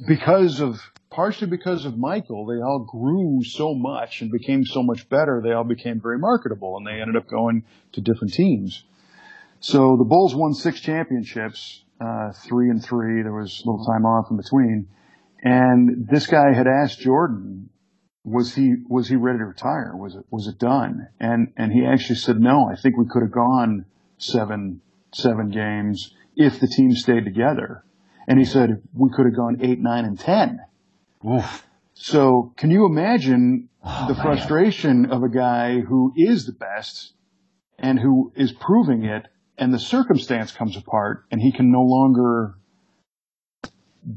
because 0.07 0.61
of 0.61 0.81
partially 1.11 1.49
because 1.49 1.85
of 1.85 1.99
Michael, 1.99 2.47
they 2.47 2.63
all 2.63 2.87
grew 2.91 3.43
so 3.45 3.75
much 3.75 4.23
and 4.23 4.31
became 4.31 4.65
so 4.65 4.83
much 4.83 5.09
better. 5.09 5.41
They 5.45 5.53
all 5.53 5.65
became 5.65 6.01
very 6.01 6.19
marketable, 6.19 6.77
and 6.77 6.87
they 6.87 7.01
ended 7.01 7.17
up 7.17 7.29
going 7.29 7.65
to 7.93 8.01
different 8.01 8.33
teams. 8.33 8.85
So 9.61 9.97
the 9.99 10.05
Bulls 10.05 10.35
won 10.35 10.55
six 10.55 10.81
championships, 10.81 11.85
uh, 12.01 12.33
three 12.33 12.71
and 12.71 12.83
three. 12.83 13.23
There 13.23 13.33
was 13.33 13.63
a 13.65 13.71
little 13.71 13.85
time 13.85 14.07
off 14.07 14.31
in 14.31 14.37
between. 14.37 14.89
And 15.43 16.09
this 16.09 16.27
guy 16.27 16.53
had 16.55 16.67
asked 16.67 17.01
Jordan, 17.01 17.71
was 18.25 18.55
he 18.55 18.75
was 18.89 19.09
he 19.09 19.17
ready 19.17 19.39
to 19.39 19.47
retire? 19.47 19.93
Was 19.97 20.15
it 20.15 20.25
was 20.31 20.47
it 20.47 20.59
done? 20.59 21.09
And 21.19 21.53
and 21.57 21.73
he 21.73 21.85
actually 21.87 22.17
said 22.17 22.39
no. 22.39 22.69
I 22.71 22.77
think 22.77 22.97
we 22.97 23.07
could 23.09 23.23
have 23.23 23.33
gone 23.33 23.87
seven 24.19 24.83
seven 25.13 25.51
games 25.51 26.15
if 26.37 26.61
the 26.61 26.67
team 26.67 26.93
stayed 26.93 27.25
together. 27.25 27.85
And 28.29 28.39
he 28.39 28.45
said 28.45 28.83
we 28.95 29.11
could 29.11 29.27
have 29.27 29.37
gone 29.37 29.59
eight, 29.63 29.81
nine, 29.81 30.05
and 30.05 30.19
ten. 30.19 30.61
Oof. 31.29 31.67
So 31.95 32.53
can 32.57 32.71
you 32.71 32.87
imagine 32.87 33.69
oh, 33.83 34.07
the 34.09 34.15
frustration 34.15 35.11
of 35.11 35.23
a 35.23 35.29
guy 35.29 35.81
who 35.81 36.13
is 36.17 36.47
the 36.47 36.53
best 36.53 37.15
and 37.79 37.99
who 37.99 38.33
is 38.37 38.53
proving 38.53 39.05
it, 39.05 39.27
and 39.57 39.73
the 39.73 39.79
circumstance 39.79 40.53
comes 40.53 40.77
apart, 40.77 41.25
and 41.31 41.41
he 41.41 41.53
can 41.53 41.73
no 41.73 41.83
longer 41.83 42.57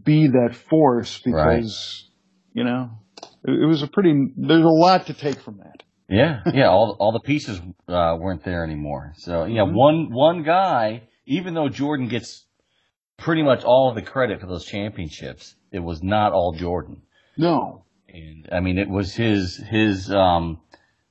be 0.03 0.27
that 0.27 0.55
force 0.55 1.19
because 1.19 2.09
right. 2.53 2.59
you 2.59 2.63
know 2.63 2.89
it, 3.45 3.65
was 3.67 3.81
a 3.83 3.87
pretty. 3.87 4.31
There's 4.37 4.63
a 4.65 4.67
lot 4.69 5.07
to 5.07 5.13
take 5.13 5.39
from 5.39 5.57
that. 5.57 5.83
Yeah, 6.09 6.41
yeah. 6.53 6.67
All 6.69 6.95
all 6.99 7.11
the 7.11 7.19
pieces 7.19 7.59
uh, 7.87 8.17
weren't 8.19 8.43
there 8.43 8.63
anymore. 8.63 9.13
So 9.17 9.45
yeah, 9.45 9.61
Mhm. 9.61 9.73
one 9.73 10.11
one 10.11 10.43
guy. 10.43 11.03
Even 11.25 11.53
though 11.53 11.69
Jordan 11.69 12.07
gets 12.09 12.45
pretty 13.17 13.43
much 13.43 13.63
all 13.63 13.87
of 13.89 13.95
the 13.95 14.01
credit 14.01 14.41
for 14.41 14.47
those 14.47 14.65
championships, 14.65 15.55
it 15.71 15.79
was 15.79 16.03
not 16.03 16.33
all 16.33 16.51
Jordan. 16.51 17.01
No, 17.37 17.85
And 18.09 18.47
I 18.51 18.59
mean, 18.59 18.77
it 18.77 18.89
was 18.89 19.13
his 19.15 19.55
his 19.57 20.11
um 20.13 20.59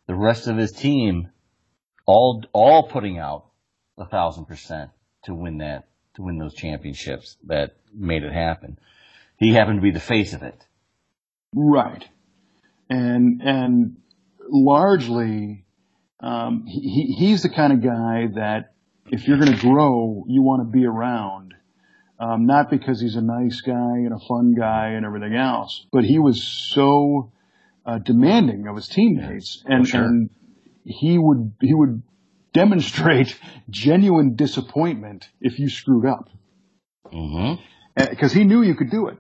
the 0.06 0.14
rest 0.14 0.46
of 0.48 0.56
his 0.58 0.72
team 0.72 1.30
all 2.06 2.44
all 2.52 2.88
putting 2.88 3.18
out 3.18 3.46
a 3.98 4.06
thousand 4.06 4.44
percent 4.44 4.90
to 5.24 5.34
win 5.34 5.58
that 5.58 5.84
to 6.14 6.22
win 6.22 6.36
those 6.38 6.54
championships 6.54 7.38
that 7.46 7.76
made 7.94 8.22
it 8.22 8.32
happen. 8.32 8.78
He 9.38 9.54
happened 9.54 9.78
to 9.78 9.82
be 9.82 9.90
the 9.92 10.00
face 10.00 10.34
of 10.34 10.42
it. 10.42 10.66
right, 11.54 12.06
and 12.90 13.40
and 13.42 13.96
largely, 14.48 15.64
um, 16.20 16.64
he, 16.66 16.80
he- 16.80 17.12
he's 17.18 17.42
the 17.42 17.48
kind 17.48 17.72
of 17.72 17.82
guy 17.82 18.28
that 18.34 18.74
if 19.10 19.26
you're 19.26 19.38
going 19.38 19.52
to 19.52 19.60
grow, 19.60 20.24
you 20.28 20.42
want 20.42 20.62
to 20.66 20.70
be 20.78 20.86
around. 20.86 21.54
Um, 22.18 22.46
not 22.46 22.70
because 22.70 23.00
he's 23.00 23.16
a 23.16 23.20
nice 23.20 23.62
guy 23.62 23.72
and 24.04 24.12
a 24.12 24.18
fun 24.28 24.54
guy 24.56 24.90
and 24.90 25.04
everything 25.04 25.34
else, 25.34 25.84
but 25.92 26.04
he 26.04 26.20
was 26.20 26.40
so 26.44 27.32
uh, 27.84 27.98
demanding 27.98 28.68
of 28.68 28.76
his 28.76 28.86
teammates, 28.86 29.60
and, 29.66 29.88
sure. 29.88 30.04
and 30.04 30.30
he 30.84 31.18
would 31.18 31.52
he 31.60 31.74
would 31.74 32.02
demonstrate 32.52 33.36
genuine 33.70 34.36
disappointment 34.36 35.28
if 35.40 35.58
you 35.58 35.68
screwed 35.68 36.06
up 36.06 36.28
Mm-hmm. 37.12 37.60
because 38.10 38.32
he 38.32 38.44
knew 38.44 38.62
you 38.62 38.74
could 38.76 38.90
do 38.90 39.08
it. 39.08 39.18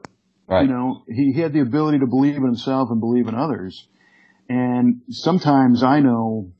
Right. 0.52 0.66
You 0.66 0.72
know, 0.72 1.02
he, 1.08 1.32
he 1.32 1.40
had 1.40 1.52
the 1.52 1.60
ability 1.60 2.00
to 2.00 2.06
believe 2.06 2.36
in 2.36 2.44
himself 2.44 2.90
and 2.90 3.00
believe 3.00 3.26
in 3.26 3.34
others. 3.34 3.88
And 4.48 5.00
sometimes 5.08 5.82
I 5.82 6.00
know, 6.00 6.52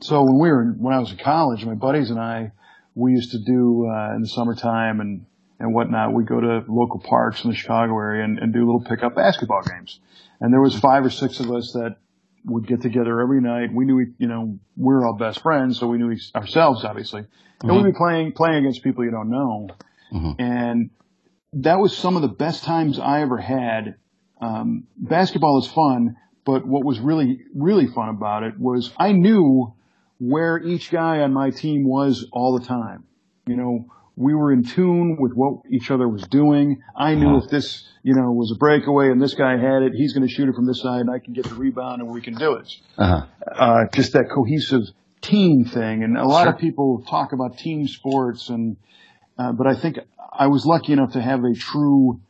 so 0.00 0.22
when 0.22 0.38
we 0.38 0.50
were, 0.50 0.62
in, 0.62 0.68
when 0.78 0.94
I 0.94 0.98
was 0.98 1.10
in 1.10 1.18
college, 1.18 1.64
my 1.64 1.74
buddies 1.74 2.10
and 2.10 2.18
I, 2.20 2.52
we 2.94 3.12
used 3.12 3.30
to 3.32 3.38
do, 3.38 3.88
uh, 3.90 4.14
in 4.16 4.22
the 4.22 4.28
summertime 4.28 5.00
and, 5.00 5.24
and 5.58 5.72
whatnot, 5.74 6.12
we 6.12 6.24
go 6.24 6.40
to 6.40 6.64
local 6.68 7.00
parks 7.00 7.44
in 7.44 7.50
the 7.50 7.56
Chicago 7.56 7.92
area 7.98 8.24
and, 8.24 8.38
and 8.38 8.52
do 8.52 8.60
little 8.60 8.84
pickup 8.84 9.14
basketball 9.14 9.62
games. 9.62 10.00
And 10.40 10.52
there 10.52 10.60
was 10.60 10.78
five 10.78 11.04
or 11.04 11.10
six 11.10 11.40
of 11.40 11.50
us 11.50 11.72
that 11.72 11.96
would 12.44 12.66
get 12.66 12.80
together 12.82 13.20
every 13.20 13.40
night. 13.40 13.72
We 13.72 13.84
knew, 13.84 13.96
we, 13.96 14.06
you 14.18 14.26
know, 14.26 14.58
we 14.76 14.94
were 14.94 15.06
all 15.06 15.16
best 15.16 15.40
friends, 15.40 15.78
so 15.78 15.86
we 15.86 15.98
knew 15.98 16.10
each- 16.10 16.32
ourselves, 16.34 16.84
obviously. 16.84 17.24
And 17.62 17.70
we'd 17.76 17.92
be 17.92 17.96
playing, 17.96 18.32
playing 18.32 18.56
against 18.64 18.82
people 18.82 19.04
you 19.04 19.10
don't 19.10 19.30
know. 19.30 19.68
Mhm. 20.12 20.36
And 20.38 20.90
that 21.52 21.78
was 21.78 21.96
some 21.96 22.16
of 22.16 22.22
the 22.22 22.28
best 22.28 22.64
times 22.64 22.98
I 22.98 23.22
ever 23.22 23.38
had. 23.38 23.96
Um, 24.40 24.84
basketball 24.96 25.58
is 25.58 25.66
fun, 25.70 26.16
but 26.44 26.66
what 26.66 26.84
was 26.84 26.98
really, 27.00 27.40
really 27.54 27.86
fun 27.86 28.08
about 28.08 28.42
it 28.42 28.58
was 28.58 28.92
I 28.98 29.12
knew 29.12 29.74
where 30.18 30.58
each 30.58 30.90
guy 30.90 31.20
on 31.20 31.32
my 31.32 31.50
team 31.50 31.86
was 31.86 32.26
all 32.32 32.58
the 32.58 32.64
time. 32.64 33.04
You 33.46 33.56
know, 33.56 33.86
we 34.16 34.34
were 34.34 34.52
in 34.52 34.64
tune 34.64 35.16
with 35.18 35.32
what 35.32 35.62
each 35.70 35.90
other 35.90 36.08
was 36.08 36.22
doing. 36.24 36.82
I 36.94 37.14
knew 37.14 37.38
if 37.38 37.50
this, 37.50 37.88
you 38.02 38.14
know, 38.14 38.30
was 38.32 38.52
a 38.52 38.58
breakaway 38.58 39.10
and 39.10 39.20
this 39.20 39.34
guy 39.34 39.52
had 39.56 39.82
it, 39.82 39.92
he's 39.94 40.12
going 40.12 40.26
to 40.26 40.32
shoot 40.32 40.48
it 40.48 40.54
from 40.54 40.66
this 40.66 40.80
side 40.80 41.00
and 41.00 41.10
I 41.10 41.18
can 41.18 41.32
get 41.32 41.46
the 41.46 41.54
rebound 41.54 42.00
and 42.02 42.10
we 42.10 42.20
can 42.20 42.34
do 42.34 42.54
it. 42.54 42.72
Uh-huh. 42.98 43.26
Uh, 43.50 43.84
just 43.92 44.12
that 44.12 44.30
cohesive 44.32 44.82
team 45.22 45.64
thing. 45.64 46.02
And 46.04 46.16
a 46.16 46.24
lot 46.24 46.44
Sure. 46.44 46.52
of 46.52 46.58
people 46.58 47.02
talk 47.08 47.32
about 47.32 47.58
team 47.58 47.88
sports 47.88 48.48
and, 48.50 48.76
uh, 49.40 49.52
but 49.52 49.66
I 49.66 49.74
think 49.74 49.98
I 50.32 50.48
was 50.48 50.66
lucky 50.66 50.92
enough 50.92 51.12
to 51.12 51.22
have 51.22 51.44
a 51.44 51.54
true, 51.54 52.20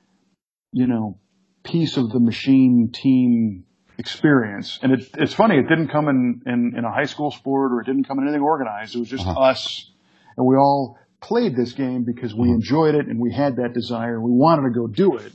you 0.73 0.87
know, 0.87 1.19
piece 1.65 1.97
of 1.97 2.11
the 2.11 2.21
machine 2.21 2.91
team 2.93 3.65
experience. 3.99 4.79
And 4.83 4.93
it, 4.93 5.11
it's 5.19 5.35
funny, 5.35 5.57
it 5.57 5.69
didn't 5.69 5.89
come 5.89 6.09
in, 6.09 6.43
in, 6.47 6.75
in 6.79 6.85
a 6.85 6.91
high 6.93 7.05
school 7.07 7.31
sport 7.33 7.73
or 7.73 7.81
it 7.81 7.87
didn't 7.87 8.05
come 8.05 8.19
in 8.19 8.25
anything 8.25 8.43
organized. 8.43 8.95
It 8.95 9.01
was 9.01 9.09
just 9.09 9.27
Uh-huh. 9.27 9.41
us 9.41 9.91
and 10.37 10.47
we 10.47 10.55
all 10.57 10.99
played 11.21 11.57
this 11.57 11.73
game 11.73 12.05
because 12.05 12.33
we 12.35 12.49
Mhm. 12.49 12.55
enjoyed 12.55 12.95
it 12.95 13.07
and 13.09 13.19
we 13.21 13.33
had 13.33 13.57
that 13.57 13.75
desire 13.75 14.19
we 14.21 14.31
wanted 14.31 14.63
to 14.63 14.71
go 14.71 14.87
do 14.87 15.17
it. 15.17 15.33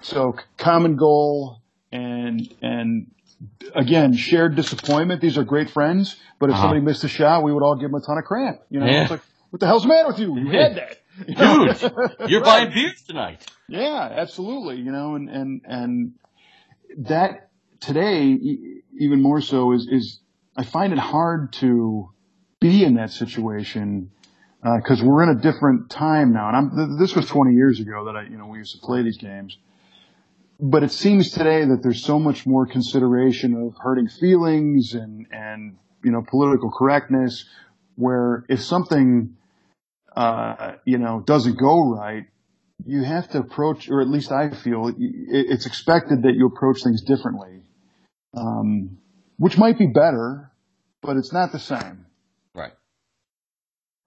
So 0.00 0.34
common 0.56 0.96
goal 0.96 1.58
and, 1.92 2.40
and 2.62 3.06
again, 3.74 4.14
shared 4.14 4.56
disappointment. 4.56 5.20
These 5.20 5.36
are 5.38 5.44
great 5.44 5.68
friends, 5.70 6.16
but 6.40 6.48
if 6.48 6.54
Uh-huh. 6.54 6.62
somebody 6.62 6.80
missed 6.80 7.04
a 7.04 7.08
shot, 7.08 7.44
we 7.44 7.52
would 7.52 7.62
all 7.62 7.76
give 7.76 7.90
them 7.90 8.00
a 8.00 8.04
ton 8.04 8.18
of 8.18 8.24
crap. 8.24 8.62
You 8.70 8.80
know, 8.80 8.86
Yeah. 8.86 9.02
it's 9.02 9.10
like, 9.10 9.20
what 9.50 9.60
the 9.60 9.66
hell's 9.66 9.82
the 9.82 9.88
matter 9.88 10.08
with 10.08 10.18
you? 10.18 10.36
You 10.38 10.48
had 10.48 10.74
that. 10.76 10.96
Dude, 11.26 11.36
you're 12.28 12.40
Right. 12.40 12.44
buying 12.44 12.72
beers 12.74 13.02
tonight. 13.02 13.46
Yeah, 13.68 14.08
absolutely. 14.12 14.76
You 14.76 14.92
know, 14.92 15.14
and, 15.14 15.28
and, 15.28 15.60
and 15.64 16.12
that 16.98 17.50
today, 17.80 18.38
even 18.98 19.22
more 19.22 19.40
so 19.40 19.72
is, 19.72 19.86
is 19.90 20.20
I 20.56 20.64
find 20.64 20.92
it 20.92 20.98
hard 20.98 21.52
to 21.54 22.10
be 22.60 22.84
in 22.84 22.94
that 22.94 23.10
situation, 23.10 24.10
uh, 24.62 24.78
cause 24.86 25.02
we're 25.02 25.22
in 25.24 25.30
a 25.30 25.40
different 25.40 25.90
time 25.90 26.32
now. 26.32 26.48
And 26.48 26.56
I'm, 26.56 26.70
th- 26.76 26.98
this 26.98 27.16
was 27.16 27.26
20 27.26 27.54
years 27.54 27.80
ago 27.80 28.04
that 28.06 28.16
I, 28.16 28.22
you 28.24 28.36
know, 28.38 28.46
we 28.46 28.58
used 28.58 28.74
to 28.74 28.80
play 28.86 29.02
these 29.02 29.18
games. 29.18 29.58
But 30.60 30.84
it 30.84 30.92
seems 30.92 31.30
today 31.32 31.64
that 31.64 31.80
there's 31.82 32.04
so 32.04 32.18
much 32.20 32.46
more 32.46 32.66
consideration 32.66 33.54
of 33.54 33.74
hurting 33.82 34.08
feelings 34.08 34.94
and, 34.94 35.26
and, 35.32 35.76
you 36.04 36.12
know, 36.12 36.22
political 36.22 36.70
correctness 36.70 37.46
where 37.96 38.44
if 38.48 38.62
something, 38.62 39.36
uh, 40.16 40.72
you 40.84 40.98
know, 40.98 41.20
doesn't 41.20 41.58
go 41.58 41.90
right, 41.94 42.24
you 42.84 43.02
have 43.02 43.28
to 43.30 43.38
approach, 43.38 43.88
or 43.88 44.00
at 44.00 44.08
least 44.08 44.32
I 44.32 44.50
feel 44.50 44.92
it's 44.98 45.66
expected 45.66 46.22
that 46.22 46.34
you 46.34 46.46
approach 46.46 46.82
things 46.82 47.02
differently, 47.02 47.62
um, 48.34 48.98
which 49.38 49.56
might 49.56 49.78
be 49.78 49.86
better, 49.86 50.50
but 51.00 51.16
it's 51.16 51.32
not 51.32 51.52
the 51.52 51.58
same. 51.58 52.06
Right. 52.54 52.72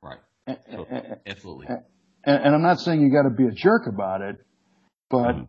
Right. 0.01 0.19
And, 0.45 0.57
So- 0.71 0.87
Absolutely. 1.25 1.67
and 2.23 2.55
I'm 2.55 2.61
not 2.61 2.79
saying 2.79 3.01
you 3.01 3.11
got 3.11 3.23
to 3.23 3.35
be 3.35 3.47
a 3.47 3.51
jerk 3.51 3.87
about 3.87 4.21
it, 4.21 4.37
but 5.09 5.35
Mhm. 5.35 5.47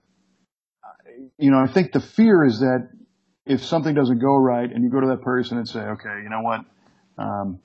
you 1.38 1.50
know, 1.50 1.58
I 1.58 1.66
think 1.66 1.92
the 1.92 2.00
fear 2.00 2.44
is 2.44 2.60
that 2.60 2.90
if 3.46 3.64
something 3.64 3.94
doesn't 3.94 4.18
go 4.18 4.36
right, 4.36 4.70
and 4.70 4.82
you 4.84 4.90
go 4.90 5.00
to 5.00 5.06
that 5.08 5.22
person 5.22 5.56
and 5.58 5.68
say, 5.68 5.80
"Okay, 5.80 6.22
you 6.22 6.28
know 6.28 6.42
what." 6.42 6.64
Um, 7.18 7.60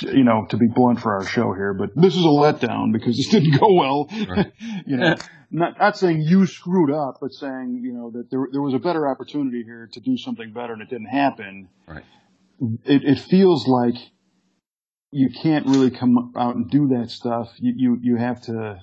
you 0.00 0.24
know, 0.24 0.46
to 0.50 0.56
be 0.56 0.66
blunt 0.66 1.00
for 1.00 1.14
our 1.14 1.24
show 1.24 1.52
here, 1.54 1.72
but 1.72 1.90
this 1.96 2.14
is 2.14 2.24
a 2.24 2.28
letdown 2.28 2.92
because 2.92 3.16
this 3.16 3.28
didn't 3.28 3.58
go 3.58 3.72
well. 3.72 4.08
Right. 4.28 4.52
you 4.86 4.96
know, 4.96 5.16
not 5.50 5.78
not 5.78 5.96
saying 5.96 6.22
you 6.22 6.46
screwed 6.46 6.90
up, 6.90 7.18
but 7.20 7.32
saying 7.32 7.80
you 7.82 7.92
know 7.92 8.10
that 8.10 8.30
there 8.30 8.46
there 8.52 8.62
was 8.62 8.74
a 8.74 8.78
better 8.78 9.08
opportunity 9.08 9.62
here 9.64 9.88
to 9.92 10.00
do 10.00 10.16
something 10.16 10.52
better 10.52 10.72
and 10.74 10.82
it 10.82 10.90
didn't 10.90 11.06
happen. 11.08 11.68
Right. 11.86 12.04
It 12.84 13.04
it 13.04 13.18
feels 13.20 13.66
like 13.66 13.94
you 15.12 15.30
can't 15.42 15.66
really 15.66 15.90
come 15.90 16.32
out 16.36 16.56
and 16.56 16.70
do 16.70 16.88
that 16.88 17.10
stuff. 17.10 17.50
You 17.58 17.72
you 17.76 17.98
you 18.02 18.16
have 18.16 18.42
to 18.42 18.82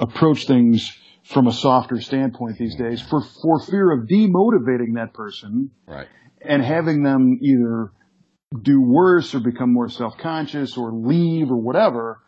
approach 0.00 0.46
things 0.46 0.96
from 1.24 1.46
a 1.46 1.52
softer 1.52 2.00
standpoint 2.00 2.58
these 2.58 2.76
days 2.76 3.02
for 3.02 3.20
for 3.42 3.60
fear 3.60 3.90
of 3.90 4.06
demotivating 4.08 4.94
that 4.94 5.12
person 5.12 5.70
Right. 5.86 6.06
and 6.40 6.62
having 6.62 7.02
them 7.02 7.38
either 7.42 7.92
do 8.62 8.80
worse 8.80 9.34
or 9.34 9.40
become 9.40 9.72
more 9.72 9.88
self-conscious 9.88 10.76
or 10.76 10.92
leave 10.92 11.50
or 11.50 11.56
whatever, 11.56 12.20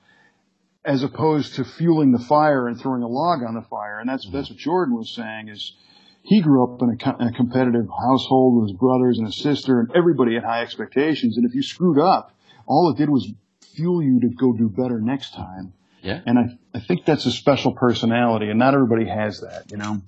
as 0.84 1.02
opposed 1.02 1.54
to 1.54 1.64
fueling 1.64 2.12
the 2.12 2.18
fire 2.18 2.66
and 2.66 2.78
throwing 2.78 3.02
a 3.02 3.08
log 3.08 3.42
on 3.42 3.54
the 3.54 3.66
fire. 3.68 3.98
And 3.98 4.08
that's, 4.08 4.28
that's 4.30 4.50
what 4.50 4.58
Jordan 4.58 4.96
was 4.96 5.14
saying 5.14 5.48
is 5.48 5.74
he 6.22 6.40
grew 6.42 6.64
up 6.64 6.80
in 6.82 6.90
a, 6.90 7.22
in 7.22 7.28
a 7.28 7.32
competitive 7.32 7.86
household 7.88 8.60
with 8.60 8.70
his 8.70 8.78
brothers 8.78 9.18
and 9.18 9.26
his 9.26 9.42
sister 9.42 9.80
and 9.80 9.90
everybody 9.94 10.34
had 10.34 10.44
high 10.44 10.62
expectations. 10.62 11.36
And 11.36 11.46
if 11.46 11.54
you 11.54 11.62
screwed 11.62 11.98
up, 11.98 12.34
all 12.66 12.90
it 12.90 12.98
did 12.98 13.08
was 13.08 13.30
fuel 13.74 14.02
you 14.02 14.20
to 14.20 14.28
go 14.28 14.52
do 14.52 14.68
better 14.68 15.00
next 15.00 15.34
time. 15.34 15.72
Yeah. 16.02 16.20
And 16.24 16.38
I, 16.38 16.78
I 16.78 16.80
think 16.80 17.04
that's 17.04 17.26
a 17.26 17.30
special 17.30 17.74
personality 17.74 18.48
and 18.48 18.58
not 18.58 18.74
everybody 18.74 19.06
has 19.08 19.40
that, 19.40 19.70
you 19.70 19.76
know? 19.76 20.02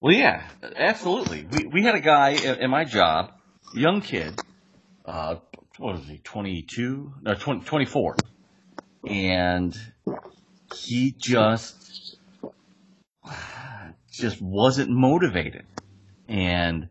Well, 0.00 0.14
yeah, 0.14 0.42
absolutely. 0.76 1.46
We 1.48 1.66
we 1.66 1.82
had 1.84 1.94
a 1.94 2.00
guy 2.00 2.32
at, 2.32 2.58
at 2.58 2.68
my 2.68 2.84
job, 2.84 3.30
young 3.72 4.00
kid, 4.00 4.36
uh, 5.04 5.36
what 5.78 5.96
was 5.96 6.06
he, 6.06 6.18
22? 6.18 7.14
No, 7.22 7.34
20, 7.34 7.64
24. 7.64 8.18
And 9.08 9.76
he 10.72 11.14
just, 11.18 12.16
just 14.12 14.40
wasn't 14.40 14.90
motivated 14.90 15.64
and 16.28 16.88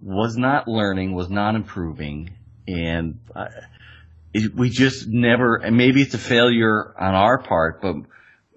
was 0.00 0.36
not 0.36 0.68
learning, 0.68 1.14
was 1.14 1.30
not 1.30 1.54
improving. 1.54 2.30
And 2.68 3.20
uh, 3.34 3.46
it, 4.32 4.54
we 4.54 4.70
just 4.70 5.08
never, 5.08 5.56
and 5.56 5.76
maybe 5.76 6.02
it's 6.02 6.14
a 6.14 6.18
failure 6.18 6.94
on 6.98 7.14
our 7.14 7.38
part, 7.42 7.82
but 7.82 7.96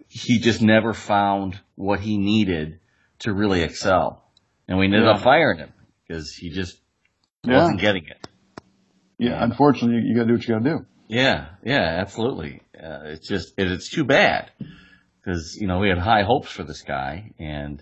he 0.08 0.40
just 0.40 0.62
never 0.62 0.94
found 0.94 1.60
what 1.76 2.00
he 2.00 2.18
needed 2.18 2.80
to 3.20 3.34
really 3.34 3.64
excel. 3.64 4.24
And 4.68 4.78
we 4.78 4.86
ended 4.86 5.04
Yeah. 5.04 5.12
up 5.12 5.22
firing 5.22 5.60
him 5.60 5.74
because 6.08 6.34
he 6.34 6.50
just 6.50 6.78
Yeah. 7.44 7.56
wasn't 7.56 7.80
getting 7.80 8.06
it. 8.06 8.18
Yeah. 9.18 9.44
Unfortunately, 9.44 10.02
you, 10.02 10.10
you 10.10 10.16
gotta 10.16 10.28
do 10.28 10.34
what 10.34 10.48
you 10.48 10.54
gotta 10.56 10.78
do. 10.80 10.86
Yeah, 11.08 11.48
yeah, 11.64 11.98
absolutely. 12.02 12.62
Uh, 12.76 13.02
it's 13.06 13.28
just, 13.28 13.54
it, 13.58 13.72
it's 13.72 13.90
too 13.90 14.04
bad 14.04 14.52
because, 15.24 15.56
you 15.60 15.68
know, 15.68 15.80
we 15.80 15.90
had 15.90 15.98
high 15.98 16.24
hopes 16.24 16.52
for 16.52 16.64
this 16.64 16.82
guy 16.82 17.32
and 17.40 17.82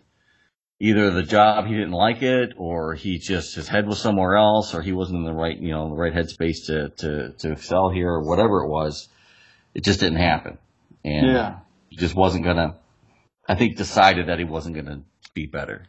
either 0.79 1.11
the 1.11 1.23
job 1.23 1.65
he 1.65 1.73
didn't 1.73 1.91
like 1.91 2.21
it, 2.21 2.53
or 2.57 2.93
he 2.95 3.17
just 3.17 3.55
his 3.55 3.67
head 3.67 3.87
was 3.87 3.99
somewhere 3.99 4.35
else, 4.35 4.73
or 4.75 4.81
he 4.81 4.91
wasn't 4.91 5.17
in 5.17 5.23
the 5.25 5.33
right 5.33 5.57
you 5.57 5.71
know 5.71 5.89
the 5.89 5.95
right 5.95 6.13
headspace 6.13 6.65
to 6.67 6.89
to 6.97 7.31
to 7.39 7.51
excel 7.53 7.89
here, 7.89 8.09
or 8.09 8.23
whatever 8.27 8.63
it 8.63 8.67
was. 8.69 9.07
It 9.73 9.83
just 9.83 9.99
didn't 10.01 10.19
happen, 10.19 10.57
and 11.03 11.27
Yeah. 11.27 11.59
he 11.89 11.95
just 11.97 12.15
wasn't 12.15 12.43
gonna. 12.45 12.75
I 13.47 13.55
think 13.55 13.77
decided 13.77 14.27
that 14.27 14.37
he 14.39 14.45
wasn't 14.45 14.75
gonna 14.75 15.01
be 15.33 15.45
better. 15.45 15.85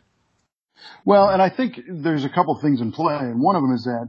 Well, 1.05 1.30
and 1.30 1.40
I 1.42 1.49
think 1.49 1.80
there's 1.88 2.24
a 2.24 2.28
couple 2.28 2.55
things 2.61 2.80
in 2.80 2.92
play, 2.92 3.16
and 3.16 3.40
one 3.40 3.57
of 3.57 3.62
them 3.62 3.72
is 3.72 3.84
that, 3.84 4.09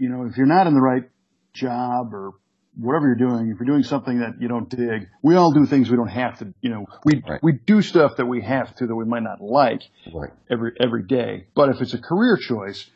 you 0.00 0.08
know, 0.08 0.24
if 0.24 0.36
you're 0.36 0.46
not 0.46 0.66
in 0.66 0.74
the 0.74 0.80
right 0.80 1.04
job 1.52 2.14
or 2.14 2.32
whatever 2.76 3.06
you're 3.06 3.16
doing, 3.28 3.50
if 3.50 3.58
you're 3.60 3.66
doing 3.66 3.82
something 3.82 4.20
that 4.20 4.40
you 4.40 4.48
don't 4.48 4.68
dig, 4.70 5.08
we 5.22 5.36
all 5.36 5.52
do 5.52 5.66
things 5.66 5.90
we 5.90 5.96
don't 5.96 6.08
have 6.08 6.38
to, 6.38 6.52
you 6.62 6.70
know, 6.70 6.86
we, 7.04 7.22
Right. 7.28 7.40
we 7.42 7.52
do 7.52 7.82
stuff 7.82 8.16
that 8.16 8.26
we 8.26 8.40
have 8.40 8.74
to 8.76 8.86
that 8.86 8.94
we 8.94 9.04
might 9.04 9.22
not 9.22 9.40
like 9.42 9.82
Right. 10.12 10.30
every, 10.50 10.72
every 10.80 11.02
day. 11.02 11.46
But 11.54 11.68
if 11.68 11.80
it's 11.82 11.92
a 11.94 11.98
career 12.00 12.38
choice, 12.38 12.88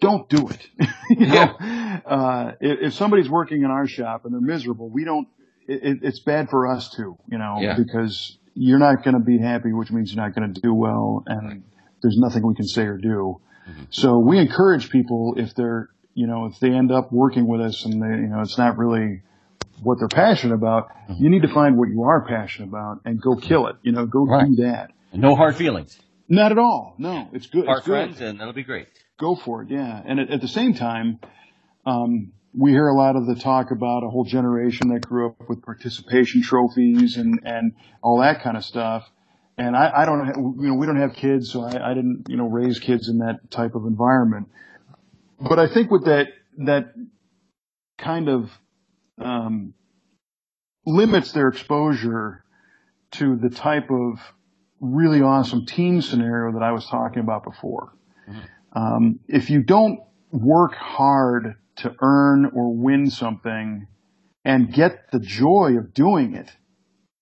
don't 0.00 0.28
do 0.28 0.48
it. 0.48 0.66
you 1.10 1.26
know, 1.26 1.56
uh, 2.06 2.52
if, 2.60 2.78
if 2.88 2.94
somebody's 2.94 3.30
working 3.30 3.62
in 3.62 3.70
our 3.70 3.86
shop 3.86 4.24
and 4.26 4.34
they're 4.34 4.40
miserable, 4.40 4.88
we 4.90 5.04
don't, 5.04 5.28
it, 5.66 5.82
it- 5.82 5.98
it's 6.02 6.20
bad 6.20 6.50
for 6.50 6.66
us 6.66 6.90
too, 6.90 7.16
you 7.30 7.38
know, 7.38 7.56
Yeah. 7.60 7.76
because 7.78 8.36
you're 8.54 8.78
not 8.78 9.02
going 9.02 9.14
to 9.14 9.24
be 9.24 9.38
happy, 9.38 9.72
which 9.72 9.90
means 9.90 10.12
you're 10.14 10.22
not 10.22 10.34
going 10.34 10.52
to 10.52 10.60
do 10.60 10.74
well 10.74 11.22
and 11.26 11.62
there's 12.02 12.18
nothing 12.18 12.46
we 12.46 12.54
can 12.54 12.66
say 12.66 12.82
or 12.82 12.98
do. 12.98 13.40
So 13.88 14.18
we 14.18 14.38
encourage 14.38 14.90
people 14.90 15.34
if 15.38 15.54
they're, 15.54 15.88
you 16.14 16.26
know, 16.26 16.46
if 16.46 16.58
they 16.60 16.70
end 16.70 16.90
up 16.92 17.12
working 17.12 17.46
with 17.46 17.60
us 17.60 17.84
and 17.84 18.00
they, 18.02 18.06
you 18.22 18.28
know, 18.28 18.40
it's 18.40 18.56
not 18.58 18.78
really 18.78 19.22
what 19.82 19.98
they're 19.98 20.08
passionate 20.08 20.54
about, 20.54 20.88
you 21.18 21.28
need 21.28 21.42
to 21.42 21.52
find 21.52 21.76
what 21.76 21.88
you 21.88 22.04
are 22.04 22.24
passionate 22.26 22.68
about 22.68 23.00
and 23.04 23.20
go 23.20 23.34
kill 23.36 23.66
it. 23.66 23.76
You 23.82 23.92
know, 23.92 24.06
go 24.06 24.24
Right. 24.24 24.46
do 24.48 24.62
that. 24.62 24.92
And 25.12 25.20
no 25.20 25.34
hard 25.34 25.56
feelings. 25.56 25.98
Not 26.28 26.52
at 26.52 26.58
all. 26.58 26.94
No, 26.98 27.28
it's 27.32 27.46
good. 27.48 27.68
Our 27.68 27.78
it's 27.78 27.86
good 27.86 27.92
friends, 27.92 28.20
and 28.20 28.40
that'll 28.40 28.54
be 28.54 28.62
great. 28.62 28.88
go 29.18 29.34
for 29.36 29.62
it. 29.62 29.70
Yeah. 29.70 30.02
And 30.04 30.18
at, 30.20 30.30
at 30.30 30.40
the 30.40 30.48
same 30.48 30.74
time, 30.74 31.18
um, 31.86 32.32
we 32.56 32.70
hear 32.70 32.86
a 32.88 32.94
lot 32.96 33.16
of 33.16 33.26
the 33.26 33.34
talk 33.34 33.70
about 33.72 34.04
a 34.04 34.08
whole 34.08 34.24
generation 34.24 34.88
that 34.88 35.00
grew 35.06 35.28
up 35.30 35.48
with 35.48 35.62
participation 35.62 36.42
trophies 36.42 37.16
and, 37.16 37.40
and 37.44 37.72
all 38.02 38.20
that 38.20 38.42
kind 38.42 38.56
of 38.56 38.64
stuff. 38.64 39.08
And 39.58 39.76
I, 39.76 39.90
I 40.02 40.04
don't, 40.04 40.26
you 40.60 40.68
know, 40.68 40.74
we 40.74 40.86
don't 40.86 41.00
have 41.00 41.14
kids, 41.14 41.50
so 41.52 41.62
I, 41.62 41.90
I 41.90 41.94
didn't, 41.94 42.26
you 42.28 42.36
know, 42.36 42.46
raise 42.48 42.78
kids 42.80 43.08
in 43.08 43.18
that 43.18 43.50
type 43.50 43.74
of 43.74 43.84
environment. 43.86 44.48
But 45.40 45.58
I 45.58 45.66
think 45.66 45.90
with 45.90 46.04
that, 46.04 46.28
that 46.58 46.94
kind 47.98 48.28
of, 48.28 48.50
um, 49.18 49.74
limits 50.86 51.32
their 51.32 51.48
exposure 51.48 52.44
to 53.12 53.36
the 53.36 53.50
type 53.50 53.90
of 53.90 54.20
really 54.80 55.22
awesome 55.22 55.66
team 55.66 56.02
scenario 56.02 56.52
that 56.52 56.62
I 56.62 56.72
was 56.72 56.86
talking 56.86 57.20
about 57.20 57.44
before. 57.44 57.92
Um, 58.72 59.20
if 59.28 59.50
you 59.50 59.62
don't 59.62 60.00
work 60.30 60.74
hard 60.74 61.56
to 61.76 61.94
earn 62.00 62.50
or 62.54 62.74
win 62.74 63.10
something 63.10 63.86
and 64.44 64.72
get 64.72 65.10
the 65.12 65.20
joy 65.20 65.76
of 65.78 65.94
doing 65.94 66.34
it, 66.34 66.50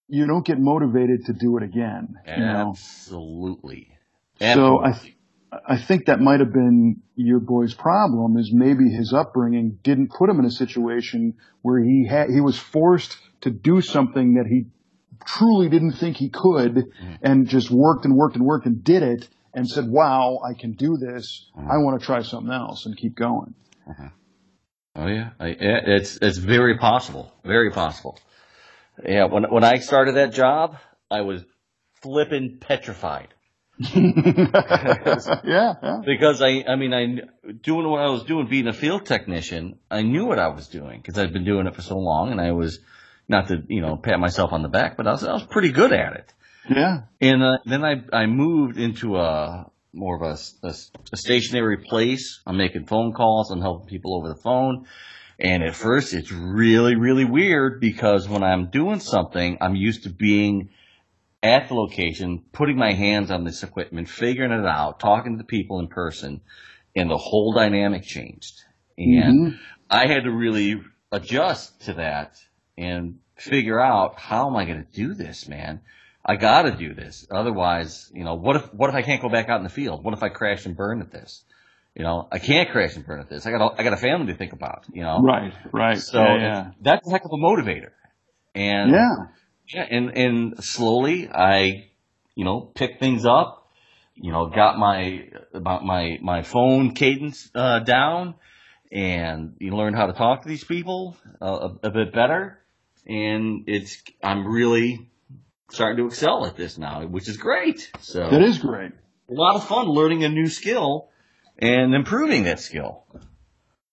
you 0.09 0.27
don't 0.27 0.45
get 0.45 0.59
motivated 0.59 1.27
to 1.27 1.33
do 1.33 1.57
it 1.57 1.63
again. 1.63 2.17
You 2.27 2.45
know? 2.45 2.71
Absolutely. 2.71 3.97
So 4.41 4.79
I, 4.79 4.89
Absolutely. 4.89 5.17
I 5.66 5.76
think 5.76 6.07
that 6.07 6.20
might 6.20 6.40
have 6.40 6.53
been 6.53 7.03
your 7.14 7.40
boy's 7.40 7.74
problem 7.74 8.38
is 8.38 8.50
maybe 8.53 8.88
his 8.88 9.12
upbringing 9.12 9.78
didn't 9.82 10.11
put 10.11 10.30
him 10.30 10.38
in 10.38 10.46
a 10.46 10.50
situation 10.50 11.34
where 11.61 11.82
he 11.82 12.07
had, 12.09 12.30
he 12.30 12.40
was 12.40 12.59
forced 12.59 13.18
to 13.42 13.50
do 13.50 13.82
something 13.82 14.34
that 14.34 14.46
he 14.46 14.66
truly 15.26 15.68
didn't 15.68 15.92
think 15.92 16.16
he 16.16 16.30
could 16.30 16.74
mm-hmm. 16.74 17.14
and 17.22 17.48
just 17.48 17.70
worked 17.70 18.05
and 18.07 18.14
worked 18.14 18.36
and 18.36 18.44
worked 18.44 18.66
and 18.66 18.82
did 18.82 19.03
it 19.03 19.28
and 19.55 19.68
said, 19.68 19.86
wow, 19.86 20.40
I 20.42 20.59
can 20.59 20.72
do 20.72 20.96
this. 20.96 21.50
Mm-hmm. 21.57 21.70
I 21.70 21.76
want 21.78 22.00
to 22.00 22.07
try 22.07 22.22
something 22.22 22.53
else 22.53 22.86
and 22.86 22.96
keep 22.96 23.14
going. 23.14 23.55
Mm-hmm. 23.88 24.07
Oh 24.94 25.07
yeah, 25.07 25.30
I, 25.40 25.57
it's 25.59 26.18
it's 26.20 26.36
very 26.36 26.76
possible, 26.76 27.32
very 27.44 27.70
possible. 27.70 28.18
Yeah, 29.03 29.24
when 29.24 29.44
when 29.44 29.64
I 29.64 29.78
started 29.78 30.16
that 30.16 30.34
job, 30.34 30.76
I 31.11 31.22
was 31.22 31.42
flipping 32.03 32.59
petrified 32.61 33.28
yeah, 33.79 35.35
yeah. 35.45 36.03
because 36.05 36.43
I 36.43 36.62
I 36.68 36.77
mean 36.77 36.93
I 36.93 37.51
doing 37.62 37.89
what 37.89 38.01
I 38.01 38.09
was 38.09 38.25
doing, 38.25 38.47
being 38.47 38.68
a 38.68 38.73
field 38.73 39.07
technician, 39.07 39.79
I 39.91 40.03
knew 40.03 40.27
what 40.27 40.39
I 40.39 40.49
was 40.49 40.68
doing 40.68 41.01
because 41.01 41.18
I'd 41.18 41.33
been 41.33 41.45
doing 41.45 41.66
it 41.66 41.75
for 41.75 41.83
so 41.83 41.97
long, 41.97 42.31
and 42.33 42.41
I 42.41 42.53
was 42.53 42.81
not 43.29 43.49
to 43.49 43.62
you 43.68 43.81
know 43.81 43.97
pat 43.97 44.20
myself 44.20 44.53
on 44.53 44.62
the 44.62 44.68
back, 44.68 44.97
but 44.97 45.07
I 45.07 45.12
was 45.12 45.25
I 45.25 45.33
was 45.33 45.45
pretty 45.45 45.73
good 45.73 45.93
at 45.93 46.12
it. 46.14 46.33
Yeah. 46.68 47.03
And 47.20 47.43
uh, 47.43 47.59
then 47.64 47.85
I 47.85 48.03
I 48.12 48.27
moved 48.27 48.79
into 48.79 49.16
a 49.16 49.70
more 49.95 50.16
of 50.16 50.23
a, 50.23 50.66
a, 50.66 50.75
a 51.12 51.16
stationary 51.16 51.79
place. 51.79 52.41
I'm 52.47 52.57
making 52.57 52.87
phone 52.87 53.12
calls. 53.12 53.51
I'm 53.51 53.61
helping 53.61 53.89
people 53.89 54.16
over 54.16 54.29
the 54.29 54.41
phone. 54.41 54.87
And 55.39 55.62
at 55.62 55.75
first, 55.75 56.12
it's 56.12 56.31
really 56.31 56.95
really 56.95 57.25
weird 57.25 57.81
because 57.81 58.29
when 58.29 58.43
I'm 58.43 58.70
doing 58.70 59.01
something, 59.01 59.59
I'm 59.61 59.75
used 59.75 60.05
to 60.05 60.11
being 60.11 60.68
at 61.43 61.68
the 61.68 61.74
location, 61.74 62.45
putting 62.53 62.76
my 62.76 62.93
hands 62.93 63.30
on 63.30 63.45
this 63.45 63.62
equipment, 63.62 64.09
figuring 64.09 64.53
it 64.53 64.66
out, 64.66 65.01
talking 65.01 65.32
to 65.32 65.38
the 65.38 65.45
people 65.45 65.80
in 65.80 65.88
person, 65.88 66.40
and 66.95 67.11
the 67.11 67.16
whole 67.16 67.53
dynamic 67.53 68.05
changed. 68.05 68.61
And 68.97 69.53
Mhm. 69.53 69.59
I 69.90 70.07
had 70.07 70.24
to 70.24 70.30
really 70.30 70.80
adjust 71.11 71.82
to 71.86 71.95
that 71.95 72.36
and 72.78 73.18
figure 73.36 73.80
out 73.80 74.18
how 74.18 74.49
am 74.49 74.57
I 74.57 74.64
going 74.64 74.84
to 74.84 74.93
do 74.93 75.14
this, 75.14 75.49
man? 75.49 75.80
I 76.24 76.36
got 76.36 76.62
to 76.62 76.70
do 76.70 76.95
this. 76.95 77.26
Otherwise, 77.30 78.11
you 78.14 78.22
know, 78.22 78.34
what 78.34 78.57
if 78.57 78.72
what 78.72 78.88
if 78.90 78.95
I 78.95 79.03
can't 79.03 79.20
go 79.20 79.28
back 79.28 79.49
out 79.49 79.57
in 79.59 79.64
the 79.64 79.68
field? 79.70 80.05
What 80.05 80.14
if 80.14 80.22
I 80.22 80.28
crash 80.28 80.66
and 80.66 80.76
burn 80.76 81.01
at 81.01 81.11
this? 81.11 81.45
You 81.97 82.05
know, 82.05 82.28
I 82.30 82.38
can't 82.38 82.70
crash 82.70 82.95
and 82.97 83.05
burn 83.05 83.20
at 83.20 83.28
this. 83.28 83.45
I 83.45 83.51
got 83.51 83.61
a, 83.61 83.80
I 83.80 83.82
got 83.82 83.93
a 83.93 83.97
family 83.99 84.28
to 84.32 84.38
think 84.38 84.53
about. 84.53 84.84
You 84.93 85.03
know, 85.03 85.18
Right, 85.20 85.53
right. 85.72 85.99
So 85.99 86.22
yeah, 86.22 86.36
yeah. 86.36 86.70
that's 86.80 87.07
a 87.07 87.11
heck 87.11 87.24
of 87.24 87.32
a 87.32 87.36
motivator. 87.36 87.90
And 88.55 88.93
Yeah. 88.93 89.14
Yeah, 89.69 89.87
and 89.91 90.17
and 90.17 90.65
slowly 90.65 91.29
I, 91.29 91.89
you 92.35 92.45
know, 92.45 92.61
picked 92.61 93.01
things 93.01 93.25
up. 93.25 93.71
You 94.15 94.31
know, 94.33 94.47
got 94.47 94.79
my 94.79 95.29
about 95.55 95.85
my 95.85 96.19
my 96.23 96.43
phone 96.43 96.93
cadence 96.95 97.51
uh, 97.55 97.81
down, 97.81 98.35
and 98.91 99.55
you 99.59 99.75
learn 99.75 99.95
how 99.95 100.07
to 100.07 100.13
talk 100.13 100.43
to 100.43 100.49
these 100.49 100.65
people 100.65 101.17
uh, 101.41 101.71
a, 101.83 101.89
a 101.89 101.91
bit 101.91 102.13
better. 102.13 102.59
And 103.07 103.65
it's 103.67 104.03
I'm 104.23 104.47
really 104.47 105.11
starting 105.71 105.97
to 105.97 106.07
excel 106.07 106.47
at 106.47 106.57
this 106.57 106.79
now, 106.79 107.05
which 107.07 107.29
is 107.29 107.37
great. 107.37 107.91
So 108.01 108.29
That 108.31 108.43
is 108.43 108.59
great. 108.59 108.93
a 109.31 109.33
lot 109.33 109.57
of 109.57 109.67
fun 109.67 109.87
learning 109.87 110.23
a 110.25 110.29
new 110.29 110.47
skill 110.49 111.09
and 111.59 111.95
improving 111.95 112.45
that 112.45 112.61
skill. 112.61 113.05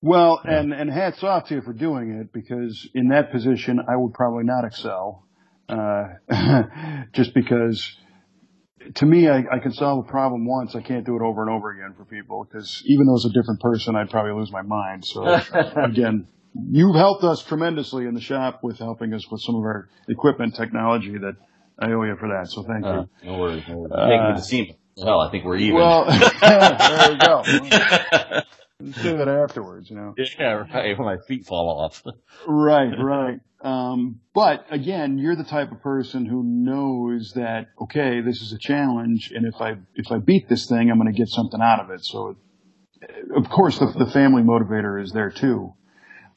Well, 0.02 0.40
and, 0.44 0.74
and 0.74 0.90
hats 0.90 1.24
off 1.24 1.48
to 1.48 1.56
you 1.56 1.62
for 1.62 1.74
doing 1.74 2.12
it 2.22 2.32
because 2.32 2.88
in 2.94 3.10
that 3.10 3.32
position, 3.32 3.80
I 3.80 3.96
would 3.98 4.14
probably 4.14 4.44
not 4.46 4.64
excel. 4.66 5.26
Uh, 5.70 6.64
just 7.14 7.34
because 7.34 7.96
to 8.96 9.06
me, 9.06 9.28
I, 9.28 9.44
I 9.52 9.60
can 9.60 9.72
solve 9.72 10.06
a 10.06 10.10
problem 10.10 10.46
once. 10.46 10.76
I 10.76 10.82
can't 10.82 11.06
do 11.06 11.16
it 11.16 11.22
over 11.22 11.42
and 11.42 11.50
over 11.50 11.72
again 11.72 11.94
for 11.96 12.06
people 12.06 12.44
because 12.46 12.82
even 12.86 13.06
though 13.06 13.16
it's 13.16 13.26
a 13.26 13.30
different 13.30 13.60
person, 13.62 13.96
I'd 13.96 14.10
probably 14.10 14.34
lose 14.34 14.52
my 14.52 14.62
mind. 14.62 15.06
So 15.06 15.38
again, 15.76 16.28
you've 16.54 16.96
helped 16.96 17.24
us 17.24 17.44
tremendously 17.44 18.06
in 18.06 18.14
the 18.14 18.22
shop 18.22 18.62
with 18.64 18.80
helping 18.80 19.14
us 19.14 19.30
with 19.30 19.42
some 19.42 19.56
of 19.56 19.62
our 19.62 19.90
equipment 20.08 20.56
technology 20.56 21.18
that 21.18 21.36
I 21.78 21.92
owe 21.92 22.04
you 22.04 22.16
for 22.18 22.30
that. 22.30 22.50
So 22.50 22.64
thank 22.64 22.86
Uh, 22.86 23.06
you. 23.24 23.32
no 23.32 23.38
worries. 23.38 23.64
No 23.68 23.78
worries. 23.78 23.94
Uh, 23.96 24.08
Taking 24.08 24.28
me 24.30 24.34
to 24.36 24.42
see 24.42 24.76
Hell, 25.02 25.22
I 25.22 25.32
think 25.32 25.46
we're 25.46 25.56
even. 25.58 25.76
Well, 25.76 26.06
there 26.42 27.14
you 27.14 27.20
go. 27.20 28.44
Say 28.80 29.18
that 29.18 29.28
afterwards, 29.28 29.90
you 29.90 29.98
know. 29.98 30.16
yeah, 30.18 30.54
right. 30.54 30.98
When 30.98 31.06
my 31.06 31.18
feet 31.28 31.46
fall 31.46 31.82
off. 31.82 32.02
Right, 32.48 32.94
right. 32.98 33.40
Um, 33.62 34.22
but 34.34 34.66
again, 34.70 35.18
you're 35.18 35.36
the 35.36 35.44
type 35.44 35.74
of 35.74 35.82
person 35.82 36.26
who 36.26 36.44
knows 36.44 37.34
that 37.34 37.68
okay, 37.82 38.22
this 38.22 38.42
is 38.42 38.54
a 38.54 38.58
challenge, 38.58 39.34
and 39.36 39.46
if 39.46 39.60
I 39.60 39.76
if 39.96 40.12
I 40.12 40.20
beat 40.20 40.48
this 40.48 40.66
thing, 40.68 40.90
I'm 40.90 40.98
going 40.98 41.12
to 41.12 41.18
get 41.18 41.28
something 41.28 41.60
out 41.62 41.82
of 41.82 41.90
it. 41.90 42.06
So, 42.06 42.38
of 43.36 43.50
course, 43.50 43.80
the, 43.80 43.88
the 43.88 44.10
family 44.12 44.44
motivator 44.44 45.02
is 45.02 45.12
there 45.12 45.30
too. 45.30 45.74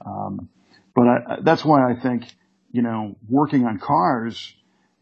Um, 0.05 0.49
but 0.97 1.07
I, 1.07 1.36
that's 1.43 1.64
why 1.64 1.88
I 1.88 1.95
think 2.01 2.24
you 2.72 2.82
know 2.82 3.14
working 3.28 3.66
on 3.66 3.78
cars, 3.78 4.53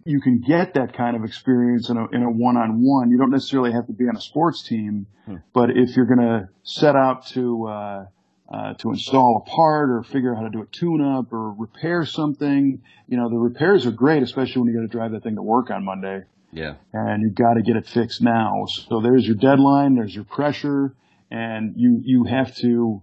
you 0.04 0.20
can 0.20 0.40
get 0.40 0.74
that 0.74 0.92
kind 0.94 1.16
of 1.16 1.24
experience 1.24 1.88
in 1.90 1.96
a 1.96 2.08
in 2.10 2.22
a 2.22 2.30
one 2.30 2.56
on 2.56 2.82
one. 2.82 3.10
You 3.10 3.18
don't 3.18 3.30
necessarily 3.30 3.72
have 3.72 3.86
to 3.86 3.92
be 3.92 4.04
on 4.04 4.16
a 4.16 4.20
sports 4.20 4.62
team, 4.62 5.06
Hmm. 5.26 5.36
but 5.52 5.70
if 5.70 5.94
you're 5.96 6.06
going 6.06 6.20
to 6.26 6.48
set 6.62 6.96
out 6.96 7.26
to 7.28 7.66
uh, 7.66 8.06
uh, 8.52 8.74
to 8.74 8.90
install 8.90 9.44
a 9.46 9.48
part 9.50 9.90
or 9.90 10.02
figure 10.02 10.32
out 10.34 10.38
how 10.38 10.42
to 10.44 10.50
do 10.50 10.60
a 10.60 10.66
tune 10.66 11.00
up 11.00 11.32
or 11.32 11.52
repair 11.52 12.04
something. 12.04 12.82
You 13.06 13.16
know, 13.16 13.28
the 13.28 13.36
repairs 13.38 13.86
are 13.86 13.92
great, 13.92 14.24
especially 14.24 14.62
when 14.62 14.72
you 14.72 14.74
got 14.80 14.82
to 14.82 14.88
drive 14.88 15.12
that 15.12 15.22
thing 15.22 15.36
to 15.36 15.42
work 15.42 15.70
on 15.70 15.84
Monday 15.84 16.22
Yeah. 16.50 16.74
and 16.92 17.22
you've 17.22 17.36
got 17.36 17.54
to 17.54 17.62
get 17.62 17.76
it 17.76 17.86
fixed 17.86 18.20
now. 18.22 18.64
So 18.66 19.00
there's 19.00 19.24
your 19.24 19.36
deadline, 19.36 19.94
there's 19.94 20.12
your 20.12 20.24
pressure, 20.24 20.94
and 21.30 21.74
you, 21.76 22.00
you 22.04 22.24
have 22.24 22.52
to 22.56 23.02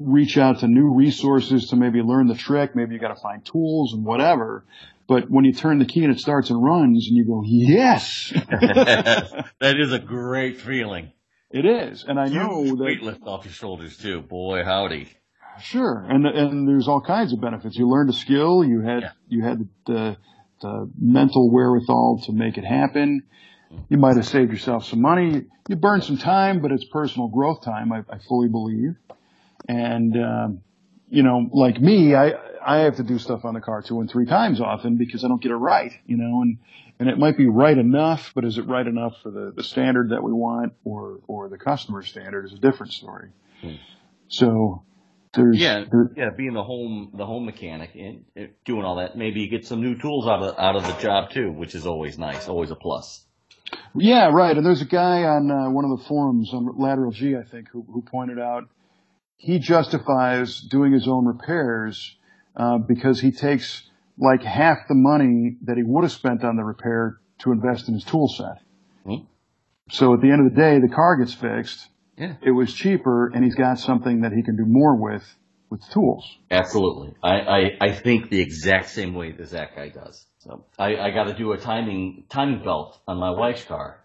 reach 0.00 0.38
out 0.38 0.58
to 0.60 0.66
new 0.66 0.92
resources 0.92 1.68
to 1.68 1.76
maybe 1.76 2.00
learn 2.02 2.26
the 2.26 2.34
trick. 2.34 2.74
Maybe 2.74 2.94
you 2.94 3.00
got 3.00 3.14
to 3.14 3.20
find 3.22 3.44
tools 3.44 3.92
and 3.92 4.04
whatever. 4.04 4.64
But 5.12 5.30
when 5.30 5.44
you 5.44 5.52
turn 5.52 5.78
the 5.78 5.84
key 5.84 6.04
and 6.04 6.12
it 6.14 6.20
starts 6.20 6.48
and 6.48 6.62
runs 6.64 7.06
and 7.06 7.16
you 7.18 7.26
go, 7.26 7.42
yes, 7.44 8.32
that 9.60 9.74
is 9.78 9.92
a 9.92 9.98
great 9.98 10.58
feeling. 10.60 11.12
It 11.50 11.66
is. 11.66 12.04
And 12.08 12.18
I 12.18 12.28
know 12.28 12.64
that 12.64 12.74
weight 12.82 13.02
lift 13.02 13.22
off 13.26 13.44
your 13.44 13.52
shoulders 13.52 13.98
too. 13.98 14.22
Boy, 14.22 14.64
howdy. 14.64 15.08
Sure, 15.60 16.06
and 16.08 16.26
and 16.26 16.66
there's 16.66 16.88
all 16.88 17.02
kinds 17.02 17.34
of 17.34 17.40
benefits. 17.42 17.76
You 17.76 17.86
learned 17.90 18.08
a 18.08 18.14
skill. 18.14 18.64
You 18.64 18.80
had 18.80 19.02
Yeah. 19.02 19.10
you 19.28 19.44
had 19.44 19.68
the, 19.86 20.16
the 20.62 20.90
mental 20.98 21.50
wherewithal 21.52 22.22
to 22.24 22.32
make 22.32 22.56
it 22.56 22.64
happen. 22.64 23.24
You 23.90 23.98
might 23.98 24.16
have 24.16 24.26
saved 24.26 24.50
yourself 24.50 24.86
some 24.86 25.02
money. 25.02 25.42
You 25.68 25.76
burned 25.76 26.04
some 26.04 26.16
time, 26.16 26.62
but 26.62 26.72
it's 26.72 26.86
personal 26.86 27.28
growth 27.28 27.62
time. 27.62 27.92
I, 27.92 27.98
I 28.10 28.18
fully 28.26 28.48
believe. 28.48 28.94
And 29.68 30.16
um, 30.16 30.60
you 31.10 31.22
know, 31.22 31.50
like 31.52 31.78
me, 31.78 32.14
I 32.14 32.32
I 32.64 32.78
have 32.80 32.96
to 32.96 33.02
do 33.02 33.18
stuff 33.18 33.44
on 33.44 33.54
the 33.54 33.60
car 33.60 33.82
two 33.82 34.00
and 34.00 34.10
three 34.10 34.26
times 34.26 34.60
often 34.60 34.96
because 34.96 35.24
I 35.24 35.28
don't 35.28 35.42
get 35.42 35.50
it 35.52 35.56
right. 35.56 35.92
You 36.06 36.16
know, 36.16 36.42
and 36.42 36.58
and 36.98 37.08
it 37.08 37.18
might 37.18 37.36
be 37.36 37.46
right 37.48 37.76
enough, 37.76 38.32
but 38.34 38.44
is 38.44 38.58
it 38.58 38.66
right 38.66 38.86
enough 38.86 39.14
for 39.22 39.30
the 39.30 39.52
the 39.54 39.64
standard 39.64 40.10
that 40.10 40.22
we 40.22 40.32
want, 40.32 40.74
or 40.84 41.20
or 41.26 41.48
the 41.48 41.58
customer 41.58 42.02
standard 42.02 42.44
is 42.46 42.52
a 42.52 42.58
different 42.58 42.92
story. 42.92 43.30
Hmm. 43.60 43.74
So 44.28 44.84
there's 45.34 45.58
Yeah, 45.58 45.84
there- 45.90 46.10
yeah. 46.16 46.30
Being 46.36 46.54
the 46.54 46.62
home 46.64 47.10
the 47.14 47.26
home 47.26 47.44
mechanic 47.46 47.90
and 47.94 48.24
uh, 48.38 48.46
doing 48.64 48.84
all 48.84 48.96
that, 48.96 49.16
maybe 49.16 49.40
you 49.40 49.48
get 49.48 49.66
some 49.66 49.80
new 49.80 49.98
tools 49.98 50.26
out 50.26 50.42
of 50.42 50.58
out 50.58 50.76
of 50.76 50.86
the 50.86 50.94
job 51.02 51.30
too, 51.30 51.50
which 51.52 51.74
is 51.74 51.86
always 51.86 52.18
nice, 52.18 52.48
always 52.48 52.70
a 52.70 52.76
plus. 52.76 53.24
Yeah, 53.94 54.28
right. 54.32 54.56
And 54.56 54.64
there's 54.66 54.82
a 54.82 54.86
guy 54.86 55.22
on 55.24 55.50
uh, 55.50 55.70
one 55.70 55.84
of 55.84 55.98
the 55.98 56.04
forums 56.04 56.52
on 56.52 56.78
Lateral 56.78 57.10
G, 57.10 57.36
I 57.36 57.42
think, 57.42 57.68
who, 57.70 57.82
who 57.90 58.02
pointed 58.02 58.38
out 58.38 58.68
he 59.36 59.58
justifies 59.58 60.60
doing 60.60 60.92
his 60.92 61.08
own 61.08 61.26
repairs 61.26 62.16
uh, 62.56 62.78
because 62.78 63.20
he 63.20 63.32
takes 63.32 63.88
like 64.18 64.42
half 64.42 64.78
the 64.88 64.94
money 64.94 65.56
that 65.62 65.76
he 65.76 65.82
would 65.82 66.04
have 66.04 66.12
spent 66.12 66.44
on 66.44 66.56
the 66.56 66.64
repair 66.64 67.18
to 67.38 67.52
invest 67.52 67.88
in 67.88 67.94
his 67.94 68.04
tool 68.04 68.28
set. 68.28 68.62
Hmm. 69.04 69.24
So 69.90 70.14
at 70.14 70.20
the 70.20 70.30
end 70.30 70.46
of 70.46 70.54
the 70.54 70.60
day, 70.60 70.78
the 70.78 70.92
car 70.92 71.16
gets 71.16 71.34
fixed. 71.34 71.88
Yeah. 72.16 72.34
It 72.42 72.50
was 72.50 72.72
cheaper, 72.72 73.28
and 73.28 73.42
he's 73.42 73.54
got 73.54 73.78
something 73.78 74.20
that 74.20 74.32
he 74.32 74.42
can 74.42 74.56
do 74.56 74.64
more 74.66 74.96
with 74.96 75.24
with 75.70 75.88
tools. 75.90 76.38
Absolutely. 76.50 77.14
I, 77.22 77.30
I, 77.30 77.60
I 77.80 77.92
think 77.92 78.28
the 78.28 78.40
exact 78.40 78.90
same 78.90 79.14
way 79.14 79.32
that 79.32 79.50
that 79.52 79.74
guy 79.74 79.88
does. 79.88 80.26
So 80.40 80.66
I, 80.78 80.96
I 80.96 81.10
got 81.12 81.24
to 81.24 81.34
do 81.34 81.52
a 81.52 81.58
timing 81.58 82.24
timing 82.28 82.62
belt 82.62 83.00
on 83.08 83.16
my 83.16 83.30
wife's 83.30 83.64
car. 83.64 83.98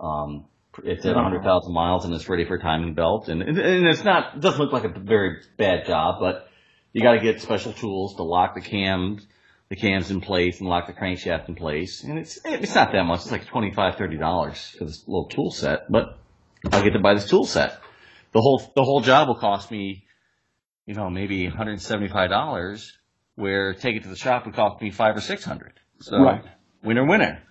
Um, 0.00 0.46
it's 0.82 1.06
at 1.06 1.14
100,000 1.14 1.72
miles 1.72 2.04
and 2.04 2.12
it's 2.12 2.28
ready 2.28 2.44
for 2.44 2.58
timing 2.58 2.94
belt, 2.94 3.28
and 3.28 3.40
and 3.42 3.86
it's 3.86 4.02
not 4.02 4.36
it 4.36 4.40
doesn't 4.40 4.60
look 4.60 4.72
like 4.72 4.84
a 4.84 4.98
very 4.98 5.42
bad 5.56 5.86
job, 5.86 6.16
but 6.18 6.48
you 6.92 7.02
got 7.02 7.12
to 7.12 7.20
get 7.20 7.40
special 7.40 7.72
tools 7.72 8.16
to 8.16 8.22
lock 8.22 8.54
the 8.54 8.60
cams 8.60 9.26
the 9.68 9.76
cams 9.76 10.10
in 10.10 10.20
place 10.20 10.60
and 10.60 10.68
lock 10.68 10.86
the 10.86 10.92
crankshaft 10.92 11.48
in 11.48 11.54
place, 11.54 12.04
and 12.04 12.18
it's 12.18 12.38
it's 12.44 12.74
not 12.74 12.92
that 12.92 13.04
much. 13.04 13.20
It's 13.22 13.32
like 13.32 13.46
25 13.46 13.96
30 13.96 14.18
dollars 14.18 14.76
for 14.78 14.84
this 14.84 15.08
little 15.08 15.28
tool 15.28 15.50
set, 15.50 15.90
but 15.90 16.18
I'll 16.70 16.84
get 16.84 16.92
to 16.92 16.98
buy 16.98 17.14
this 17.14 17.26
tool 17.28 17.46
set. 17.46 17.80
The 18.32 18.40
whole 18.40 18.58
the 18.76 18.84
whole 18.84 19.00
job 19.00 19.28
will 19.28 19.38
cost 19.38 19.70
me 19.70 20.04
you 20.86 20.94
know, 20.94 21.10
maybe 21.10 21.48
$175, 21.48 22.92
where 23.36 23.74
take 23.74 23.96
it 23.96 24.02
to 24.02 24.08
the 24.08 24.16
shop 24.16 24.46
would 24.46 24.54
cost 24.54 24.82
me 24.82 24.90
five 24.90 25.16
or 25.16 25.20
600. 25.20 25.72
So, 26.00 26.18
Right. 26.18 26.44
winner, 26.82 27.04
winner. 27.06 27.42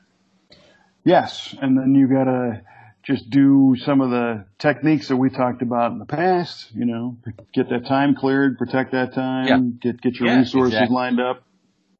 Yes, 1.03 1.55
and 1.61 1.77
then 1.77 1.95
you 1.95 2.07
gotta 2.07 2.61
just 3.03 3.29
do 3.29 3.75
some 3.79 4.01
of 4.01 4.11
the 4.11 4.45
techniques 4.59 5.07
that 5.07 5.17
we 5.17 5.29
talked 5.29 5.61
about 5.61 5.91
in 5.91 5.99
the 5.99 6.05
past. 6.05 6.71
You 6.73 6.85
know, 6.85 7.17
get 7.53 7.69
that 7.69 7.85
time 7.87 8.15
cleared, 8.15 8.57
protect 8.57 8.91
that 8.91 9.13
time, 9.13 9.47
Yeah. 9.47 9.91
get 9.91 10.01
get 10.01 10.19
your 10.19 10.29
Yeah, 10.29 10.39
resources 10.39 10.73
exactly. 10.73 10.95
lined 10.95 11.19
up 11.19 11.43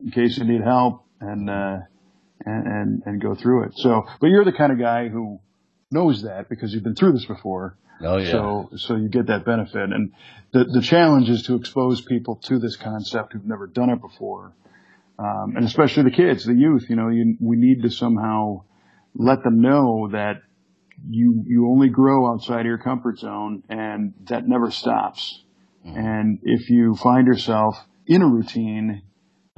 in 0.04 0.12
case 0.12 0.38
you 0.38 0.45
need 0.45 0.62
help, 0.62 1.04
and 1.20 1.49
uh, 1.49 1.78
and 2.45 2.68
and 2.68 3.04
and 3.06 3.22
go 3.22 3.36
through 3.36 3.66
it. 3.66 3.74
So, 3.78 4.06
but 4.20 4.28
you're 4.28 4.45
the 4.45 4.52
kind 4.54 4.72
of 4.72 4.80
guy 4.80 5.10
who 5.10 5.39
knows 5.91 6.24
that 6.24 6.49
because 6.49 6.74
you've 6.74 6.84
been 6.84 6.95
through 6.95 7.14
this 7.14 7.26
before. 7.26 7.78
Oh, 8.04 8.18
yeah. 8.18 8.32
So, 8.32 8.70
so 8.78 8.95
you 8.95 9.10
get 9.10 9.28
that 9.28 9.45
benefit. 9.45 9.91
And 9.91 10.14
the, 10.52 10.64
the 10.64 10.82
challenge 10.82 11.30
is 11.30 11.43
to 11.43 11.56
expose 11.56 12.02
people 12.02 12.38
to 12.45 12.58
this 12.58 12.76
concept 12.76 13.34
who've 13.34 13.45
never 13.45 13.68
done 13.68 13.91
it 13.91 14.02
before. 14.02 14.54
Um, 15.20 15.54
and 15.56 15.66
especially 15.66 16.04
the 16.04 16.12
kids, 16.12 16.43
the 16.45 16.56
youth, 16.56 16.89
you 16.89 16.95
know, 16.95 17.10
you, 17.10 17.38
we 17.39 17.58
need 17.58 17.84
to 17.84 17.91
somehow 17.91 18.64
let 19.14 19.43
them 19.43 19.62
know 19.62 20.10
that 20.14 20.41
you, 21.10 21.43
you 21.47 21.68
only 21.70 21.89
grow 21.89 22.32
outside 22.32 22.62
of 22.62 22.66
your 22.66 22.78
comfort 22.78 23.20
zone 23.20 23.64
and 23.70 24.14
that 24.30 24.47
never 24.47 24.72
stops. 24.72 25.43
And 25.84 26.39
if 26.43 26.70
you 26.70 26.95
find 26.95 27.26
yourself 27.26 27.76
in 28.06 28.22
a 28.22 28.28
routine, 28.28 29.02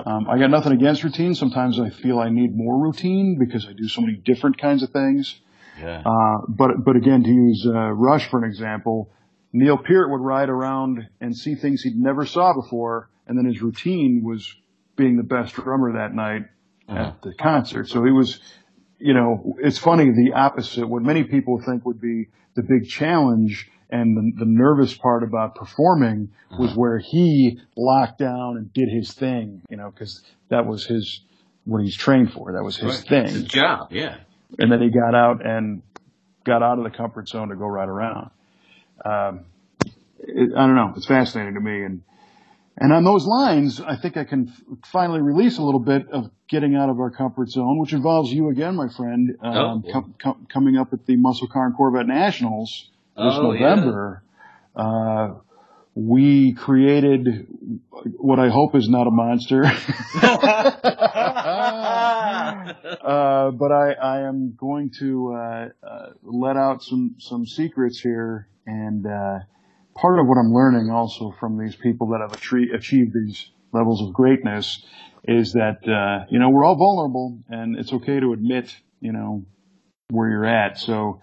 um, 0.05 0.27
I 0.29 0.37
got 0.39 0.49
nothing 0.51 0.71
against 0.71 1.03
routine. 1.03 1.35
Sometimes 1.35 1.79
I 1.79 1.89
feel 1.89 2.17
I 2.19 2.29
need 2.29 2.55
more 2.55 2.81
routine 2.81 3.37
because 3.37 3.67
I 3.67 3.73
do 3.73 3.89
so 3.89 3.99
many 4.01 4.13
different 4.15 4.57
kinds 4.57 4.83
of 4.83 4.91
things. 4.91 5.39
Yeah. 5.77 6.01
Uh, 6.05 6.45
but 6.47 6.83
but 6.85 6.95
again, 6.95 7.23
to 7.23 7.29
use 7.29 7.65
uh, 7.67 7.91
Rush 7.91 8.29
for 8.29 8.37
an 8.41 8.45
example, 8.49 9.11
Neil 9.51 9.77
Peart 9.77 10.11
would 10.11 10.21
ride 10.21 10.49
around 10.49 11.07
and 11.19 11.35
see 11.35 11.55
things 11.55 11.81
he'd 11.81 11.97
never 11.97 12.25
saw 12.25 12.53
before, 12.53 13.09
and 13.27 13.37
then 13.37 13.45
his 13.45 13.61
routine 13.61 14.21
was 14.23 14.55
being 14.95 15.17
the 15.17 15.23
best 15.23 15.53
drummer 15.55 15.93
that 15.93 16.13
night 16.13 16.43
Uh-huh. 16.87 16.99
at 16.99 17.21
the 17.21 17.33
concert. 17.33 17.89
So 17.89 18.03
he 18.05 18.11
was, 18.11 18.39
you 19.03 19.13
know, 19.13 19.57
it's 19.59 19.77
funny 19.77 20.11
the 20.11 20.31
opposite. 20.33 20.87
What 20.87 21.03
many 21.03 21.25
people 21.25 21.61
think 21.61 21.85
would 21.85 21.99
be 21.99 22.29
the 22.55 22.63
big 22.63 22.87
challenge 22.87 23.69
and 23.89 24.15
the, 24.15 24.45
the 24.45 24.49
nervous 24.49 24.93
part 24.95 25.23
about 25.23 25.55
performing 25.55 26.31
was 26.57 26.73
where 26.73 26.99
he 26.99 27.59
locked 27.75 28.17
down 28.17 28.55
and 28.55 28.71
did 28.71 28.87
his 28.89 29.13
thing, 29.13 29.61
you 29.69 29.75
know, 29.75 29.91
because 29.91 30.23
that 30.49 30.65
was 30.65 30.85
his 30.85 31.19
what 31.65 31.83
he's 31.83 31.97
trained 31.97 32.31
for. 32.31 32.53
That 32.53 32.63
was 32.63 32.77
his 32.77 33.03
thing 33.03 33.25
It's 33.25 33.35
a 33.35 33.43
job, 33.43 33.91
yeah. 33.91 34.17
and 34.57 34.71
then 34.71 34.81
he 34.81 34.89
got 34.89 35.13
out 35.13 35.45
and 35.45 35.81
got 36.45 36.63
out 36.63 36.77
of 36.77 36.85
the 36.85 36.89
comfort 36.97 37.27
zone 37.27 37.49
to 37.49 37.55
go 37.55 37.65
right 37.65 37.89
around. 37.89 38.29
Um, 39.03 39.45
it, 40.19 40.53
I 40.55 40.65
don't 40.65 40.75
know. 40.75 40.93
It's 40.95 41.05
fascinating 41.05 41.55
to 41.55 41.61
me, 41.61 41.83
and 41.83 42.03
and 42.77 42.91
on 42.93 43.03
those 43.03 43.25
lines, 43.25 43.79
I 43.79 43.95
think 43.95 44.17
I 44.17 44.23
can 44.23 44.47
f- 44.49 44.61
finally 44.91 45.21
release 45.21 45.57
a 45.57 45.63
little 45.63 45.79
bit 45.79 46.09
of 46.11 46.31
getting 46.49 46.75
out 46.75 46.89
of 46.89 46.99
our 46.99 47.11
comfort 47.11 47.49
zone, 47.49 47.79
which 47.79 47.93
involves 47.93 48.31
you 48.31 48.49
again, 48.49 48.75
my 48.75 48.87
friend, 48.89 49.35
um, 49.41 49.83
Oh. 49.87 49.91
com- 49.91 50.13
com- 50.21 50.47
coming 50.51 50.77
up 50.77 50.91
at 50.93 51.05
the 51.05 51.15
Muscle 51.15 51.47
Car 51.47 51.67
and 51.67 51.75
Corvette 51.75 52.07
Nationals 52.07 52.89
this 53.15 53.33
Oh, 53.37 53.51
yeah. 53.51 53.59
November. 53.75 54.23
Uh, 54.75 55.33
we 55.95 56.53
created 56.53 57.45
what 58.17 58.39
I 58.39 58.49
hope 58.49 58.73
is 58.75 58.89
not 58.89 59.05
a 59.05 59.11
monster. 59.11 59.63
uh, 62.03 63.51
but 63.51 63.71
I, 63.71 63.91
I 63.93 64.21
am 64.27 64.55
going 64.57 64.91
to 64.99 65.33
uh, 65.33 65.69
uh, 65.85 66.05
let 66.23 66.57
out 66.57 66.81
some 66.83 67.15
some 67.19 67.45
secrets 67.45 67.99
here, 67.99 68.47
and 68.65 69.05
uh, 69.05 69.39
part 69.95 70.19
of 70.19 70.27
what 70.27 70.37
I'm 70.37 70.53
learning 70.53 70.89
also 70.89 71.33
from 71.39 71.57
these 71.57 71.75
people 71.75 72.07
that 72.09 72.21
have 72.21 72.33
achieved 72.33 73.13
these 73.13 73.49
levels 73.71 74.01
of 74.01 74.13
greatness 74.13 74.85
is 75.25 75.53
that 75.53 75.87
uh, 75.87 76.25
you 76.29 76.39
know 76.39 76.49
we're 76.49 76.65
all 76.65 76.75
vulnerable, 76.75 77.39
and 77.49 77.77
it's 77.77 77.93
okay 77.93 78.19
to 78.19 78.33
admit 78.33 78.75
you 78.99 79.11
know 79.11 79.45
where 80.09 80.29
you're 80.29 80.45
at. 80.45 80.77
So. 80.77 81.21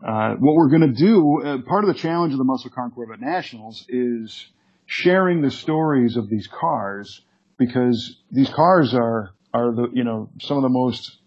Uh, 0.00 0.36
what 0.38 0.54
we're 0.54 0.68
going 0.68 0.80
to 0.80 0.92
do, 0.92 1.42
uh, 1.42 1.58
part 1.62 1.82
of 1.82 1.88
the 1.92 2.00
challenge 2.00 2.32
of 2.32 2.38
the 2.38 2.44
Muscle 2.44 2.70
Car 2.70 2.88
Corvette 2.88 3.20
Nationals 3.20 3.84
is 3.88 4.46
sharing 4.86 5.42
the 5.42 5.50
stories 5.50 6.16
of 6.16 6.30
these 6.30 6.46
cars 6.46 7.20
because 7.58 8.16
these 8.30 8.48
cars 8.48 8.94
are 8.94 9.34
are 9.52 9.74
the 9.74 9.88
you 9.92 10.04
know 10.04 10.30
some 10.40 10.56
of 10.56 10.62
the 10.62 10.68
most 10.68 11.18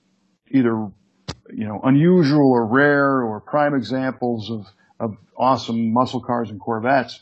either 0.50 0.90
you 1.54 1.68
know 1.68 1.80
unusual 1.84 2.52
or 2.52 2.66
rare 2.66 3.22
or 3.22 3.40
prime 3.40 3.76
examples 3.76 4.50
of 4.50 4.66
of 5.02 5.18
awesome 5.36 5.92
muscle 5.92 6.22
cars 6.22 6.50
and 6.50 6.62
Corvettes. 6.62 7.20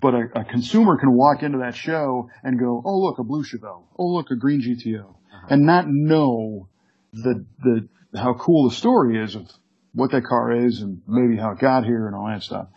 But 0.00 0.14
a, 0.14 0.28
a 0.34 0.44
consumer 0.44 0.98
can 0.98 1.12
walk 1.12 1.42
into 1.42 1.58
that 1.58 1.74
show 1.74 2.28
and 2.42 2.58
go, 2.58 2.82
"Oh 2.84 2.98
look, 2.98 3.18
a 3.18 3.24
blue 3.24 3.42
Chevelle. 3.42 3.84
Oh 3.98 4.06
look, 4.08 4.30
a 4.30 4.36
green 4.36 4.60
GTO," 4.60 5.00
uh-huh. 5.00 5.46
and 5.50 5.64
not 5.64 5.86
know 5.88 6.68
the 7.12 7.44
the 7.62 7.88
how 8.14 8.34
cool 8.34 8.68
the 8.68 8.74
story 8.74 9.22
is 9.22 9.34
of 9.34 9.48
what 9.94 10.10
that 10.12 10.24
car 10.24 10.52
is 10.52 10.82
and 10.82 11.02
maybe 11.06 11.36
how 11.36 11.52
it 11.52 11.58
got 11.58 11.84
here 11.84 12.06
and 12.06 12.14
all 12.14 12.26
that 12.26 12.42
stuff. 12.42 12.68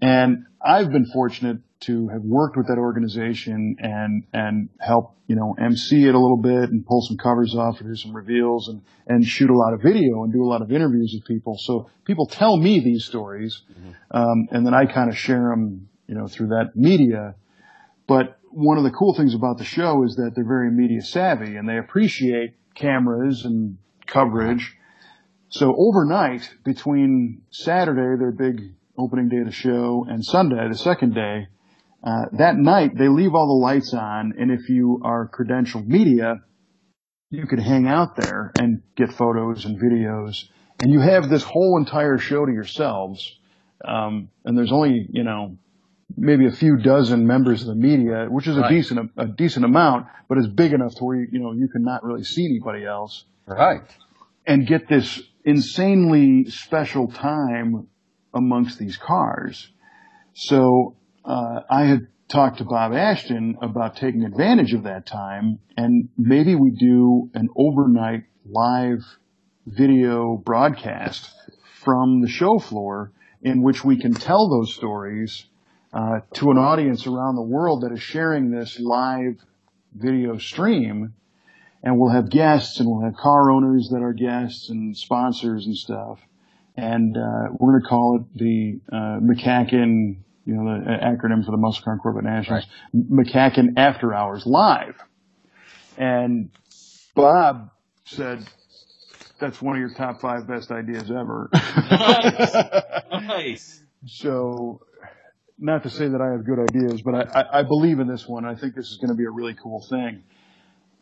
And 0.00 0.46
I've 0.64 0.90
been 0.90 1.06
fortunate 1.06 1.58
to 1.80 2.08
have 2.08 2.22
worked 2.22 2.56
with 2.56 2.66
that 2.68 2.78
organization 2.78 3.76
and, 3.78 4.24
and 4.32 4.68
help, 4.80 5.14
you 5.26 5.34
know, 5.34 5.54
MC 5.58 6.06
it 6.06 6.14
a 6.14 6.18
little 6.18 6.36
bit 6.36 6.70
and 6.70 6.84
pull 6.84 7.00
some 7.00 7.16
covers 7.16 7.54
off 7.54 7.80
and 7.80 7.88
do 7.88 7.96
some 7.96 8.14
reveals 8.14 8.68
and, 8.68 8.82
and 9.06 9.24
shoot 9.24 9.48
a 9.48 9.56
lot 9.56 9.72
of 9.72 9.80
video 9.80 10.22
and 10.22 10.32
do 10.32 10.42
a 10.42 10.48
lot 10.48 10.60
of 10.60 10.70
interviews 10.70 11.12
with 11.14 11.24
people. 11.26 11.56
So 11.58 11.88
people 12.04 12.26
tell 12.26 12.56
me 12.58 12.80
these 12.80 13.04
stories, 13.04 13.62
um, 14.10 14.48
and 14.50 14.66
then 14.66 14.74
I 14.74 14.84
kind 14.84 15.08
of 15.08 15.16
share 15.16 15.50
them, 15.50 15.88
you 16.06 16.14
know, 16.14 16.26
through 16.26 16.48
that 16.48 16.72
media. 16.74 17.34
But 18.06 18.38
one 18.50 18.76
of 18.76 18.84
the 18.84 18.90
cool 18.90 19.14
things 19.14 19.34
about 19.34 19.56
the 19.56 19.64
show 19.64 20.04
is 20.04 20.16
that 20.16 20.32
they're 20.34 20.44
very 20.44 20.70
media 20.70 21.00
savvy 21.00 21.56
and 21.56 21.68
they 21.68 21.78
appreciate 21.78 22.54
cameras 22.74 23.44
and 23.44 23.78
coverage. 24.06 24.76
So 25.48 25.74
overnight, 25.76 26.52
between 26.64 27.42
Saturday, 27.50 28.18
their 28.18 28.32
big 28.32 28.74
opening 28.98 29.28
day 29.28 29.38
of 29.38 29.46
the 29.46 29.52
show, 29.52 30.06
and 30.08 30.24
Sunday, 30.24 30.68
the 30.68 30.76
second 30.76 31.14
day, 31.14 31.48
uh, 32.02 32.24
that 32.32 32.56
night 32.56 32.96
they 32.96 33.08
leave 33.08 33.34
all 33.34 33.46
the 33.46 33.64
lights 33.64 33.92
on, 33.94 34.34
and 34.38 34.50
if 34.50 34.68
you 34.68 35.00
are 35.04 35.28
credentialed 35.28 35.86
media, 35.86 36.36
you 37.30 37.46
could 37.46 37.60
hang 37.60 37.86
out 37.86 38.16
there 38.16 38.52
and 38.58 38.82
get 38.96 39.12
photos 39.12 39.64
and 39.64 39.80
videos, 39.80 40.48
and 40.80 40.92
you 40.92 41.00
have 41.00 41.28
this 41.28 41.42
whole 41.42 41.76
entire 41.78 42.18
show 42.18 42.44
to 42.46 42.52
yourselves. 42.52 43.38
Um, 43.84 44.30
and 44.44 44.56
there's 44.56 44.72
only 44.72 45.06
you 45.10 45.24
know 45.24 45.56
maybe 46.16 46.46
a 46.46 46.50
few 46.52 46.76
dozen 46.76 47.26
members 47.26 47.62
of 47.62 47.68
the 47.68 47.74
media, 47.74 48.26
which 48.28 48.46
is 48.46 48.56
a 48.56 48.60
Right. 48.60 48.70
decent 48.70 49.10
a 49.16 49.26
decent 49.26 49.64
amount, 49.64 50.06
but 50.28 50.38
it's 50.38 50.48
big 50.48 50.72
enough 50.72 50.94
to 50.96 51.04
where 51.04 51.16
you, 51.16 51.28
you 51.32 51.38
know 51.38 51.52
you 51.52 51.68
can 51.68 51.82
not 51.82 52.02
really 52.02 52.24
see 52.24 52.44
anybody 52.46 52.84
else 52.84 53.24
Right. 53.46 53.82
and 54.46 54.66
get 54.66 54.88
this 54.88 55.22
insanely 55.44 56.46
special 56.46 57.08
time 57.08 57.88
amongst 58.34 58.78
these 58.78 58.96
cars. 58.96 59.70
So 60.34 60.96
uh, 61.24 61.60
I 61.68 61.84
had 61.84 62.08
talked 62.28 62.58
to 62.58 62.64
Bob 62.64 62.92
Ashton 62.92 63.58
about 63.60 63.96
taking 63.96 64.24
advantage 64.24 64.72
of 64.72 64.84
that 64.84 65.06
time, 65.06 65.58
and 65.76 66.08
maybe 66.16 66.54
we 66.54 66.70
do 66.70 67.30
an 67.34 67.48
overnight 67.56 68.24
live 68.46 69.04
video 69.66 70.36
broadcast 70.36 71.30
from 71.80 72.20
the 72.20 72.28
show 72.28 72.58
floor 72.58 73.12
in 73.42 73.62
which 73.62 73.84
we 73.84 73.98
can 73.98 74.14
tell 74.14 74.48
those 74.48 74.74
stories 74.74 75.46
uh, 75.92 76.20
to 76.34 76.50
an 76.50 76.58
audience 76.58 77.06
around 77.06 77.36
the 77.36 77.42
world 77.42 77.82
that 77.82 77.92
is 77.92 78.02
sharing 78.02 78.50
this 78.50 78.78
live 78.78 79.36
video 79.94 80.38
stream 80.38 81.14
and 81.82 81.98
we'll 81.98 82.10
have 82.10 82.30
guests 82.30 82.80
and 82.80 82.88
we'll 82.88 83.04
have 83.04 83.16
car 83.16 83.50
owners 83.50 83.88
that 83.90 84.02
are 84.02 84.12
guests 84.12 84.68
and 84.68 84.96
sponsors 84.96 85.66
and 85.66 85.76
stuff. 85.76 86.20
And 86.76 87.16
uh, 87.16 87.48
we're 87.58 87.72
going 87.72 87.82
to 87.82 87.88
call 87.88 88.16
it 88.20 88.38
the 88.38 88.80
uh, 88.92 89.18
McCacken, 89.20 90.16
you 90.44 90.54
know, 90.54 90.64
the 90.64 90.90
acronym 90.90 91.44
for 91.44 91.50
the 91.50 91.56
Muscle 91.56 91.84
Car 91.84 91.94
and 91.94 92.02
Corvette 92.02 92.24
Nationals, 92.24 92.66
McCacken 92.94 93.74
After 93.76 94.14
Hours 94.14 94.46
Live. 94.46 94.96
And 95.98 96.50
Bob 97.14 97.70
said, 98.04 98.46
that's 99.38 99.60
one 99.60 99.76
of 99.76 99.80
your 99.80 99.94
top 99.94 100.20
five 100.20 100.46
best 100.46 100.70
ideas 100.70 101.10
ever. 101.10 101.50
Nice. 103.12 103.82
So, 104.06 104.80
not 105.58 105.82
to 105.82 105.90
say 105.90 106.08
that 106.08 106.22
I 106.22 106.32
have 106.32 106.46
good 106.46 106.58
ideas, 106.58 107.02
but 107.02 107.14
I, 107.14 107.40
I, 107.40 107.58
I 107.58 107.62
believe 107.64 108.00
in 108.00 108.08
this 108.08 108.26
one. 108.26 108.46
I 108.46 108.54
think 108.54 108.74
this 108.74 108.90
is 108.90 108.96
going 108.96 109.10
to 109.10 109.14
be 109.14 109.24
a 109.24 109.30
really 109.30 109.54
cool 109.62 109.84
thing. 109.90 110.22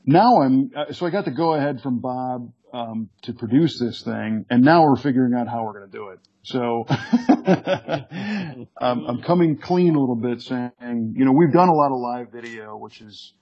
Now 0.05 0.41
I'm, 0.43 0.73
uh, 0.75 0.93
so 0.93 1.07
I 1.07 1.11
got 1.11 1.27
the 1.27 1.31
go 1.31 1.55
ahead 1.55 1.81
from 1.81 2.01
Bob, 2.01 2.53
um, 2.73 3.09
to 3.23 3.33
produce 3.33 3.79
this 3.79 4.03
thing, 4.03 4.47
and 4.51 4.63
now 4.63 4.85
we're 4.85 4.97
figuring 4.97 5.35
out 5.35 5.49
how 5.49 5.65
we're 5.65 5.73
going 5.73 5.91
to 5.91 5.97
do 5.97 6.09
it. 6.09 6.21
So, 6.43 6.87
um, 8.81 9.07
I'm 9.07 9.23
coming 9.23 9.59
clean 9.59 9.95
a 9.95 10.01
little 10.01 10.17
bit 10.17 10.41
saying, 10.41 11.15
you 11.15 11.25
know, 11.25 11.33
we've 11.33 11.53
done 11.53 11.69
a 11.69 11.75
lot 11.75 11.93
of 11.93 11.99
live 11.99 12.33
video, 12.33 12.77
which 12.77 13.01
is, 13.01 13.35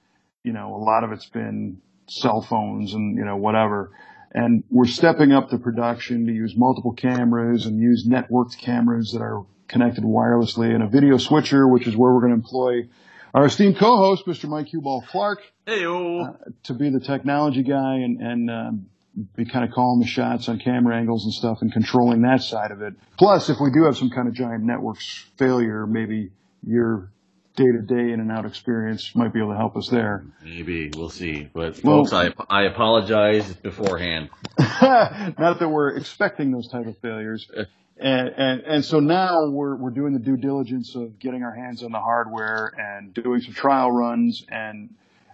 you 0.42 0.52
know, 0.52 0.74
a 0.74 0.82
lot 0.82 1.04
of 1.04 1.12
it's 1.12 1.28
been 1.28 1.80
cell 2.08 2.42
phones 2.42 2.94
and, 2.94 3.16
you 3.16 3.24
know, 3.24 3.36
whatever. 3.36 3.92
And 4.32 4.64
we're 4.70 4.86
stepping 4.86 5.32
up 5.32 5.50
the 5.50 5.58
production 5.58 6.26
to 6.26 6.32
use 6.32 6.54
multiple 6.56 6.92
cameras 6.92 7.66
and 7.66 7.80
use 7.80 8.06
networked 8.08 8.58
cameras 8.58 9.12
that 9.12 9.22
are 9.22 9.46
connected 9.68 10.04
wirelessly 10.04 10.74
and 10.74 10.82
a 10.82 10.88
video 10.88 11.16
switcher, 11.16 11.66
which 11.66 11.86
is 11.86 11.96
where 11.96 12.12
we're 12.12 12.20
going 12.20 12.32
to 12.32 12.36
employ 12.36 12.88
our 13.34 13.46
esteemed 13.46 13.76
co-host, 13.76 14.26
Mr. 14.26 14.48
Mike 14.48 14.68
Huball 14.68 15.06
Clarke, 15.06 15.42
Hey, 15.66 15.84
uh, 15.84 16.32
to 16.64 16.74
be 16.74 16.90
the 16.90 17.00
technology 17.00 17.62
guy 17.62 17.96
and, 17.96 18.20
and, 18.20 18.50
um, 18.50 18.86
be 19.34 19.44
kind 19.46 19.64
of 19.64 19.70
calling 19.70 20.00
the 20.00 20.06
shots 20.06 20.48
on 20.48 20.58
camera 20.58 20.96
angles 20.96 21.24
and 21.24 21.32
stuff 21.32 21.58
and 21.62 21.72
controlling 21.72 22.22
that 22.22 22.42
side 22.42 22.70
of 22.70 22.82
it. 22.82 22.94
Plus, 23.18 23.48
if 23.48 23.58
we 23.60 23.70
do 23.70 23.84
have 23.84 23.96
some 23.96 24.10
kind 24.10 24.28
of 24.28 24.34
giant 24.34 24.62
network 24.62 24.98
failure, 25.38 25.86
maybe 25.86 26.30
your 26.62 27.10
day 27.56 27.64
to 27.64 27.80
day 27.80 28.12
in 28.12 28.20
and 28.20 28.30
out 28.30 28.44
experience 28.44 29.14
might 29.14 29.32
be 29.32 29.38
able 29.38 29.52
to 29.52 29.56
help 29.56 29.76
us 29.76 29.88
there. 29.88 30.26
maybe 30.44 30.90
we'll 30.94 31.08
see. 31.08 31.48
But 31.52 31.82
Well- 31.82 32.04
folks, 32.04 32.12
I 32.12 32.32
I 32.50 32.64
apologize 32.64 33.50
beforehand. 33.54 34.28
Not 34.58 35.58
that 35.60 35.68
we're 35.70 35.96
expecting 35.96 36.50
those 36.52 36.68
type 36.68 36.86
of 36.86 36.98
failures. 36.98 37.50
And, 37.98 38.28
and, 38.28 38.60
and 38.60 38.84
so 38.84 39.00
now 39.00 39.48
we're, 39.48 39.74
we're 39.74 39.88
doing 39.90 40.12
the 40.12 40.18
due 40.18 40.36
diligence 40.36 40.94
of 40.94 41.18
getting 41.18 41.42
our 41.42 41.54
hands 41.54 41.82
on 41.82 41.92
the 41.92 41.98
hardware 42.00 42.70
and 42.78 43.14
doing 43.14 43.40
some 43.40 43.54
trial 43.54 43.90
runs 43.90 44.44
and, 44.50 44.90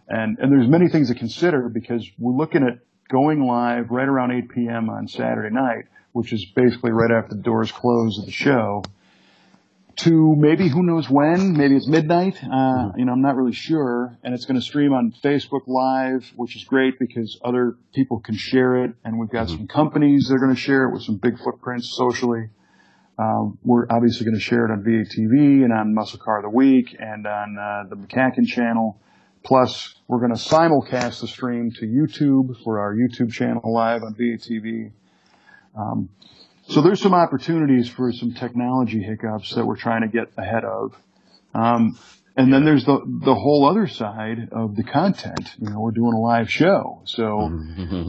and, 0.07 0.39
and 0.39 0.53
there's 0.53 0.69
many 0.69 0.89
things 0.89 1.09
to 1.09 1.17
consider 1.17 1.69
because 1.69 2.09
we're 2.21 2.37
looking 2.37 2.63
at 2.63 2.79
going 3.09 3.45
live 3.45 3.91
right 3.91 4.09
around 4.09 4.33
8 4.33 4.49
p.m. 4.49 4.91
on 4.91 5.09
Saturday 5.09 5.55
night, 5.55 5.85
which 6.13 6.33
is 6.33 6.45
basically 6.45 6.93
right 6.93 7.11
after 7.11 7.35
the 7.35 7.43
doors 7.43 7.71
close 7.71 8.19
of 8.19 8.27
the 8.27 8.33
show 8.33 8.83
to 9.97 10.35
maybe 10.37 10.69
who 10.69 10.83
knows 10.83 11.09
when, 11.09 11.57
maybe 11.57 11.77
it's 11.77 11.87
midnight. 11.87 12.37
Uh, 12.43 12.93
you 12.97 13.05
know, 13.05 13.13
I'm 13.13 13.21
not 13.21 13.37
really 13.37 13.53
sure. 13.53 14.17
And 14.23 14.35
it's 14.35 14.45
going 14.45 14.59
to 14.59 14.65
stream 14.65 14.93
on 14.93 15.13
Facebook 15.23 15.63
Live, 15.67 16.33
which 16.37 16.57
is 16.57 16.65
great 16.65 16.99
because 16.99 17.39
other 17.45 17.77
people 17.95 18.21
can 18.21 18.35
share 18.35 18.85
it. 18.85 18.95
And 19.05 19.19
we've 19.19 19.31
got 19.31 19.49
some 19.49 19.67
companies 19.67 20.29
that 20.29 20.35
are 20.35 20.39
going 20.39 20.55
to 20.55 20.61
share 20.61 20.85
it 20.85 20.93
with 20.93 21.03
some 21.03 21.17
big 21.17 21.39
footprints 21.39 21.95
socially. 21.97 22.49
Um, 23.19 23.59
we're 23.63 23.87
obviously 23.91 24.25
going 24.25 24.37
to 24.37 24.43
share 24.43 24.65
it 24.65 24.71
on 24.71 24.83
V8TV 24.83 25.65
and 25.65 25.73
on 25.73 25.95
Muscle 25.95 26.19
Car 26.19 26.39
of 26.39 26.45
the 26.45 26.57
Week 26.57 26.97
and 26.99 27.27
on 27.27 27.59
uh, 27.59 27.89
the 27.89 27.97
McCacken 27.97 28.47
channel. 28.47 28.99
Plus, 29.45 29.95
we're 30.09 30.21
going 30.21 30.35
to 30.35 30.41
simulcast 30.41 31.21
the 31.21 31.29
stream 31.29 31.73
to 31.73 31.87
YouTube 31.87 32.63
for 32.63 32.81
our 32.81 32.95
YouTube 32.95 33.33
channel 33.33 33.73
live 33.73 34.03
on 34.03 34.15
V8TV. 34.15 34.93
Um, 35.77 36.09
so 36.69 36.81
there's 36.81 37.01
some 37.01 37.15
opportunities 37.15 37.89
for 37.89 38.13
some 38.13 38.35
technology 38.35 39.03
hiccups 39.03 39.55
that 39.55 39.67
we're 39.67 39.77
trying 39.77 40.03
to 40.03 40.09
get 40.09 40.33
ahead 40.37 40.65
of. 40.65 40.95
Um, 41.55 41.99
and 42.37 42.53
then 42.53 42.65
there's 42.65 42.87
the 42.87 43.01
the 43.05 43.35
whole 43.35 43.67
other 43.69 43.87
side 43.87 44.49
of 44.53 44.75
the 44.75 44.83
content. 44.83 45.55
You 45.59 45.69
know, 45.69 45.81
we're 45.81 45.91
doing 45.91 46.15
a 46.15 46.19
live 46.19 46.51
show, 46.51 47.03
so 47.05 47.51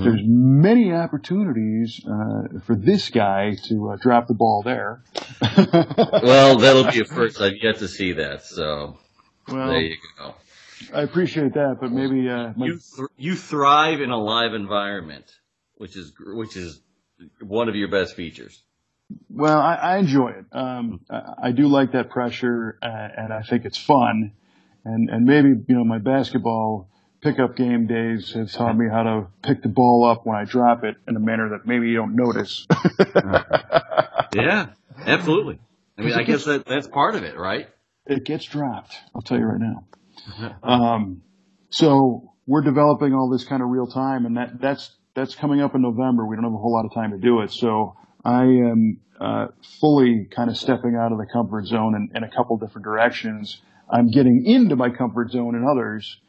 there's 0.02 0.22
many 0.24 0.94
opportunities 0.94 2.00
uh, 2.06 2.60
for 2.66 2.76
this 2.76 3.10
guy 3.10 3.56
to 3.66 3.90
uh, 3.90 3.98
drop 3.98 4.28
the 4.28 4.34
ball 4.34 4.62
there. 4.64 5.04
well, 6.24 6.58
that'll 6.58 6.90
be 6.90 7.02
a 7.02 7.06
first. 7.06 7.42
I've 7.42 7.58
yet 7.62 7.80
to 7.80 7.88
see 7.90 8.14
that, 8.14 8.46
so 8.46 8.98
well, 9.50 9.68
there 9.68 9.82
you 9.82 9.98
go. 10.18 10.36
I 10.94 11.02
appreciate 11.02 11.54
that, 11.54 11.78
but 11.80 11.92
maybe 11.92 12.30
uh, 12.30 12.54
my, 12.56 12.66
You 12.68 12.80
th- 12.96 13.10
you 13.18 13.36
thrive 13.36 14.02
in 14.02 14.10
a 14.10 14.18
live 14.18 14.54
environment, 14.54 15.26
which 15.76 15.96
is 15.96 16.14
which 16.20 16.58
is 16.58 16.82
one 17.40 17.70
of 17.70 17.76
your 17.76 17.88
best 17.90 18.16
features. 18.16 18.64
Well, 19.30 19.60
I, 19.60 19.76
I 19.76 19.98
enjoy 19.98 20.30
it. 20.30 20.46
Um, 20.52 21.02
I, 21.10 21.34
I 21.44 21.52
do 21.52 21.68
like 21.68 21.92
that 21.92 22.10
pressure, 22.10 22.78
uh, 22.82 22.88
and 22.88 23.34
I 23.34 23.44
think 23.44 23.66
it's 23.66 23.78
fun. 23.78 24.34
And 24.86 25.10
and 25.10 25.26
maybe 25.26 25.50
you 25.50 25.76
know 25.76 25.84
my 25.84 26.00
basketball 26.00 26.90
pickup 27.22 27.56
game 27.56 27.88
days 27.88 28.34
have 28.34 28.52
taught 28.52 28.78
me 28.78 28.90
how 28.90 29.04
to 29.04 29.28
pick 29.42 29.62
the 29.62 29.70
ball 29.70 30.04
up 30.06 30.26
when 30.26 30.36
I 30.36 30.44
drop 30.44 30.84
it 30.84 30.98
in 31.08 31.16
a 31.16 31.20
manner 31.20 31.50
that 31.50 31.66
maybe 31.66 31.88
you 31.90 31.96
don't 31.96 32.16
notice. 32.16 32.68
Yeah, 34.34 34.70
absolutely. 35.06 35.60
I 35.98 36.02
mean, 36.02 36.14
I 36.14 36.24
guess 36.24 36.46
that 36.46 36.66
that's 36.66 36.88
part 36.88 37.14
of 37.14 37.24
it, 37.24 37.38
right? 37.38 37.70
it 38.06 38.24
gets 38.26 38.46
dropped. 38.46 38.98
I'll 39.16 39.22
tell 39.22 39.38
you 39.38 39.46
right 39.46 39.60
now. 39.60 39.86
Um, 40.64 41.22
so 41.70 42.34
we're 42.46 42.62
developing 42.62 43.14
all 43.14 43.30
this 43.30 43.44
kind 43.46 43.62
of 43.62 43.70
real 43.70 43.88
time, 43.88 44.26
and 44.26 44.38
that 44.38 44.60
that's 44.60 44.96
that's 45.16 45.36
coming 45.36 45.62
up 45.62 45.76
in 45.76 45.82
November. 45.82 46.26
We 46.26 46.36
don't 46.36 46.44
have 46.44 46.54
a 46.54 46.58
whole 46.58 46.74
lot 46.74 46.86
of 46.86 46.94
time 46.94 47.12
to 47.12 47.18
do 47.18 47.42
it, 47.42 47.52
so 47.52 47.96
I 48.24 48.44
am 48.44 49.00
uh, 49.20 49.48
fully 49.80 50.28
kind 50.30 50.50
of 50.50 50.58
stepping 50.58 50.96
out 50.96 51.12
of 51.12 51.18
the 51.18 51.26
comfort 51.26 51.66
zone 51.66 51.96
in, 51.96 52.10
in 52.16 52.24
a 52.24 52.30
couple 52.30 52.58
different 52.58 52.86
directions. 52.86 53.62
I'm 53.90 54.10
getting 54.10 54.46
into 54.46 54.76
my 54.76 54.90
comfort 54.90 55.32
zone 55.32 55.56
in 55.56 55.66
others, 55.66 56.20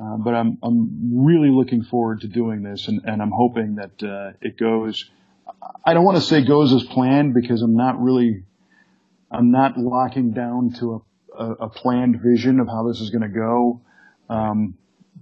uh, 0.00 0.16
but 0.18 0.34
I'm 0.34 0.58
I'm 0.62 1.24
really 1.24 1.50
looking 1.50 1.82
forward 1.82 2.20
to 2.22 2.28
doing 2.28 2.62
this, 2.62 2.88
and, 2.88 3.02
and 3.04 3.22
I'm 3.22 3.32
hoping 3.32 3.76
that 3.76 4.02
uh, 4.02 4.32
it 4.40 4.58
goes. 4.58 5.10
I 5.84 5.94
don't 5.94 6.04
want 6.04 6.16
to 6.16 6.22
say 6.22 6.44
goes 6.44 6.72
as 6.72 6.82
planned 6.84 7.34
because 7.34 7.62
I'm 7.62 7.76
not 7.76 8.00
really 8.00 8.44
I'm 9.30 9.50
not 9.50 9.76
locking 9.76 10.32
down 10.32 10.72
to 10.78 11.04
a, 11.38 11.64
a, 11.64 11.68
planned 11.68 12.20
vision 12.22 12.60
of 12.60 12.68
how 12.68 12.86
this 12.88 13.00
is 13.00 13.10
going 13.10 13.22
to 13.22 13.28
go, 13.28 13.80
um, 14.28 14.74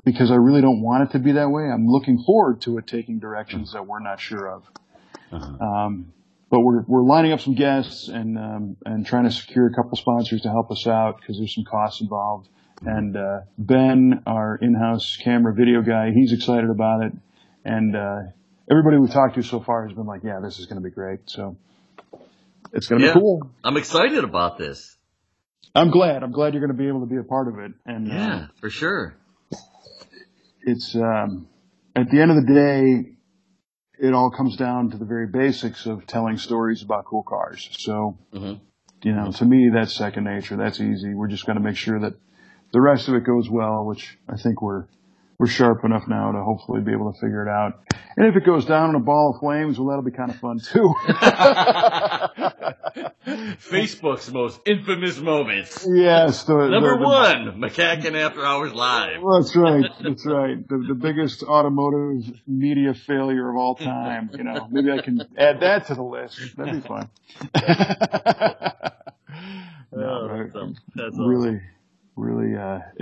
because 0.04 0.30
I 0.30 0.36
really 0.36 0.60
don't 0.60 0.82
want 0.82 1.08
it 1.08 1.12
to 1.12 1.18
be 1.18 1.32
that 1.32 1.50
way. 1.50 1.64
I'm 1.64 1.86
looking 1.86 2.22
forward 2.24 2.60
to 2.62 2.78
it 2.78 2.86
taking 2.86 3.18
directions 3.18 3.72
that 3.72 3.86
we're 3.86 4.00
not 4.00 4.20
sure 4.20 4.48
of. 4.48 4.64
Um, 5.32 6.12
but 6.50 6.60
we're 6.60 6.82
we're 6.82 7.02
lining 7.02 7.32
up 7.32 7.40
some 7.40 7.54
guests 7.54 8.08
and 8.08 8.36
um, 8.36 8.76
and 8.84 9.06
trying 9.06 9.24
to 9.24 9.30
secure 9.30 9.66
a 9.66 9.74
couple 9.74 9.96
sponsors 9.96 10.42
to 10.42 10.50
help 10.50 10.70
us 10.70 10.86
out 10.86 11.18
because 11.18 11.38
there's 11.38 11.54
some 11.54 11.64
costs 11.64 12.00
involved. 12.02 12.48
And 12.84 13.16
uh, 13.16 13.40
Ben, 13.56 14.22
our 14.26 14.58
in-house 14.60 15.16
camera 15.22 15.54
video 15.54 15.82
guy, 15.82 16.10
he's 16.12 16.32
excited 16.32 16.68
about 16.68 17.04
it, 17.04 17.12
and 17.64 17.94
uh, 17.96 18.18
everybody 18.70 18.98
we've 18.98 19.10
talked 19.10 19.36
to 19.36 19.42
so 19.42 19.60
far 19.60 19.86
has 19.86 19.96
been 19.96 20.06
like, 20.06 20.22
"Yeah, 20.24 20.40
this 20.42 20.58
is 20.58 20.66
going 20.66 20.82
to 20.82 20.86
be 20.86 20.92
great." 20.92 21.20
So 21.26 21.56
it's 22.72 22.88
going 22.88 23.00
to 23.00 23.06
Yeah. 23.08 23.14
be 23.14 23.20
cool. 23.20 23.50
I'm 23.64 23.76
excited 23.76 24.24
about 24.24 24.58
this. 24.58 24.96
I'm 25.74 25.90
glad. 25.90 26.22
I'm 26.22 26.32
glad 26.32 26.54
you're 26.54 26.60
going 26.64 26.76
to 26.76 26.82
be 26.82 26.88
able 26.88 27.00
to 27.00 27.06
be 27.06 27.16
a 27.16 27.22
part 27.22 27.48
of 27.48 27.58
it. 27.58 27.72
And 27.86 28.10
uh, 28.10 28.14
Yeah, 28.14 28.46
for 28.60 28.70
sure. 28.70 29.16
it's 30.62 30.94
um, 30.94 31.48
at 31.96 32.10
the 32.10 32.20
end 32.20 32.30
of 32.30 32.36
the 32.36 32.52
day, 32.54 33.16
it 33.98 34.12
all 34.14 34.30
comes 34.30 34.56
down 34.56 34.90
to 34.90 34.96
the 34.98 35.04
very 35.04 35.26
basics 35.26 35.86
of 35.86 36.06
telling 36.06 36.36
stories 36.36 36.82
about 36.82 37.04
cool 37.06 37.22
cars. 37.22 37.68
So 37.78 38.18
hmm 38.32 38.54
you 39.04 39.12
know, 39.12 39.32
to 39.32 39.44
me, 39.44 39.68
that's 39.74 39.92
second 39.96 40.24
nature. 40.24 40.56
That's 40.56 40.80
easy. 40.80 41.12
We're 41.12 41.26
just 41.26 41.44
going 41.44 41.58
to 41.58 41.62
make 41.62 41.76
sure 41.76 41.98
that 41.98 42.14
the 42.72 42.80
rest 42.80 43.08
of 43.08 43.14
it 43.16 43.24
goes 43.24 43.50
well, 43.50 43.84
which 43.84 44.16
I 44.28 44.36
think 44.36 44.62
we're 44.62 44.84
we're 45.42 45.48
sharp 45.48 45.84
enough 45.84 46.06
now 46.06 46.30
to 46.30 46.38
hopefully 46.40 46.80
be 46.82 46.92
able 46.92 47.12
to 47.12 47.18
figure 47.18 47.42
it 47.44 47.50
out. 47.50 47.80
And 48.16 48.28
if 48.28 48.36
it 48.36 48.46
goes 48.46 48.64
down 48.64 48.90
in 48.90 48.94
a 48.94 49.00
ball 49.00 49.32
of 49.34 49.40
flames, 49.40 49.76
well, 49.76 49.88
that'll 49.88 50.04
be 50.04 50.12
kind 50.12 50.30
of 50.30 50.36
fun 50.36 50.60
too. 50.60 50.94
Facebook's 53.26 54.30
most 54.30 54.60
infamous 54.66 55.18
moments. 55.18 55.84
yes. 55.92 56.44
The, 56.44 56.68
Number 56.68 56.92
the- 56.92 56.98
the- 56.98 57.04
one, 57.04 57.60
McCacken 57.60 58.14
After 58.14 58.44
Hours 58.46 58.72
Live. 58.72 59.20
That's 59.34 59.56
right. 59.56 59.84
That's 60.00 60.24
right. 60.26 60.68
The, 60.68 60.84
the 60.88 60.94
biggest 60.94 61.42
automotive 61.42 62.40
media 62.46 62.94
failure 62.94 63.50
of 63.50 63.56
all 63.56 63.74
time. 63.74 64.30
You 64.34 64.44
know, 64.44 64.68
maybe 64.70 64.92
I 64.92 65.02
can 65.02 65.22
add 65.36 65.58
that 65.60 65.88
to 65.88 65.96
the 65.96 66.04
list. 66.04 66.56
That'd 66.56 66.82
be 66.82 66.88
fun. 66.88 67.08
no, 69.92 70.04
Oh, 70.04 70.28
that's 70.28 70.54
awesome. 70.54 70.76
That's 70.94 71.16
really, 71.18 71.60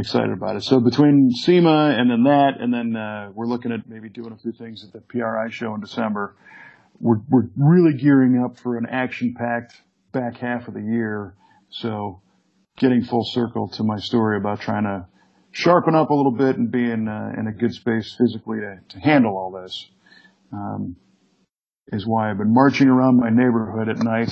excited 0.01 0.33
about 0.33 0.57
it. 0.57 0.63
So 0.63 0.81
between 0.81 1.31
SEMA 1.31 1.95
and 1.99 2.11
then 2.11 2.25
that, 2.25 2.61
and 2.61 2.73
then 2.73 2.97
uh, 2.97 3.31
we're 3.35 3.47
looking 3.47 3.73
at 3.73 3.89
maybe 3.89 4.09
doing 4.09 4.33
a 4.33 4.37
few 4.37 4.53
things 4.53 4.85
at 4.85 4.93
the 4.93 5.01
PRI 5.01 5.49
show 5.51 5.75
in 5.75 5.81
December. 5.81 6.37
We're 6.99 7.21
we're 7.31 7.49
really 7.57 7.97
gearing 7.97 8.43
up 8.45 8.59
for 8.59 8.77
an 8.77 8.87
action-packed 8.91 9.75
back 10.13 10.37
half 10.39 10.69
of 10.69 10.75
the 10.75 10.83
year. 10.83 11.35
So 11.71 12.21
getting 12.77 13.05
full 13.05 13.25
circle 13.25 13.69
to 13.69 13.85
my 13.85 13.99
story 13.99 14.37
about 14.37 14.61
trying 14.61 14.85
to 14.85 15.07
sharpen 15.53 15.95
up 15.95 16.11
a 16.11 16.15
little 16.15 16.33
bit 16.37 16.57
and 16.57 16.71
be 16.71 16.91
in, 16.91 17.09
uh, 17.09 17.33
in 17.39 17.47
a 17.47 17.53
good 17.53 17.73
space 17.73 18.15
physically 18.19 18.59
to, 18.61 18.79
to 18.89 19.01
handle 19.01 19.37
all 19.37 19.51
this. 19.51 19.89
Um, 20.53 20.97
is 21.93 22.07
why 22.07 22.31
I've 22.31 22.39
been 22.39 22.55
marching 22.55 22.89
around 22.89 23.19
my 23.19 23.31
neighborhood 23.31 23.89
at 23.89 23.99
night, 23.99 24.31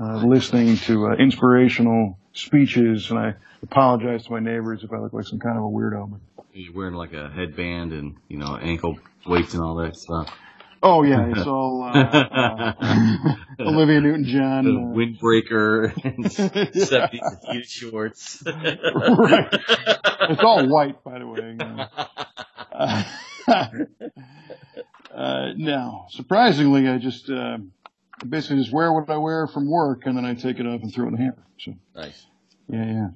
uh, 0.00 0.24
listening 0.24 0.76
to 0.78 1.08
uh, 1.08 1.16
inspirational 1.16 2.18
speeches, 2.38 3.10
and 3.10 3.18
I 3.18 3.34
apologize 3.62 4.24
to 4.26 4.32
my 4.32 4.40
neighbors 4.40 4.82
if 4.84 4.92
I 4.92 4.98
look 4.98 5.12
like 5.12 5.26
some 5.26 5.38
kind 5.38 5.56
of 5.58 5.64
a 5.64 5.66
weirdo. 5.68 6.18
You're 6.52 6.72
wearing 6.74 6.94
like 6.94 7.12
a 7.12 7.28
headband 7.30 7.92
and, 7.92 8.16
you 8.28 8.38
know, 8.38 8.56
ankle 8.56 8.98
weights 9.26 9.54
and 9.54 9.62
all 9.62 9.76
that 9.76 9.96
stuff. 9.96 10.28
oh 10.82 11.02
yeah, 11.02 11.26
it's 11.30 11.46
all 11.46 11.82
uh, 11.82 11.92
uh, 12.00 13.34
Olivia 13.60 14.00
Newton-John. 14.00 14.64
The 14.64 14.70
Uh, 14.70 14.94
windbreaker 14.94 16.04
and 16.04 16.24
70s 16.24 17.44
huge 17.52 17.68
shorts. 17.68 18.42
right. 18.46 19.48
It's 20.30 20.40
all 20.42 20.66
white, 20.68 21.02
by 21.04 21.18
the 21.18 21.26
way. 21.26 21.56
Uh, 22.78 23.02
uh, 25.14 25.52
no, 25.56 26.06
surprisingly, 26.10 26.86
I 26.88 26.98
just 26.98 27.28
uh, 27.30 27.58
basically 28.28 28.58
just 28.58 28.72
wear 28.72 28.92
what 28.92 29.08
I 29.10 29.16
wear 29.16 29.46
from 29.46 29.70
work, 29.70 30.02
and 30.06 30.16
then 30.16 30.24
I 30.24 30.34
take 30.34 30.58
it 30.58 30.66
off 30.66 30.82
and 30.82 30.92
throw 30.92 31.04
it 31.06 31.08
in 31.08 31.14
the 31.14 31.22
hamper. 31.22 31.42
So 31.58 31.74
Nice. 31.94 32.26
yeah, 32.68 32.84
yeah. 32.84 33.08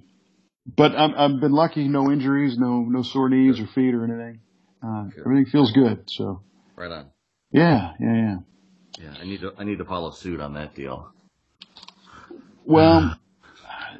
But 0.76 0.94
I'm, 0.94 1.14
I've 1.16 1.40
been 1.40 1.52
lucky, 1.52 1.88
no 1.88 2.10
injuries, 2.10 2.56
no 2.58 2.82
no 2.82 3.02
sore 3.02 3.28
knees 3.28 3.58
or 3.60 3.66
feet 3.66 3.94
or 3.94 4.04
anything. 4.04 4.40
Uh, 4.84 5.04
Good. 5.04 5.20
everything 5.20 5.46
feels 5.46 5.72
good. 5.72 6.04
So 6.10 6.42
Right 6.76 6.90
on. 6.90 7.06
yeah, 7.50 7.92
yeah, 8.00 8.14
yeah. 8.14 8.36
Yeah, 8.98 9.14
I 9.20 9.24
need 9.24 9.40
to 9.40 9.52
I 9.58 9.64
need 9.64 9.78
to 9.78 9.84
follow 9.84 10.10
suit 10.10 10.40
on 10.40 10.54
that 10.54 10.74
deal. 10.74 11.12
Well, 12.64 13.16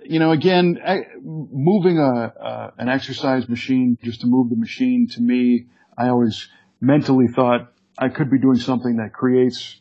you 0.05 0.19
know, 0.19 0.31
again, 0.31 0.81
I, 0.85 1.07
moving 1.21 1.99
a, 1.99 2.03
a 2.39 2.73
an 2.79 2.89
exercise 2.89 3.49
machine 3.49 3.99
just 4.03 4.21
to 4.21 4.27
move 4.27 4.51
the 4.51 4.57
machine 4.57 5.09
to 5.13 5.21
me, 5.21 5.67
I 5.97 6.09
always 6.09 6.49
mentally 6.81 7.27
thought 7.29 7.73
I 7.99 8.09
could 8.09 8.31
be 8.31 8.39
doing 8.39 8.59
something 8.59 8.97
that 8.97 9.13
creates, 9.13 9.81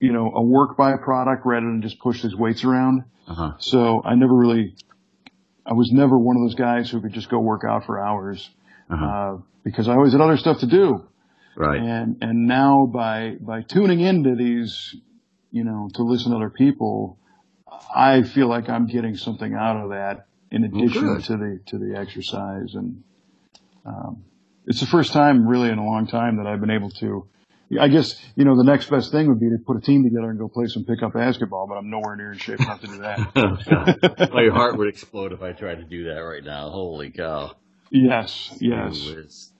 you 0.00 0.12
know, 0.12 0.30
a 0.34 0.42
work 0.42 0.76
byproduct 0.76 1.44
rather 1.44 1.66
than 1.66 1.82
just 1.82 1.98
push 1.98 2.22
these 2.22 2.34
weights 2.36 2.64
around. 2.64 3.04
Uh 3.26 3.34
huh. 3.34 3.52
So 3.58 4.02
I 4.04 4.14
never 4.14 4.34
really, 4.34 4.74
I 5.66 5.72
was 5.74 5.90
never 5.92 6.16
one 6.18 6.36
of 6.36 6.42
those 6.42 6.54
guys 6.54 6.90
who 6.90 7.00
could 7.00 7.12
just 7.12 7.28
go 7.28 7.38
work 7.40 7.62
out 7.68 7.84
for 7.86 8.00
hours, 8.00 8.48
Uh-huh. 8.90 9.04
uh, 9.06 9.38
because 9.64 9.88
I 9.88 9.94
always 9.94 10.12
had 10.12 10.20
other 10.20 10.36
stuff 10.36 10.60
to 10.60 10.66
do. 10.66 11.04
Right. 11.56 11.80
And 11.80 12.18
and 12.22 12.46
now 12.46 12.86
by 12.86 13.36
by 13.40 13.62
tuning 13.62 14.00
into 14.00 14.36
these, 14.36 14.94
you 15.50 15.64
know, 15.64 15.88
to 15.94 16.02
listen 16.04 16.30
to 16.30 16.36
other 16.36 16.50
people, 16.50 17.18
I 17.94 18.22
feel 18.22 18.46
like 18.48 18.68
I'm 18.68 18.86
getting 18.86 19.16
something 19.16 19.52
out 19.54 19.76
of 19.82 19.90
that 19.90 20.26
in 20.52 20.62
addition 20.64 21.02
good. 21.16 21.24
to 21.24 21.36
the 21.36 21.60
to 21.66 21.78
the 21.78 21.98
exercise. 21.98 22.74
And 22.74 23.02
um, 23.84 24.22
it's 24.66 24.78
the 24.80 24.86
first 24.86 25.12
time 25.12 25.46
really 25.48 25.68
in 25.68 25.78
a 25.78 25.84
long 25.84 26.06
time 26.06 26.36
that 26.36 26.46
I've 26.46 26.60
been 26.60 26.70
able 26.70 26.90
to. 26.90 27.26
I 27.80 27.88
guess 27.88 28.14
you 28.34 28.44
know 28.44 28.56
the 28.56 28.64
next 28.64 28.88
best 28.88 29.12
thing 29.12 29.28
would 29.28 29.40
be 29.40 29.50
to 29.50 29.58
put 29.64 29.76
a 29.76 29.80
team 29.80 30.04
together 30.04 30.30
and 30.30 30.38
go 30.38 30.48
play 30.48 30.66
some 30.68 30.84
pickup 30.84 31.12
basketball, 31.12 31.66
but 31.66 31.74
I'm 31.74 31.90
nowhere 31.90 32.16
near 32.16 32.32
in 32.32 32.38
shape 32.38 32.60
enough 32.60 32.80
to 32.80 32.86
do 32.86 32.98
that. 32.98 34.30
My 34.32 34.48
heart 34.48 34.78
would 34.78 34.88
explode 34.88 35.32
if 35.32 35.42
I 35.42 35.52
tried 35.52 35.76
to 35.76 35.84
do 35.84 36.04
that 36.04 36.20
right 36.20 36.42
now. 36.42 36.70
Holy 36.70 37.10
cow. 37.10 37.56
yes, 37.90 38.56
yes. 38.60 39.50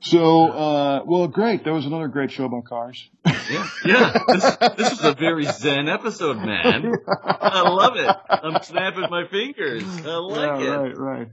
So, 0.00 0.50
uh, 0.50 1.04
well, 1.06 1.28
great. 1.28 1.62
That 1.62 1.72
was 1.72 1.86
another 1.86 2.08
great 2.08 2.32
show 2.32 2.46
about 2.46 2.64
cars. 2.64 3.08
Yeah, 3.24 3.68
yeah. 3.84 4.18
This, 4.26 4.56
this 4.76 4.90
was 4.90 5.04
a 5.04 5.14
very 5.14 5.44
zen 5.44 5.88
episode, 5.88 6.38
man. 6.38 6.92
I 7.08 7.68
love 7.68 7.96
it. 7.96 8.16
I'm 8.28 8.60
snapping 8.64 9.06
my 9.08 9.28
fingers. 9.28 9.84
I 9.84 10.16
like 10.16 10.60
yeah, 10.60 10.64
it. 10.64 10.76
right, 10.76 10.98
right. 10.98 11.28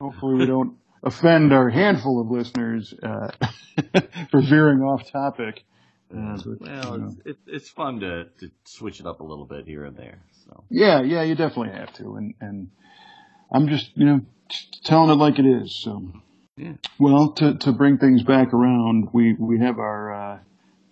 Hopefully, 0.00 0.36
we 0.36 0.46
don't 0.46 0.76
offend 1.02 1.52
our 1.52 1.68
handful 1.70 2.20
of 2.20 2.30
listeners 2.30 2.94
uh, 3.02 3.30
for 4.30 4.40
veering 4.42 4.80
off 4.80 5.10
topic. 5.10 5.64
Uh, 6.12 6.36
but, 6.44 6.60
Well, 6.60 6.92
you 6.94 6.98
know. 7.02 7.16
it's, 7.24 7.40
it's 7.46 7.68
fun 7.68 8.00
to, 8.00 8.24
to 8.40 8.50
switch 8.64 9.00
it 9.00 9.06
up 9.06 9.20
a 9.20 9.24
little 9.24 9.46
bit 9.46 9.66
here 9.66 9.84
and 9.84 9.96
there. 9.96 10.22
So 10.44 10.64
yeah, 10.70 11.02
yeah, 11.02 11.22
you 11.22 11.34
definitely 11.36 11.72
have 11.78 11.92
to, 11.94 12.16
and 12.16 12.34
and 12.40 12.70
I'm 13.52 13.68
just 13.68 13.90
you 13.96 14.06
know 14.06 14.20
telling 14.84 15.10
it 15.10 15.14
like 15.14 15.38
it 15.38 15.46
is. 15.46 15.74
So, 15.74 16.02
Yeah. 16.56 16.72
well, 16.98 17.32
to 17.34 17.54
to 17.58 17.72
bring 17.72 17.98
things 17.98 18.24
back 18.24 18.52
around, 18.52 19.10
we 19.12 19.34
we 19.38 19.60
have 19.60 19.78
our 19.78 20.12
uh, 20.12 20.38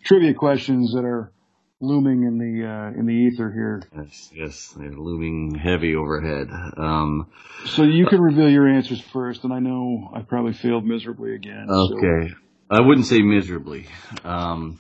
trivia 0.05 0.35
questions 0.35 0.93
that 0.95 1.05
are 1.05 1.33
looming 1.81 2.25
in 2.25 2.39
the 2.39 2.67
uh, 2.69 2.99
in 2.99 3.07
the 3.07 3.13
ether 3.15 3.51
here. 3.53 3.83
yes, 3.97 4.31
yes, 4.35 4.75
they're 4.77 4.91
looming 4.93 5.55
heavy 5.55 5.95
overhead. 5.95 6.49
Um, 6.77 7.29
So 7.67 7.83
you 7.85 8.07
can 8.07 8.21
reveal 8.21 8.49
your 8.51 8.69
answers 8.69 9.01
first, 9.01 9.45
and 9.45 9.53
I 9.53 9.61
know 9.61 10.11
I 10.15 10.23
probably 10.23 10.53
failed 10.53 10.85
miserably 10.85 11.35
again. 11.35 11.67
so- 11.69 11.97
okay, 11.99 12.35
I 12.71 12.81
wouldn't 12.81 13.07
say 13.07 13.21
miserably. 13.23 13.87
Um, 14.25 14.79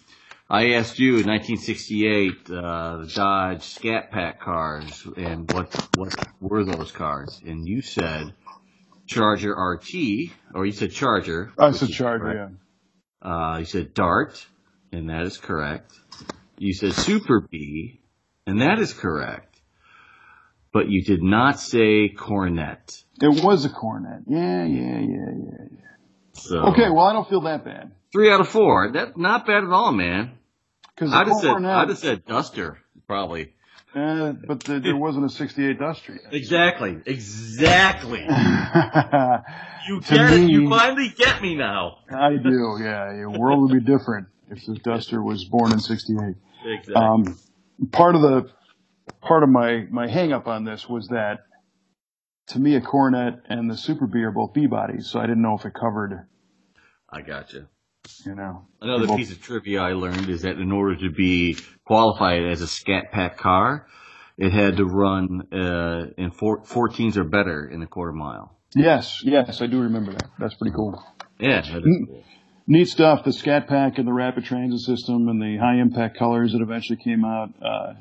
I 0.51 0.73
asked 0.73 0.99
you 0.99 1.19
in 1.19 1.27
1968 1.27 2.33
uh, 2.51 2.97
the 2.99 3.13
Dodge 3.15 3.63
Scat 3.63 4.11
Pack 4.11 4.41
cars, 4.41 5.07
and 5.17 5.51
what 5.53 5.73
what 5.97 6.15
were 6.41 6.65
those 6.65 6.91
cars? 6.91 7.41
And 7.47 7.67
you 7.69 7.81
said 7.83 8.33
Charger 9.07 9.53
RT, 9.55 10.31
or 10.55 10.67
you 10.67 10.73
said 10.73 10.91
Charger. 10.93 11.53
I 11.59 11.71
said 11.73 11.91
Charger, 11.91 12.25
correct. 12.25 12.53
yeah. 13.23 13.31
Uh, 13.31 13.59
you 13.59 13.65
said 13.67 13.95
Dart, 13.95 14.47
and 14.93 15.11
that 15.11 15.23
is 15.23 15.37
correct. 15.39 15.93
You 16.59 16.73
said 16.75 16.93
Super 16.93 17.41
Bee, 17.41 18.01
and 18.47 18.61
that 18.63 18.79
is 18.79 18.93
correct. 18.93 19.61
But 20.73 20.89
you 20.89 21.03
did 21.03 21.23
not 21.23 21.59
say 21.61 22.09
Coronet. 22.09 23.03
It 23.21 23.43
was 23.43 23.65
a 23.65 23.69
Coronet. 23.71 24.23
Yeah, 24.27 24.65
yeah, 24.65 24.99
yeah, 24.99 25.01
yeah, 25.01 25.65
yeah. 25.73 25.79
So 26.35 26.59
Okay, 26.67 26.89
well, 26.91 27.07
I 27.07 27.13
don't 27.13 27.29
feel 27.29 27.41
that 27.43 27.65
bad. 27.65 27.93
three 28.13 28.31
out 28.31 28.41
of 28.41 28.49
four. 28.49 28.93
That 28.93 29.17
not 29.17 29.47
bad 29.47 29.65
at 29.65 29.71
all, 29.71 29.93
man. 29.93 30.33
Because 30.95 31.13
I'd 31.13 31.27
have 31.29 31.37
said 31.39 31.65
I'd 31.65 31.89
have 31.89 31.99
said 31.99 32.25
Duster 32.27 32.79
probably. 33.07 33.55
uh, 33.95 34.33
but 34.47 34.61
the, 34.65 34.81
there 34.81 34.97
wasn't 34.97 35.25
a 35.25 35.29
68 35.31 35.79
Duster 35.79 36.13
yet. 36.23 36.33
Exactly, 36.35 36.99
exactly. 37.07 38.27
You 39.89 40.03
get 40.03 40.31
me- 40.33 40.47
You 40.53 40.69
finally 40.69 41.09
get 41.09 41.41
me 41.41 41.55
now. 41.55 41.99
I 42.15 42.37
do, 42.37 42.77
yeah. 42.79 43.11
The 43.23 43.39
world 43.39 43.63
would 43.63 43.73
be 43.73 43.81
different 43.81 44.27
if 44.51 44.67
the 44.67 44.75
Duster 44.75 45.23
was 45.23 45.45
born 45.47 45.73
in 45.73 45.81
68. 45.81 46.35
Exactly. 46.65 46.95
Um, 46.95 47.39
part 47.93 48.15
of 48.15 48.23
the, 48.23 48.51
part 49.21 49.43
of 49.43 49.49
my, 49.49 49.87
my 49.91 50.09
hang 50.09 50.33
up 50.33 50.47
on 50.47 50.65
this 50.65 50.89
was 50.89 51.09
that 51.09 51.41
to 52.49 52.59
me, 52.59 52.75
a 52.77 52.81
Coronet 52.81 53.43
and 53.49 53.71
the 53.71 53.77
Super 53.77 54.07
Bee 54.07 54.23
are 54.23 54.31
both 54.31 54.55
B 54.55 54.67
bodies, 54.67 55.09
so 55.11 55.21
I 55.21 55.23
didn't 55.23 55.43
know 55.43 55.57
if 55.59 55.67
it 55.67 55.75
covered, 55.75 56.27
I 57.09 57.21
gotcha. 57.21 57.69
you 58.25 58.35
know. 58.35 58.67
Another 58.81 59.07
piece 59.17 59.31
of 59.31 59.41
trivia 59.43 59.81
I 59.81 59.93
learned 59.93 60.29
is 60.29 60.43
that 60.43 60.59
in 60.59 60.73
order 60.73 60.97
to 60.97 61.11
be 61.11 61.57
qualified 61.85 62.45
as 62.45 62.63
a 62.63 62.67
Scat 62.67 63.13
Pack 63.13 63.37
car, 63.37 63.87
it 64.39 64.53
had 64.53 64.79
to 64.79 64.85
run 64.85 65.49
uh, 65.53 66.07
in 66.17 66.31
four, 66.31 66.63
14s 66.63 67.17
or 67.17 67.25
better 67.25 67.69
in 67.69 67.83
a 67.83 67.87
quarter 67.87 68.13
mile. 68.13 68.57
Yes, 68.75 69.23
yes, 69.25 69.61
I 69.61 69.67
do 69.67 69.81
remember 69.81 70.13
that. 70.13 70.31
That's 70.39 70.55
pretty 70.55 70.75
cool. 70.75 71.03
Yeah, 71.39 71.61
that 71.61 71.83
is 71.85 72.07
cool. 72.07 72.25
Neat 72.71 72.87
stuff. 72.89 73.25
The 73.25 73.33
Scat 73.33 73.66
Pack 73.66 73.97
and 73.97 74.07
the 74.07 74.12
Rapid 74.12 74.45
Transit 74.45 74.81
System 74.81 75.29
and 75.29 75.41
the 75.41 75.57
high 75.57 75.77
impact 75.81 76.19
colors 76.19 76.53
that 76.53 76.61
eventually 76.61 76.99
came 77.03 77.25
out. 77.25 77.49
Uh, 77.62 77.95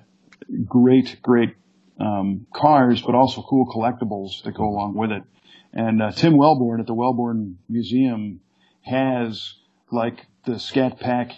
great, 0.65 1.22
great 1.22 1.55
um, 2.01 2.45
cars, 2.53 3.01
but 3.01 3.15
also 3.15 3.41
cool 3.43 3.65
collectibles 3.65 4.43
that 4.43 4.53
go 4.55 4.65
along 4.65 4.95
with 4.95 5.11
it. 5.11 5.24
And 5.72 6.01
uh, 6.01 6.11
Tim 6.11 6.36
Wellborn 6.38 6.82
at 6.82 6.86
the 6.86 6.93
Wellborn 6.93 7.59
Museum 7.70 8.41
has 8.82 9.53
like 9.89 10.26
the 10.45 10.59
Scat 10.59 10.99
Pack 10.99 11.32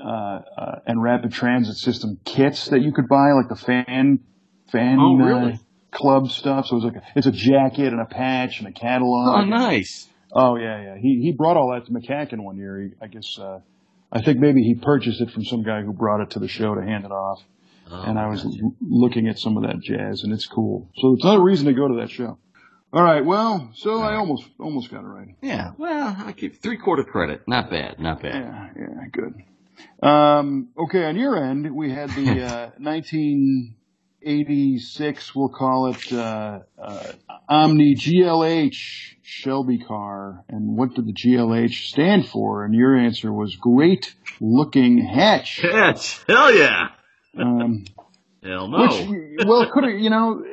uh, 0.00 0.08
uh, 0.08 0.78
and 0.86 1.02
Rapid 1.02 1.32
Transit 1.32 1.76
System 1.78 2.20
kits 2.24 2.68
that 2.68 2.80
you 2.80 2.92
could 2.92 3.08
buy, 3.08 3.32
like 3.32 3.48
the 3.48 3.56
fan 3.56 4.20
fan 4.70 4.98
Oh, 5.00 5.20
uh, 5.20 5.24
really? 5.24 5.60
club 5.90 6.30
stuff. 6.30 6.66
So 6.66 6.76
it's 6.76 6.84
like 6.84 6.96
a, 6.96 7.02
it's 7.16 7.26
a 7.26 7.32
jacket 7.32 7.92
and 7.92 8.00
a 8.00 8.04
patch 8.04 8.60
and 8.60 8.68
a 8.68 8.72
catalog. 8.72 9.40
Oh, 9.40 9.44
nice. 9.44 10.06
Oh 10.32 10.56
yeah, 10.56 10.82
yeah. 10.82 10.96
He 10.96 11.20
he 11.22 11.32
brought 11.32 11.56
all 11.56 11.72
that 11.72 11.86
to 11.86 11.92
MCACN 11.92 12.40
one 12.42 12.56
year. 12.56 12.80
He, 12.80 12.90
I 13.00 13.06
guess 13.06 13.38
uh, 13.38 13.60
I 14.12 14.22
think 14.22 14.38
maybe 14.38 14.62
he 14.62 14.74
purchased 14.74 15.20
it 15.20 15.30
from 15.30 15.44
some 15.44 15.62
guy 15.62 15.82
who 15.82 15.92
brought 15.92 16.20
it 16.20 16.30
to 16.30 16.38
the 16.38 16.48
show 16.48 16.74
to 16.74 16.82
hand 16.82 17.04
it 17.04 17.10
off. 17.12 17.42
Oh, 17.90 18.02
and 18.02 18.18
I 18.18 18.28
was 18.28 18.42
gotcha. 18.42 18.58
l- 18.62 18.74
looking 18.80 19.28
at 19.28 19.38
some 19.38 19.56
of 19.56 19.62
that 19.62 19.80
jazz, 19.80 20.22
and 20.22 20.32
it's 20.32 20.46
cool. 20.46 20.90
So 20.96 21.14
it's 21.14 21.24
another 21.24 21.42
reason 21.42 21.66
to 21.66 21.72
go 21.72 21.88
to 21.88 21.94
that 22.00 22.10
show. 22.10 22.38
All 22.92 23.02
right. 23.02 23.24
Well, 23.24 23.70
so 23.74 24.00
I 24.00 24.14
almost 24.16 24.44
almost 24.58 24.90
got 24.90 25.04
it 25.04 25.06
right. 25.06 25.34
Yeah, 25.42 25.72
well, 25.78 26.16
I 26.18 26.32
give 26.32 26.58
three 26.58 26.78
quarter 26.78 27.04
credit. 27.04 27.42
Not 27.46 27.70
bad, 27.70 27.98
not 27.98 28.22
bad. 28.22 28.34
Yeah, 28.34 28.68
yeah, 28.78 29.04
good. 29.12 30.06
Um, 30.06 30.68
okay, 30.76 31.04
on 31.04 31.16
your 31.16 31.42
end, 31.42 31.74
we 31.74 31.90
had 31.90 32.10
the 32.10 32.42
uh, 32.46 32.70
1986, 34.22 35.34
we'll 35.34 35.48
call 35.48 35.86
it 35.88 36.12
uh, 36.12 36.60
uh, 36.80 37.12
Omni 37.48 37.94
GLH 37.94 39.14
Shelby 39.22 39.78
car. 39.78 40.44
And 40.48 40.76
what 40.76 40.94
did 40.94 41.06
the 41.06 41.12
GLH 41.12 41.88
stand 41.88 42.28
for? 42.28 42.64
And 42.64 42.74
your 42.74 42.96
answer 42.96 43.32
was 43.32 43.54
Great 43.56 44.14
Looking 44.40 44.98
Hatch. 44.98 45.60
Catch, 45.60 46.24
hell 46.26 46.52
yeah, 46.52 46.88
Um, 47.38 47.84
hell 48.42 48.68
no. 48.68 48.82
which, 48.82 49.46
well, 49.46 49.70
could 49.70 49.84
have, 49.84 49.98
you 49.98 50.10
know, 50.10 50.44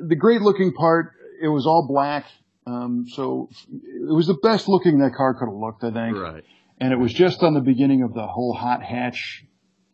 the 0.00 0.16
great 0.16 0.40
looking 0.40 0.72
part, 0.72 1.12
it 1.40 1.48
was 1.48 1.66
all 1.66 1.86
black. 1.88 2.26
Um, 2.66 3.06
so 3.12 3.48
it 3.72 4.12
was 4.12 4.26
the 4.26 4.38
best 4.42 4.68
looking 4.68 4.98
that 4.98 5.14
car 5.14 5.34
could 5.34 5.46
have 5.46 5.54
looked, 5.54 5.84
I 5.84 5.90
think. 5.92 6.16
right. 6.16 6.44
And 6.80 6.92
it 6.92 6.96
was 6.98 7.12
just 7.12 7.42
on 7.44 7.54
the 7.54 7.60
beginning 7.60 8.02
of 8.02 8.12
the 8.14 8.26
whole 8.26 8.52
hot 8.52 8.82
hatch 8.82 9.44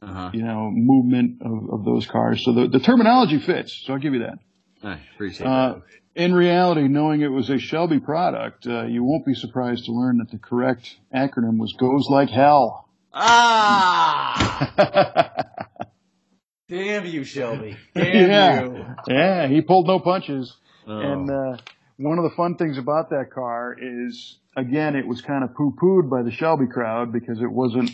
Uh 0.03 0.07
huh. 0.07 0.30
you 0.32 0.42
know, 0.42 0.70
movement 0.72 1.42
of, 1.42 1.70
of 1.80 1.84
those 1.84 2.07
cars. 2.07 2.42
So 2.44 2.53
the, 2.55 2.68
the 2.68 2.80
terminology 2.80 3.38
fits. 3.38 3.72
So 3.84 3.92
I'll 3.92 3.98
give 3.98 4.14
you 4.14 4.20
that. 4.20 4.38
I 4.82 4.98
appreciate 5.14 5.46
Uh, 5.46 5.74
that. 5.74 5.82
in 6.14 6.32
reality, 6.34 6.88
knowing 6.88 7.20
it 7.20 7.28
was 7.30 7.51
a 7.51 7.59
Shelby 7.59 8.01
product, 8.01 8.66
uh, 8.66 8.84
you 8.84 9.05
won't 9.05 9.26
be 9.26 9.34
surprised 9.34 9.84
to 9.86 9.92
learn 9.92 10.16
that 10.18 10.30
the 10.30 10.38
correct 10.38 10.96
acronym 11.14 11.59
was 11.59 11.74
goes 11.74 12.09
like 12.09 12.30
hell. 12.30 12.88
Ah! 13.12 14.70
Damn 16.68 17.05
you, 17.07 17.24
Shelby. 17.24 17.76
Damn 17.94 18.07
yeah. 18.30 18.62
You. 18.62 18.86
Yeah, 19.09 19.46
he 19.48 19.61
pulled 19.61 19.86
no 19.86 19.98
punches. 19.98 20.55
Oh. 20.86 20.98
And, 20.98 21.30
uh, 21.30 21.57
one 21.96 22.16
of 22.18 22.24
the 22.24 22.30
fun 22.36 22.55
things 22.57 22.78
about 22.78 23.11
that 23.11 23.30
car 23.34 23.76
is, 23.78 24.38
again, 24.57 24.96
it 24.96 25.07
was 25.07 25.20
kind 25.20 25.44
of 25.44 25.55
poo-pooed 25.55 26.09
by 26.09 26.22
the 26.22 26.30
Shelby 26.30 26.66
crowd 26.66 27.12
because 27.12 27.42
it 27.42 27.51
wasn't, 27.53 27.90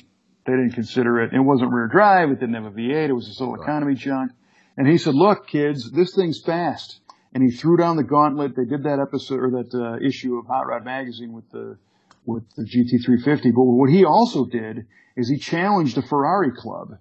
they 0.46 0.52
didn't 0.52 0.72
consider 0.72 1.20
it, 1.20 1.32
it 1.32 1.40
wasn't 1.40 1.72
rear 1.72 1.88
drive, 1.88 2.30
it 2.30 2.40
didn't 2.40 2.54
have 2.54 2.66
a 2.66 2.70
V8, 2.70 3.08
it 3.08 3.12
was 3.12 3.26
this 3.26 3.40
little 3.40 3.60
economy 3.60 3.94
junk. 3.94 4.32
And 4.76 4.86
he 4.86 4.98
said, 4.98 5.14
look, 5.14 5.46
kids, 5.46 5.90
this 5.90 6.14
thing's 6.14 6.42
fast. 6.44 7.00
And 7.32 7.42
he 7.42 7.50
threw 7.50 7.76
down 7.76 7.96
the 7.96 8.04
gauntlet. 8.04 8.56
They 8.56 8.64
did 8.64 8.84
that 8.84 8.98
episode 9.00 9.40
or 9.40 9.50
that 9.62 9.74
uh, 9.74 10.06
issue 10.06 10.38
of 10.38 10.46
Hot 10.46 10.66
Rod 10.66 10.84
Magazine 10.84 11.32
with 11.32 11.50
the, 11.50 11.76
with 12.24 12.44
the 12.56 12.62
GT350. 12.62 13.42
But 13.54 13.62
what 13.62 13.90
he 13.90 14.04
also 14.04 14.46
did 14.46 14.86
is 15.16 15.28
he 15.28 15.38
challenged 15.38 15.96
the 15.96 16.02
Ferrari 16.02 16.52
club. 16.56 16.98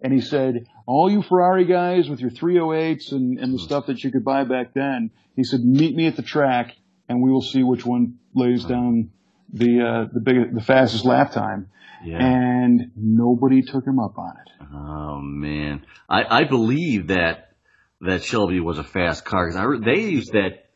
And 0.00 0.12
he 0.12 0.20
said, 0.20 0.66
all 0.86 1.10
you 1.10 1.22
Ferrari 1.22 1.64
guys 1.64 2.08
with 2.08 2.20
your 2.20 2.30
308s 2.30 3.12
and, 3.12 3.38
and 3.38 3.54
the 3.54 3.58
stuff 3.58 3.86
that 3.86 4.04
you 4.04 4.12
could 4.12 4.24
buy 4.24 4.44
back 4.44 4.74
then, 4.74 5.10
he 5.34 5.42
said, 5.42 5.60
meet 5.60 5.94
me 5.94 6.06
at 6.06 6.16
the 6.16 6.22
track 6.22 6.76
and 7.08 7.22
we 7.22 7.30
will 7.30 7.42
see 7.42 7.62
which 7.62 7.84
one 7.84 8.18
lays 8.34 8.64
down 8.64 9.10
the, 9.52 9.80
uh, 9.80 10.08
the 10.12 10.20
big, 10.20 10.54
the 10.54 10.62
fastest 10.62 11.04
lap 11.04 11.32
time. 11.32 11.68
Yeah. 12.04 12.18
And 12.18 12.92
nobody 12.96 13.62
took 13.62 13.86
him 13.86 13.98
up 13.98 14.18
on 14.18 14.36
it. 14.36 14.52
Oh 14.74 15.20
man, 15.20 15.84
I, 16.08 16.40
I 16.40 16.44
believe 16.44 17.08
that 17.08 17.52
that 18.00 18.24
Shelby 18.24 18.60
was 18.60 18.78
a 18.78 18.84
fast 18.84 19.24
car 19.24 19.46
because 19.46 19.56
I 19.56 19.84
they 19.84 20.00
used 20.00 20.32
that 20.32 20.66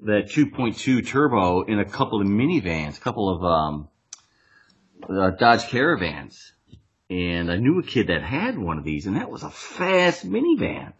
that 0.00 0.30
2.2 0.30 1.06
turbo 1.06 1.62
in 1.62 1.78
a 1.80 1.84
couple 1.84 2.20
of 2.20 2.26
minivans, 2.26 2.98
a 2.98 3.00
couple 3.00 3.34
of 3.34 3.44
um, 3.44 3.88
uh, 5.08 5.30
Dodge 5.30 5.66
Caravans, 5.68 6.52
and 7.10 7.50
I 7.50 7.56
knew 7.56 7.80
a 7.80 7.82
kid 7.82 8.08
that 8.08 8.22
had 8.22 8.58
one 8.58 8.78
of 8.78 8.84
these, 8.84 9.06
and 9.06 9.16
that 9.16 9.30
was 9.30 9.42
a 9.42 9.50
fast 9.50 10.28
minivan. 10.28 10.92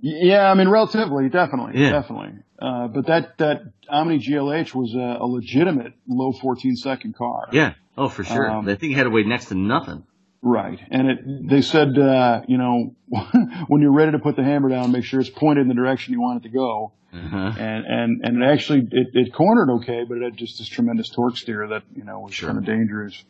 Yeah, 0.00 0.50
I 0.50 0.54
mean, 0.54 0.68
relatively, 0.68 1.28
definitely, 1.28 1.80
Yeah. 1.80 1.90
definitely. 1.90 2.40
Uh, 2.60 2.88
but 2.88 3.06
that, 3.06 3.38
that 3.38 3.62
Omni 3.88 4.18
GLH 4.18 4.74
was 4.74 4.94
a, 4.94 5.18
a 5.22 5.26
legitimate 5.26 5.92
low 6.08 6.32
14 6.32 6.76
second 6.76 7.14
car. 7.16 7.48
Yeah, 7.52 7.74
oh 7.98 8.08
for 8.08 8.24
sure. 8.24 8.50
Um, 8.50 8.64
that 8.66 8.80
thing 8.80 8.92
had 8.92 9.04
to 9.04 9.10
weigh 9.10 9.24
next 9.24 9.46
to 9.46 9.54
nothing. 9.54 10.04
Right. 10.42 10.78
And 10.90 11.10
it, 11.10 11.48
they 11.48 11.60
said, 11.60 11.98
uh, 11.98 12.42
you 12.46 12.56
know, 12.56 12.94
when 13.68 13.82
you're 13.82 13.92
ready 13.92 14.12
to 14.12 14.18
put 14.18 14.36
the 14.36 14.44
hammer 14.44 14.68
down, 14.68 14.92
make 14.92 15.04
sure 15.04 15.18
it's 15.20 15.28
pointed 15.30 15.62
in 15.62 15.68
the 15.68 15.74
direction 15.74 16.12
you 16.14 16.20
want 16.20 16.44
it 16.44 16.48
to 16.48 16.54
go. 16.54 16.92
Uh-huh. 17.12 17.36
And, 17.58 17.84
and, 17.86 18.20
and 18.24 18.42
it 18.42 18.46
actually, 18.46 18.86
it, 18.92 19.08
it 19.14 19.34
cornered 19.34 19.70
okay, 19.76 20.04
but 20.08 20.18
it 20.18 20.22
had 20.22 20.36
just 20.36 20.58
this 20.58 20.68
tremendous 20.68 21.08
torque 21.08 21.36
steer 21.36 21.66
that, 21.68 21.82
you 21.94 22.04
know, 22.04 22.20
was 22.20 22.34
Sure. 22.34 22.48
kind 22.48 22.58
of 22.58 22.64
dangerous. 22.64 23.24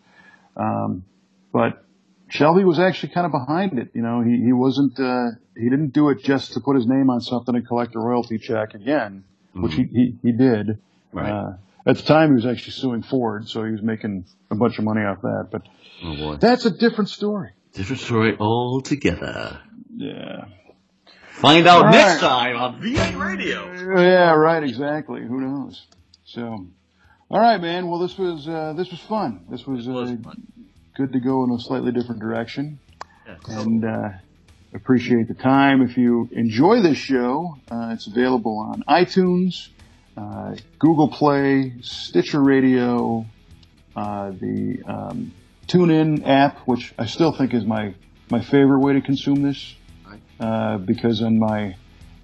Um, 0.56 1.04
but 1.52 1.85
Shelby 2.28 2.64
was 2.64 2.78
actually 2.78 3.12
kind 3.12 3.26
of 3.26 3.32
behind 3.32 3.78
it. 3.78 3.90
You 3.94 4.02
know, 4.02 4.20
he, 4.22 4.36
he 4.44 4.52
wasn't, 4.52 4.98
uh, 4.98 5.30
he 5.56 5.68
didn't 5.70 5.90
do 5.92 6.08
it 6.10 6.22
just 6.24 6.52
to 6.54 6.60
put 6.60 6.76
his 6.76 6.86
name 6.86 7.08
on 7.10 7.20
something 7.20 7.54
and 7.54 7.66
collect 7.66 7.94
a 7.94 7.98
royalty 8.00 8.38
check 8.38 8.74
again, 8.74 9.24
which 9.54 9.74
he, 9.74 9.84
he, 9.84 10.14
he 10.22 10.32
did. 10.32 10.66
Mm-hmm. 10.68 11.18
Right. 11.18 11.30
Uh, 11.30 11.52
at 11.86 11.96
the 11.96 12.02
time 12.02 12.30
he 12.30 12.34
was 12.34 12.46
actually 12.46 12.72
suing 12.72 13.02
Ford, 13.02 13.48
so 13.48 13.64
he 13.64 13.70
was 13.70 13.82
making 13.82 14.24
a 14.50 14.56
bunch 14.56 14.78
of 14.78 14.84
money 14.84 15.02
off 15.02 15.22
that, 15.22 15.48
but 15.52 15.62
Oh 16.04 16.36
that's 16.36 16.66
a 16.66 16.70
different 16.70 17.08
story. 17.08 17.52
different 17.72 18.02
story 18.02 18.36
altogether. 18.38 19.60
Yeah. 19.96 20.46
Find 21.34 21.66
out 21.66 21.86
All 21.86 21.92
next 21.92 22.22
right. 22.22 22.52
time 22.52 22.56
on 22.56 22.82
V8 22.82 23.18
Radio. 23.18 24.00
Yeah, 24.00 24.32
right, 24.32 24.62
exactly. 24.62 25.20
Who 25.22 25.40
knows? 25.40 25.86
So, 26.24 26.66
all 27.30 27.40
right, 27.40 27.60
man. 27.60 27.88
Well, 27.88 28.00
this 28.00 28.18
was, 28.18 28.48
uh, 28.48 28.72
this 28.76 28.90
was 28.90 29.00
fun. 29.00 29.44
This 29.50 29.66
was, 29.66 29.86
was 29.86 30.10
uh, 30.10 30.16
fun. 30.22 30.42
Good 30.96 31.12
to 31.12 31.20
go 31.20 31.44
in 31.44 31.50
a 31.50 31.60
slightly 31.60 31.92
different 31.92 32.20
direction. 32.20 32.78
Yeah. 33.26 33.36
and 33.48 33.84
uh, 33.84 34.10
appreciate 34.72 35.28
the 35.28 35.34
time. 35.34 35.82
If 35.82 35.96
you 35.96 36.28
enjoy 36.32 36.80
this 36.80 36.96
show, 36.96 37.58
uh, 37.70 37.90
it's 37.92 38.06
available 38.06 38.58
on 38.58 38.82
iTunes, 38.88 39.68
uh, 40.16 40.56
Google 40.78 41.08
Play, 41.08 41.74
Stitcher 41.82 42.40
Radio, 42.40 43.26
uh, 43.94 44.30
the 44.30 44.82
um, 44.86 45.32
TuneIn 45.66 46.26
app, 46.26 46.60
which 46.60 46.94
I 46.98 47.06
still 47.06 47.32
think 47.32 47.54
is 47.54 47.64
my 47.64 47.94
my 48.28 48.40
favorite 48.40 48.80
way 48.80 48.94
to 48.94 49.00
consume 49.00 49.42
this, 49.42 49.74
uh, 50.40 50.78
because 50.78 51.22
on 51.22 51.38
my 51.38 51.76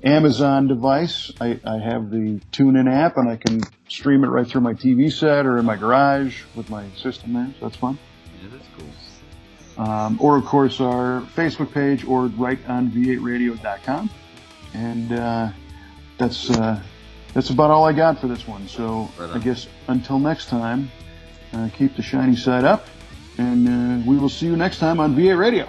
Amazon 0.03 0.67
device, 0.67 1.31
I, 1.41 1.61
I 1.65 1.79
have 1.79 2.11
the 2.11 2.41
TuneIn 2.51 2.93
app, 2.93 3.17
and 3.17 3.29
I 3.29 3.37
can 3.37 3.61
stream 3.89 4.25
it 4.25 4.29
right 4.29 4.47
through 4.47 4.63
my 4.63 4.75
TV 4.75 5.13
set 5.13 5.47
or 5.47 5.59
in 5.59 5.65
my 5.65 5.77
garage 5.77 6.43
with 6.57 6.71
my 6.71 6.89
system 6.97 7.35
there. 7.35 7.55
So 7.61 7.67
that's 7.67 7.77
fun 7.77 7.99
that's 8.53 8.69
cool. 8.77 9.85
um, 9.85 10.19
or 10.21 10.37
of 10.37 10.45
course 10.45 10.81
our 10.81 11.23
Facebook 11.35 11.73
page, 11.73 12.05
or 12.07 12.27
right 12.27 12.59
on 12.69 12.89
v8radio.com. 12.91 14.11
And 14.75 15.13
uh, 15.13 15.51
that's 16.19 16.51
uh, 16.51 16.81
that's 17.35 17.51
about 17.51 17.71
all 17.71 17.85
I 17.85 17.93
got 17.93 18.19
for 18.21 18.27
this 18.29 18.47
one. 18.47 18.69
So 18.69 19.11
Right. 19.19 19.31
I 19.31 19.39
guess 19.39 19.67
until 19.89 20.19
next 20.19 20.49
time, 20.49 20.91
uh, 21.53 21.69
keep 21.77 21.97
the 21.97 22.03
shiny 22.03 22.37
side 22.37 22.65
up, 22.65 22.87
and 23.39 23.69
uh, 23.69 24.11
we 24.11 24.17
will 24.19 24.29
see 24.29 24.47
you 24.47 24.57
next 24.57 24.79
time 24.79 25.01
on 25.01 25.15
V8 25.17 25.37
Radio. 25.39 25.69